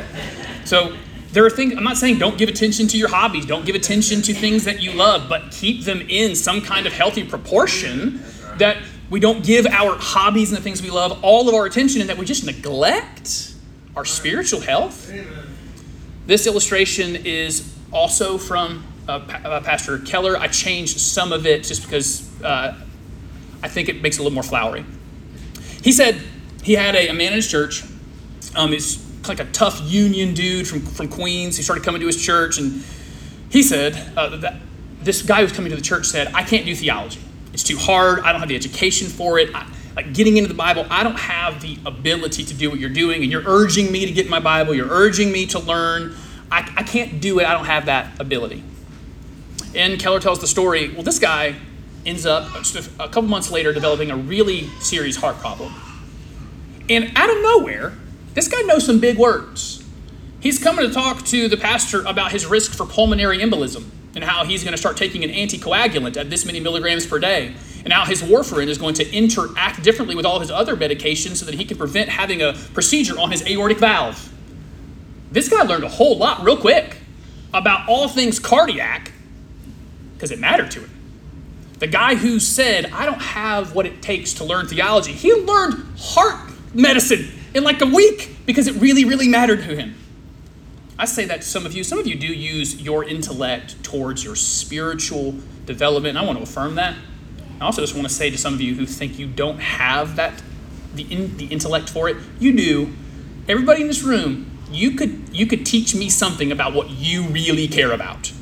So 0.64 0.96
there 1.32 1.44
are 1.46 1.50
things, 1.50 1.74
I'm 1.76 1.84
not 1.84 1.96
saying 1.96 2.18
don't 2.18 2.36
give 2.36 2.48
attention 2.48 2.86
to 2.88 2.98
your 2.98 3.08
hobbies, 3.08 3.46
don't 3.46 3.64
give 3.64 3.74
attention 3.74 4.20
to 4.22 4.34
things 4.34 4.64
that 4.64 4.82
you 4.82 4.92
love, 4.92 5.28
but 5.28 5.50
keep 5.50 5.84
them 5.84 6.02
in 6.02 6.34
some 6.34 6.60
kind 6.60 6.86
of 6.86 6.92
healthy 6.92 7.24
proportion 7.24 8.22
that 8.58 8.76
we 9.12 9.20
don't 9.20 9.44
give 9.44 9.66
our 9.66 9.94
hobbies 9.98 10.48
and 10.48 10.56
the 10.56 10.62
things 10.62 10.80
we 10.80 10.88
love 10.88 11.22
all 11.22 11.46
of 11.46 11.54
our 11.54 11.66
attention 11.66 12.00
and 12.00 12.08
that 12.08 12.16
we 12.16 12.24
just 12.24 12.46
neglect 12.46 13.52
our 13.94 14.06
spiritual 14.06 14.58
health. 14.58 15.12
This 16.26 16.46
illustration 16.46 17.16
is 17.16 17.76
also 17.92 18.38
from 18.38 18.82
uh, 19.06 19.20
uh, 19.44 19.60
Pastor 19.60 19.98
Keller. 19.98 20.38
I 20.38 20.48
changed 20.48 20.98
some 20.98 21.30
of 21.30 21.44
it 21.44 21.62
just 21.62 21.82
because 21.82 22.42
uh, 22.42 22.74
I 23.62 23.68
think 23.68 23.90
it 23.90 24.00
makes 24.00 24.16
it 24.16 24.20
a 24.20 24.22
little 24.22 24.34
more 24.34 24.42
flowery. 24.42 24.86
He 25.82 25.92
said 25.92 26.18
he 26.62 26.72
had 26.72 26.94
a, 26.94 27.08
a 27.08 27.12
man 27.12 27.32
in 27.32 27.34
his 27.34 27.48
church. 27.48 27.84
Um, 28.56 28.72
he's 28.72 29.06
like 29.28 29.40
a 29.40 29.44
tough 29.52 29.78
union 29.82 30.32
dude 30.32 30.66
from, 30.66 30.80
from 30.80 31.08
Queens. 31.08 31.58
He 31.58 31.62
started 31.62 31.84
coming 31.84 32.00
to 32.00 32.06
his 32.06 32.16
church, 32.16 32.56
and 32.56 32.82
he 33.50 33.62
said 33.62 34.16
uh, 34.16 34.38
that 34.38 34.54
this 35.02 35.20
guy 35.20 35.40
who 35.40 35.42
was 35.42 35.52
coming 35.52 35.68
to 35.68 35.76
the 35.76 35.82
church 35.82 36.06
said, 36.06 36.32
I 36.32 36.44
can't 36.44 36.64
do 36.64 36.74
theology. 36.74 37.20
It's 37.53 37.62
too 37.62 37.76
hard. 37.76 38.20
I 38.20 38.32
don't 38.32 38.40
have 38.40 38.48
the 38.48 38.57
education 38.57 39.09
for 39.09 39.38
it. 39.38 39.55
I, 39.55 39.66
like 39.94 40.14
getting 40.14 40.36
into 40.36 40.48
the 40.48 40.55
Bible, 40.55 40.86
I 40.88 41.03
don't 41.03 41.18
have 41.18 41.61
the 41.61 41.78
ability 41.84 42.44
to 42.44 42.55
do 42.55 42.70
what 42.70 42.78
you're 42.78 42.90
doing, 42.90 43.22
and 43.22 43.30
you're 43.30 43.42
urging 43.44 43.92
me 43.92 44.07
to 44.07 44.12
get 44.12 44.28
my 44.28 44.40
Bible. 44.40 44.74
You're 44.74 44.90
urging 44.90 45.30
me 45.30 45.46
to 45.46 45.59
learn. 45.59 46.16
I, 46.50 46.70
I 46.76 46.82
can't 46.82 47.20
do 47.20 47.38
it. 47.40 47.46
I 47.46 47.53
don't 47.53 47.66
have 47.66 47.86
that 47.86 48.18
ability. 48.20 48.64
And 49.74 49.98
Keller 50.00 50.20
tells 50.20 50.40
the 50.40 50.46
story 50.46 50.92
well, 50.92 51.03
this 51.03 51.18
guy 51.18 51.57
ends 52.05 52.26
up 52.26 52.48
just 52.62 52.74
a, 52.98 53.09
couple 53.09 53.22
months 53.22 53.50
later 53.50 53.72
developing 53.72 54.11
a 54.11 54.16
really 54.16 54.66
serious 54.80 55.16
heart 55.16 55.36
problem. 55.36 55.72
And 56.88 57.12
out 57.16 57.30
of 57.30 57.40
nowhere, 57.42 57.92
this 58.34 58.48
guy 58.48 58.61
knows 58.62 58.84
some 58.84 58.98
big 58.98 59.18
words. 59.18 59.84
He's 60.40 60.59
coming 60.59 60.86
to 60.86 60.92
talk 60.92 61.24
to 61.26 61.48
the 61.48 61.57
pastor 61.57 62.03
about 62.05 62.32
his 62.32 62.44
risk 62.44 62.72
for 62.72 62.84
pulmonary 62.84 63.38
embolism 63.38 63.84
and 64.14 64.22
how 64.22 64.44
he's 64.44 64.62
going 64.62 64.72
to 64.72 64.78
start 64.78 64.96
taking 64.96 65.24
an 65.24 65.30
anticoagulant 65.30 66.16
at 66.16 66.30
this 66.30 66.44
many 66.44 66.60
milligrams 66.60 67.06
per 67.06 67.18
day, 67.18 67.54
and 67.84 67.92
how 67.92 68.04
his 68.04 68.22
warfarin 68.22 68.68
is 68.68 68.78
going 68.78 68.94
to 68.94 69.12
interact 69.12 69.82
differently 69.82 70.14
with 70.14 70.26
all 70.26 70.38
his 70.38 70.50
other 70.50 70.76
medications 70.76 71.36
so 71.36 71.46
that 71.46 71.54
he 71.54 71.64
can 71.64 71.76
prevent 71.76 72.08
having 72.08 72.42
a 72.42 72.52
procedure 72.74 73.18
on 73.18 73.30
his 73.30 73.46
aortic 73.48 73.78
valve. 73.78 74.32
This 75.30 75.48
guy 75.48 75.62
learned 75.62 75.84
a 75.84 75.88
whole 75.88 76.16
lot 76.18 76.42
real 76.44 76.56
quick. 76.56 76.98
about 77.54 77.88
all 77.88 78.08
things 78.08 78.38
cardiac 78.38 79.12
because 80.14 80.30
it 80.30 80.38
mattered 80.38 80.70
to 80.72 80.80
him. 80.80 80.90
The 81.78 81.86
guy 81.86 82.14
who 82.14 82.38
said, 82.38 82.86
I 82.92 83.04
don't 83.04 83.20
have 83.20 83.74
what 83.74 83.86
it 83.86 84.02
takes 84.02 84.34
to 84.34 84.44
learn 84.44 84.68
theology, 84.68 85.12
he 85.12 85.34
learned 85.34 85.84
heart 85.98 86.50
medicine 86.72 87.28
in 87.54 87.64
like 87.64 87.80
a 87.80 87.86
week 87.86 88.36
because 88.46 88.68
it 88.68 88.76
really, 88.76 89.04
really 89.04 89.28
mattered 89.28 89.62
to 89.64 89.76
him. 89.76 89.94
I 91.03 91.05
say 91.05 91.24
that 91.24 91.42
to 91.42 91.48
some 91.48 91.66
of 91.66 91.72
you. 91.74 91.82
Some 91.82 91.98
of 91.98 92.07
you 92.07 92.14
do 92.14 92.28
use 92.28 92.80
your 92.80 93.03
intellect 93.03 93.82
towards 93.82 94.22
your 94.22 94.36
spiritual 94.36 95.34
development. 95.66 96.16
I 96.16 96.24
want 96.24 96.38
to 96.38 96.44
affirm 96.44 96.76
that. 96.76 96.94
I 97.61 97.64
also 97.64 97.80
just 97.80 97.96
want 97.96 98.07
to 98.07 98.14
say 98.14 98.30
to 98.30 98.38
some 98.38 98.55
of 98.55 98.61
you 98.61 98.76
who 98.76 98.86
think 98.86 99.18
you 99.18 99.26
don't 99.26 99.59
have 99.59 100.14
that 100.14 100.40
the, 100.94 101.03
in, 101.12 101.36
the 101.38 101.46
intellect 101.46 101.90
for 101.90 102.09
it, 102.09 102.18
you 102.38 102.57
do. 102.57 102.94
Everybody 103.48 103.80
in 103.80 103.88
this 103.88 104.05
room, 104.05 104.48
you 104.70 104.92
could 104.92 105.28
you 105.32 105.44
could 105.46 105.66
teach 105.66 105.92
me 105.92 106.09
something 106.09 106.53
about 106.53 106.72
what 106.72 106.88
you 106.90 107.24
really 107.24 107.66
care 107.66 107.90
about. 107.90 108.32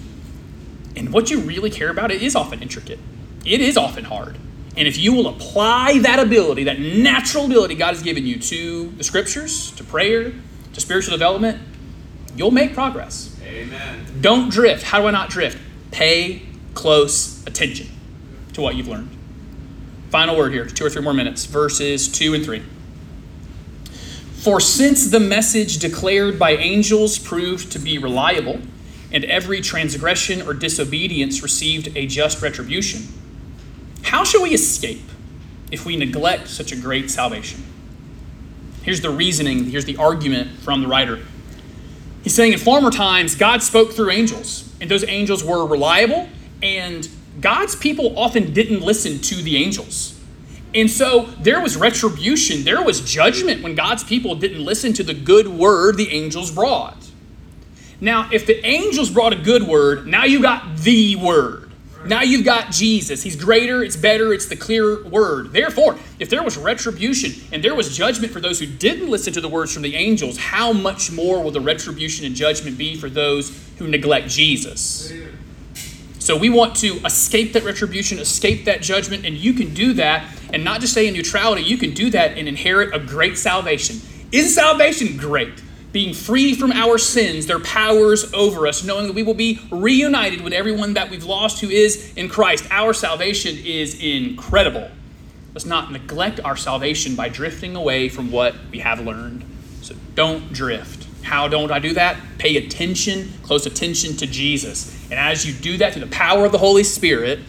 And 0.95 1.15
what 1.15 1.31
you 1.31 1.41
really 1.41 1.71
care 1.71 1.89
about 1.89 2.11
it 2.11 2.23
is 2.23 2.37
often 2.37 2.61
intricate. 2.61 2.99
It 3.43 3.63
is 3.63 3.79
often 3.79 4.05
hard. 4.05 4.37
And 4.77 4.87
if 4.87 4.99
you 4.99 5.15
will 5.15 5.29
apply 5.29 6.01
that 6.01 6.19
ability, 6.19 6.65
that 6.65 6.79
natural 6.79 7.47
ability 7.47 7.77
God 7.77 7.95
has 7.95 8.03
given 8.03 8.27
you 8.27 8.39
to 8.39 8.91
the 8.99 9.05
scriptures, 9.05 9.71
to 9.73 9.83
prayer, 9.85 10.35
to 10.75 10.81
spiritual 10.83 11.13
development, 11.13 11.59
you'll 12.37 12.51
make 12.51 12.75
progress. 12.75 13.37
Amen. 13.45 14.07
Don't 14.21 14.51
drift. 14.51 14.83
How 14.83 15.01
do 15.01 15.07
I 15.07 15.11
not 15.11 15.31
drift? 15.31 15.59
Pay 15.91 16.43
close 16.75 17.45
attention 17.47 17.89
to 18.53 18.61
what 18.61 18.77
you've 18.77 18.89
learned. 18.89 19.11
Final 20.11 20.37
word 20.37 20.53
here, 20.53 20.67
two 20.67 20.85
or 20.85 20.91
three 20.91 21.03
more 21.03 21.15
minutes, 21.15 21.45
verses 21.45 22.09
2 22.09 22.35
and 22.35 22.45
3. 22.45 22.63
For 24.41 24.59
since 24.59 25.11
the 25.11 25.21
message 25.21 25.79
declared 25.79 26.39
by 26.39 26.53
angels 26.53 27.19
proved 27.19 27.71
to 27.73 27.79
be 27.79 27.99
reliable, 27.99 28.61
and 29.13 29.25
every 29.25 29.61
transgression 29.61 30.43
or 30.43 30.55
disobedience 30.55 31.43
received 31.43 31.95
a 31.97 32.07
just 32.07 32.41
retribution, 32.41 33.03
how 34.03 34.25
shall 34.25 34.43
we 34.43 34.55
escape 34.55 35.03
if 35.71 35.85
we 35.85 35.97
neglect 35.97 36.49
such 36.49 36.73
a 36.73 36.77
great 36.77 37.11
salvation? 37.11 37.63
Here's 38.83 39.01
the 39.01 39.11
reasoning, 39.11 39.67
here's 39.67 39.85
the 39.85 39.97
argument 39.97 40.59
from 40.61 40.81
the 40.81 40.89
writer. 40.89 41.21
He's 42.23 42.35
saying 42.35 42.53
in 42.53 42.59
former 42.59 42.91
times, 42.91 43.35
God 43.35 43.63
spoke 43.63 43.93
through 43.93 44.11
angels, 44.11 44.71
and 44.81 44.91
those 44.91 45.05
angels 45.05 45.43
were 45.43 45.67
reliable, 45.67 46.29
and 46.63 47.09
God's 47.41 47.75
people 47.75 48.19
often 48.19 48.53
didn't 48.53 48.81
listen 48.81 49.19
to 49.21 49.37
the 49.37 49.57
angels. 49.57 50.19
And 50.75 50.91
so 50.91 51.23
there 51.41 51.61
was 51.61 51.77
retribution, 51.77 52.65
there 52.65 52.83
was 52.83 53.01
judgment 53.01 53.63
when 53.63 53.75
God's 53.75 54.05
people 54.05 54.35
didn't 54.35 54.65
listen 54.65 54.93
to 54.95 55.03
the 55.03 55.15
good 55.15 55.49
word 55.49 55.97
the 55.97 56.11
angels 56.11 56.51
brought. 56.51 56.97
Now, 58.01 58.29
if 58.33 58.47
the 58.47 58.65
angels 58.65 59.11
brought 59.11 59.33
a 59.33 59.37
good 59.37 59.65
word, 59.65 60.07
now 60.07 60.25
you 60.25 60.41
got 60.41 60.79
the 60.79 61.17
word. 61.17 61.70
Now 62.05 62.23
you've 62.23 62.45
got 62.45 62.71
Jesus. 62.71 63.23
He's 63.23 63.37
greater, 63.37 63.83
it's 63.83 63.97
better, 63.97 64.33
it's 64.33 64.47
the 64.47 64.57
clear 64.57 65.05
word. 65.05 65.53
Therefore, 65.53 65.99
if 66.19 66.31
there 66.31 66.43
was 66.43 66.57
retribution 66.57 67.33
and 67.53 67.63
there 67.63 67.75
was 67.75 67.95
judgment 67.97 68.33
for 68.33 68.41
those 68.41 68.59
who 68.59 68.67
didn't 68.67 69.11
listen 69.11 69.33
to 69.35 69.41
the 69.41 69.49
words 69.49 69.73
from 69.73 69.83
the 69.83 69.95
angels, 69.95 70.39
how 70.39 70.73
much 70.73 71.13
more 71.13 71.43
will 71.43 71.51
the 71.51 71.61
retribution 71.61 72.25
and 72.25 72.35
judgment 72.35 72.79
be 72.79 72.97
for 72.97 73.11
those 73.11 73.57
who 73.79 73.87
neglect 73.87 74.29
Jesus? 74.29 75.13
So 76.19 76.37
we 76.37 76.49
want 76.49 76.77
to 76.77 76.97
escape 77.05 77.55
that 77.55 77.65
retribution, 77.65 78.19
escape 78.19 78.65
that 78.67 78.83
judgment, 78.83 79.27
and 79.27 79.37
you 79.37 79.53
can 79.53 79.75
do 79.75 79.95
that 79.95 80.27
and 80.53 80.65
not 80.65 80.81
just 80.81 80.93
stay 80.93 81.07
in 81.07 81.15
neutrality, 81.15 81.63
you 81.63 81.77
can 81.77 81.93
do 81.93 82.11
that 82.11 82.37
and 82.37 82.49
inherit 82.49 82.95
a 82.95 82.99
great 82.99 83.39
salvation. 83.39 84.01
Is 84.33 84.55
salvation 84.55 85.17
great? 85.17 85.63
Being 85.93 86.15
free 86.15 86.55
from 86.55 86.71
our 86.71 86.99
sins, 86.99 87.47
their 87.47 87.59
powers 87.59 88.33
over 88.33 88.67
us, 88.67 88.85
knowing 88.85 89.07
that 89.07 89.15
we 89.15 89.25
will 89.25 89.35
be 89.35 89.61
reunited 89.71 90.41
with 90.41 90.53
everyone 90.53 90.95
that 90.95 91.11
we've 91.11 91.25
lost 91.25 91.61
who 91.61 91.69
is 91.69 92.13
in 92.15 92.29
Christ. 92.29 92.67
Our 92.71 92.93
salvation 92.93 93.57
is 93.59 94.01
incredible. 94.01 94.89
Let's 95.53 95.67
not 95.67 95.91
neglect 95.91 96.39
our 96.45 96.57
salvation 96.57 97.17
by 97.17 97.29
drifting 97.29 97.75
away 97.75 98.09
from 98.09 98.31
what 98.31 98.55
we 98.71 98.79
have 98.79 99.01
learned. 99.01 99.45
So 99.83 99.97
don't 100.15 100.53
drift. 100.53 101.09
How 101.23 101.49
don't 101.49 101.73
I 101.73 101.81
do 101.81 101.95
that? 101.95 102.17
Pay 102.39 102.57
attention, 102.57 103.33
close 103.43 103.67
attention 103.67 104.17
to 104.19 104.27
Jesus. 104.27 104.97
And 105.11 105.19
as 105.19 105.45
you 105.45 105.53
do 105.53 105.77
that 105.79 105.93
through 105.93 106.05
the 106.05 106.11
power 106.11 106.45
of 106.45 106.53
the 106.53 106.59
Holy 106.59 106.85
Spirit, 106.85 107.41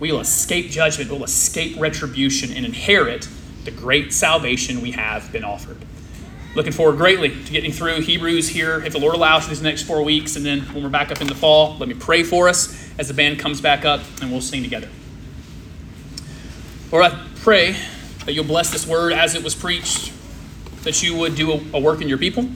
we 0.00 0.10
will 0.10 0.20
escape 0.20 0.70
judgment, 0.70 1.10
we'll 1.10 1.24
escape 1.24 1.78
retribution, 1.78 2.50
and 2.52 2.64
inherit 2.64 3.28
the 3.64 3.70
great 3.70 4.12
salvation 4.12 4.80
we 4.80 4.92
have 4.92 5.30
been 5.32 5.44
offered. 5.44 5.78
Looking 6.54 6.72
forward 6.72 6.98
greatly 6.98 7.30
to 7.30 7.52
getting 7.52 7.72
through 7.72 8.02
Hebrews 8.02 8.48
here, 8.48 8.80
if 8.84 8.92
the 8.92 9.00
Lord 9.00 9.16
allows, 9.16 9.48
these 9.48 9.60
next 9.60 9.82
four 9.82 10.04
weeks. 10.04 10.36
And 10.36 10.46
then 10.46 10.60
when 10.72 10.84
we're 10.84 10.88
back 10.88 11.10
up 11.10 11.20
in 11.20 11.26
the 11.26 11.34
fall, 11.34 11.76
let 11.78 11.88
me 11.88 11.94
pray 11.94 12.22
for 12.22 12.48
us 12.48 12.92
as 12.96 13.08
the 13.08 13.14
band 13.14 13.40
comes 13.40 13.60
back 13.60 13.84
up 13.84 14.02
and 14.22 14.30
we'll 14.30 14.40
sing 14.40 14.62
together. 14.62 14.88
Lord, 16.92 17.06
I 17.06 17.26
pray 17.36 17.76
that 18.24 18.34
you'll 18.34 18.44
bless 18.44 18.70
this 18.70 18.86
word 18.86 19.12
as 19.12 19.34
it 19.34 19.42
was 19.42 19.56
preached, 19.56 20.12
that 20.84 21.02
you 21.02 21.16
would 21.16 21.34
do 21.34 21.52
a, 21.52 21.60
a 21.74 21.80
work 21.80 22.00
in 22.00 22.08
your 22.08 22.18
people, 22.18 22.48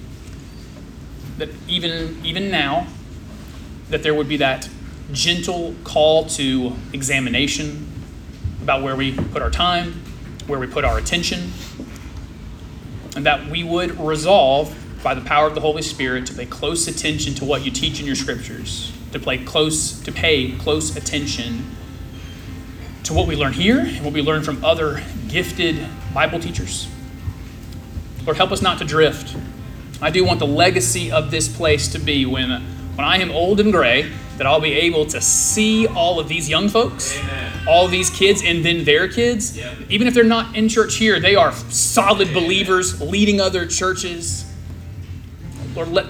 that 1.39 1.49
even, 1.67 2.25
even 2.25 2.53
now, 2.53 2.87
that 3.91 4.05
there 4.05 4.15
would 4.15 4.29
be 4.29 4.37
that 4.37 4.69
gentle 5.11 5.75
call 5.83 6.27
to 6.27 6.73
examination 6.93 7.89
about 8.63 8.83
where 8.83 8.95
we 8.95 9.13
put 9.13 9.43
our 9.43 9.51
time, 9.51 10.03
where 10.47 10.61
we 10.61 10.69
put 10.69 10.85
our 10.85 10.99
attention, 10.99 11.51
and 13.19 13.27
that 13.27 13.51
we 13.51 13.65
would 13.65 13.99
resolve 13.99 14.73
by 15.03 15.13
the 15.13 15.21
power 15.23 15.49
of 15.49 15.55
the 15.57 15.61
Holy 15.61 15.83
Spirit 15.83 16.25
to 16.25 16.33
pay 16.33 16.47
close 16.47 16.87
attention 16.87 17.35
to 17.35 17.45
what 17.45 17.65
you 17.65 17.71
teach 17.73 17.99
in 17.99 18.07
your 18.07 18.15
scriptures, 18.15 18.93
to 19.11 19.19
play 19.19 19.39
close, 19.39 19.99
to 20.03 20.13
pay 20.13 20.53
close 20.53 20.97
attention 20.97 21.69
to 23.03 23.13
what 23.13 23.27
we 23.27 23.35
learn 23.35 23.53
here 23.53 23.81
and 23.81 24.05
what 24.05 24.15
we 24.15 24.23
learn 24.23 24.45
from 24.45 24.65
other 24.65 25.03
gifted 25.27 25.85
Bible 26.15 26.39
teachers. 26.39 26.87
Lord, 28.25 28.37
help 28.37 28.53
us 28.53 28.63
not 28.63 28.79
to 28.79 28.85
drift. 28.85 29.37
I 30.01 30.11
do 30.11 30.25
want 30.25 30.39
the 30.39 30.47
legacy 30.47 31.11
of 31.11 31.33
this 31.33 31.49
place 31.49 31.89
to 31.89 31.99
be 31.99 32.25
when, 32.25 32.51
when 32.95 33.05
I 33.05 33.19
am 33.19 33.33
old 33.33 33.59
and 33.59 33.73
gray, 33.73 34.13
that 34.39 34.47
I'll 34.47 34.61
be 34.61 34.73
able 34.73 35.05
to 35.07 35.21
see 35.21 35.87
all 35.87 36.19
of 36.19 36.29
these 36.29 36.49
young 36.49 36.69
folks, 36.69 37.19
Amen. 37.19 37.69
all 37.69 37.89
these 37.89 38.09
kids, 38.09 38.43
and 38.43 38.65
then 38.65 38.85
their 38.85 39.09
kids. 39.09 39.57
Yep. 39.57 39.77
Even 39.91 40.07
if 40.07 40.15
they're 40.15 40.25
not 40.25 40.57
in 40.57 40.69
church 40.69 40.97
here, 40.97 41.21
they 41.21 41.35
are 41.35 41.53
solid 41.53 42.33
believers 42.33 43.01
leading 43.01 43.41
other 43.41 43.67
churches. 43.67 44.45
Lord, 45.75 45.89
let, 45.89 46.07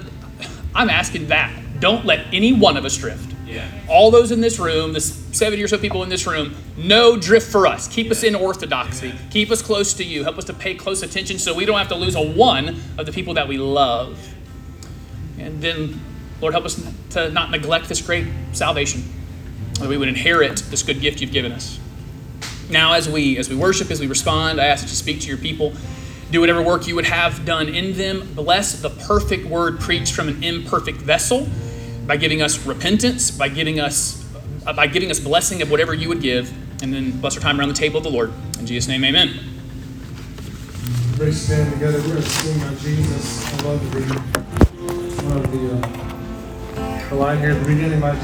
I'm 0.75 0.91
asking 0.91 1.29
that. 1.29 1.53
Don't 1.81 2.05
let 2.05 2.33
any 2.33 2.53
one 2.53 2.77
of 2.77 2.85
us 2.85 2.97
drift. 2.97 3.35
Yeah. 3.47 3.67
All 3.89 4.11
those 4.11 4.31
in 4.31 4.41
this 4.41 4.59
room, 4.59 4.93
the 4.93 5.01
70 5.01 5.63
or 5.63 5.69
so 5.69 5.79
people 5.79 6.03
in 6.03 6.11
this 6.11 6.27
room, 6.27 6.55
no 6.77 7.17
drift 7.17 7.51
for 7.51 7.67
us. 7.67 7.89
Keep 7.89 8.11
us 8.11 8.23
in 8.23 8.35
orthodoxy. 8.35 9.09
Amen. 9.09 9.29
Keep 9.31 9.51
us 9.51 9.63
close 9.63 9.95
to 9.95 10.05
you. 10.05 10.23
Help 10.23 10.37
us 10.37 10.45
to 10.45 10.55
pay 10.55 10.75
close 10.75 11.03
attention 11.03 11.39
so 11.39 11.55
we 11.55 11.65
don't 11.65 11.79
have 11.79 11.89
to 11.89 11.95
lose 11.95 12.15
a 12.15 12.23
one 12.23 12.81
of 12.99 13.07
the 13.07 13.13
people 13.13 13.35
that 13.35 13.49
we 13.49 13.57
love. 13.57 14.19
And 15.39 15.63
then, 15.63 16.01
Lord, 16.41 16.55
help 16.55 16.65
us 16.65 16.81
to 17.11 17.31
not 17.31 17.51
neglect 17.51 17.89
this 17.89 18.01
great 18.01 18.27
salvation, 18.53 19.03
that 19.75 19.89
we 19.89 19.97
would 19.97 20.09
inherit 20.09 20.59
this 20.71 20.83
good 20.83 21.01
gift 21.01 21.21
you've 21.21 21.33
given 21.33 21.53
us. 21.53 21.79
Now, 22.71 22.95
as 22.95 23.09
we 23.09 23.39
as 23.39 23.49
we 23.49 23.57
worship, 23.57 23.91
as 23.91 24.01
we 24.01 24.07
respond, 24.07 24.61
I 24.61 24.67
ask 24.67 24.83
that 24.83 24.91
you 24.91 24.97
speak 24.97 25.21
to 25.23 25.29
your 25.29 25.39
people. 25.39 25.73
Do 26.31 26.41
whatever 26.41 26.61
work 26.61 26.87
you 26.87 26.95
would 26.95 27.07
have 27.07 27.47
done 27.47 27.69
in 27.69 27.97
them. 27.97 28.35
Bless 28.35 28.83
the 28.83 28.91
perfect 28.91 29.47
word 29.47 29.81
preached 29.81 30.13
from 30.13 30.29
an 30.29 30.45
imperfect 30.45 30.99
vessel 30.99 31.49
by 32.07 32.19
giving 32.19 32.43
us 32.43 32.67
repentance, 32.67 33.31
by 33.31 33.49
giving 33.49 33.81
us 33.81 34.27
uh, 34.67 34.75
by 34.75 34.87
giving 34.87 35.11
us 35.11 35.19
blessing 35.19 35.63
of 35.63 35.71
whatever 35.71 35.95
you 35.95 36.09
would 36.09 36.21
give, 36.21 36.53
and 36.83 36.93
then 36.93 37.19
bless 37.21 37.37
our 37.37 37.43
time 37.43 37.59
around 37.59 37.69
the 37.69 37.75
table 37.75 37.99
of 37.99 38.05
the 38.05 38.11
Lord. 38.11 38.33
In 38.59 38.67
Jesus' 38.67 38.89
name, 38.89 39.03
Amen. 39.05 39.41
Let's 41.19 41.39
stand 41.39 41.73
together. 41.73 41.99
We're 42.01 42.09
going 42.09 42.23
to 42.23 42.29
sing 42.29 42.63
on 42.63 42.77
Jesus. 42.79 43.53
I 43.53 43.63
love 43.63 43.93
the, 43.93 44.01
I 45.19 45.35
love 45.35 45.51
the, 45.51 45.87
uh, 45.89 46.08
the 47.09 47.15
line 47.15 47.39
here 47.39 47.55
the 47.55 47.65
beginning. 47.65 48.01
My 48.01 48.15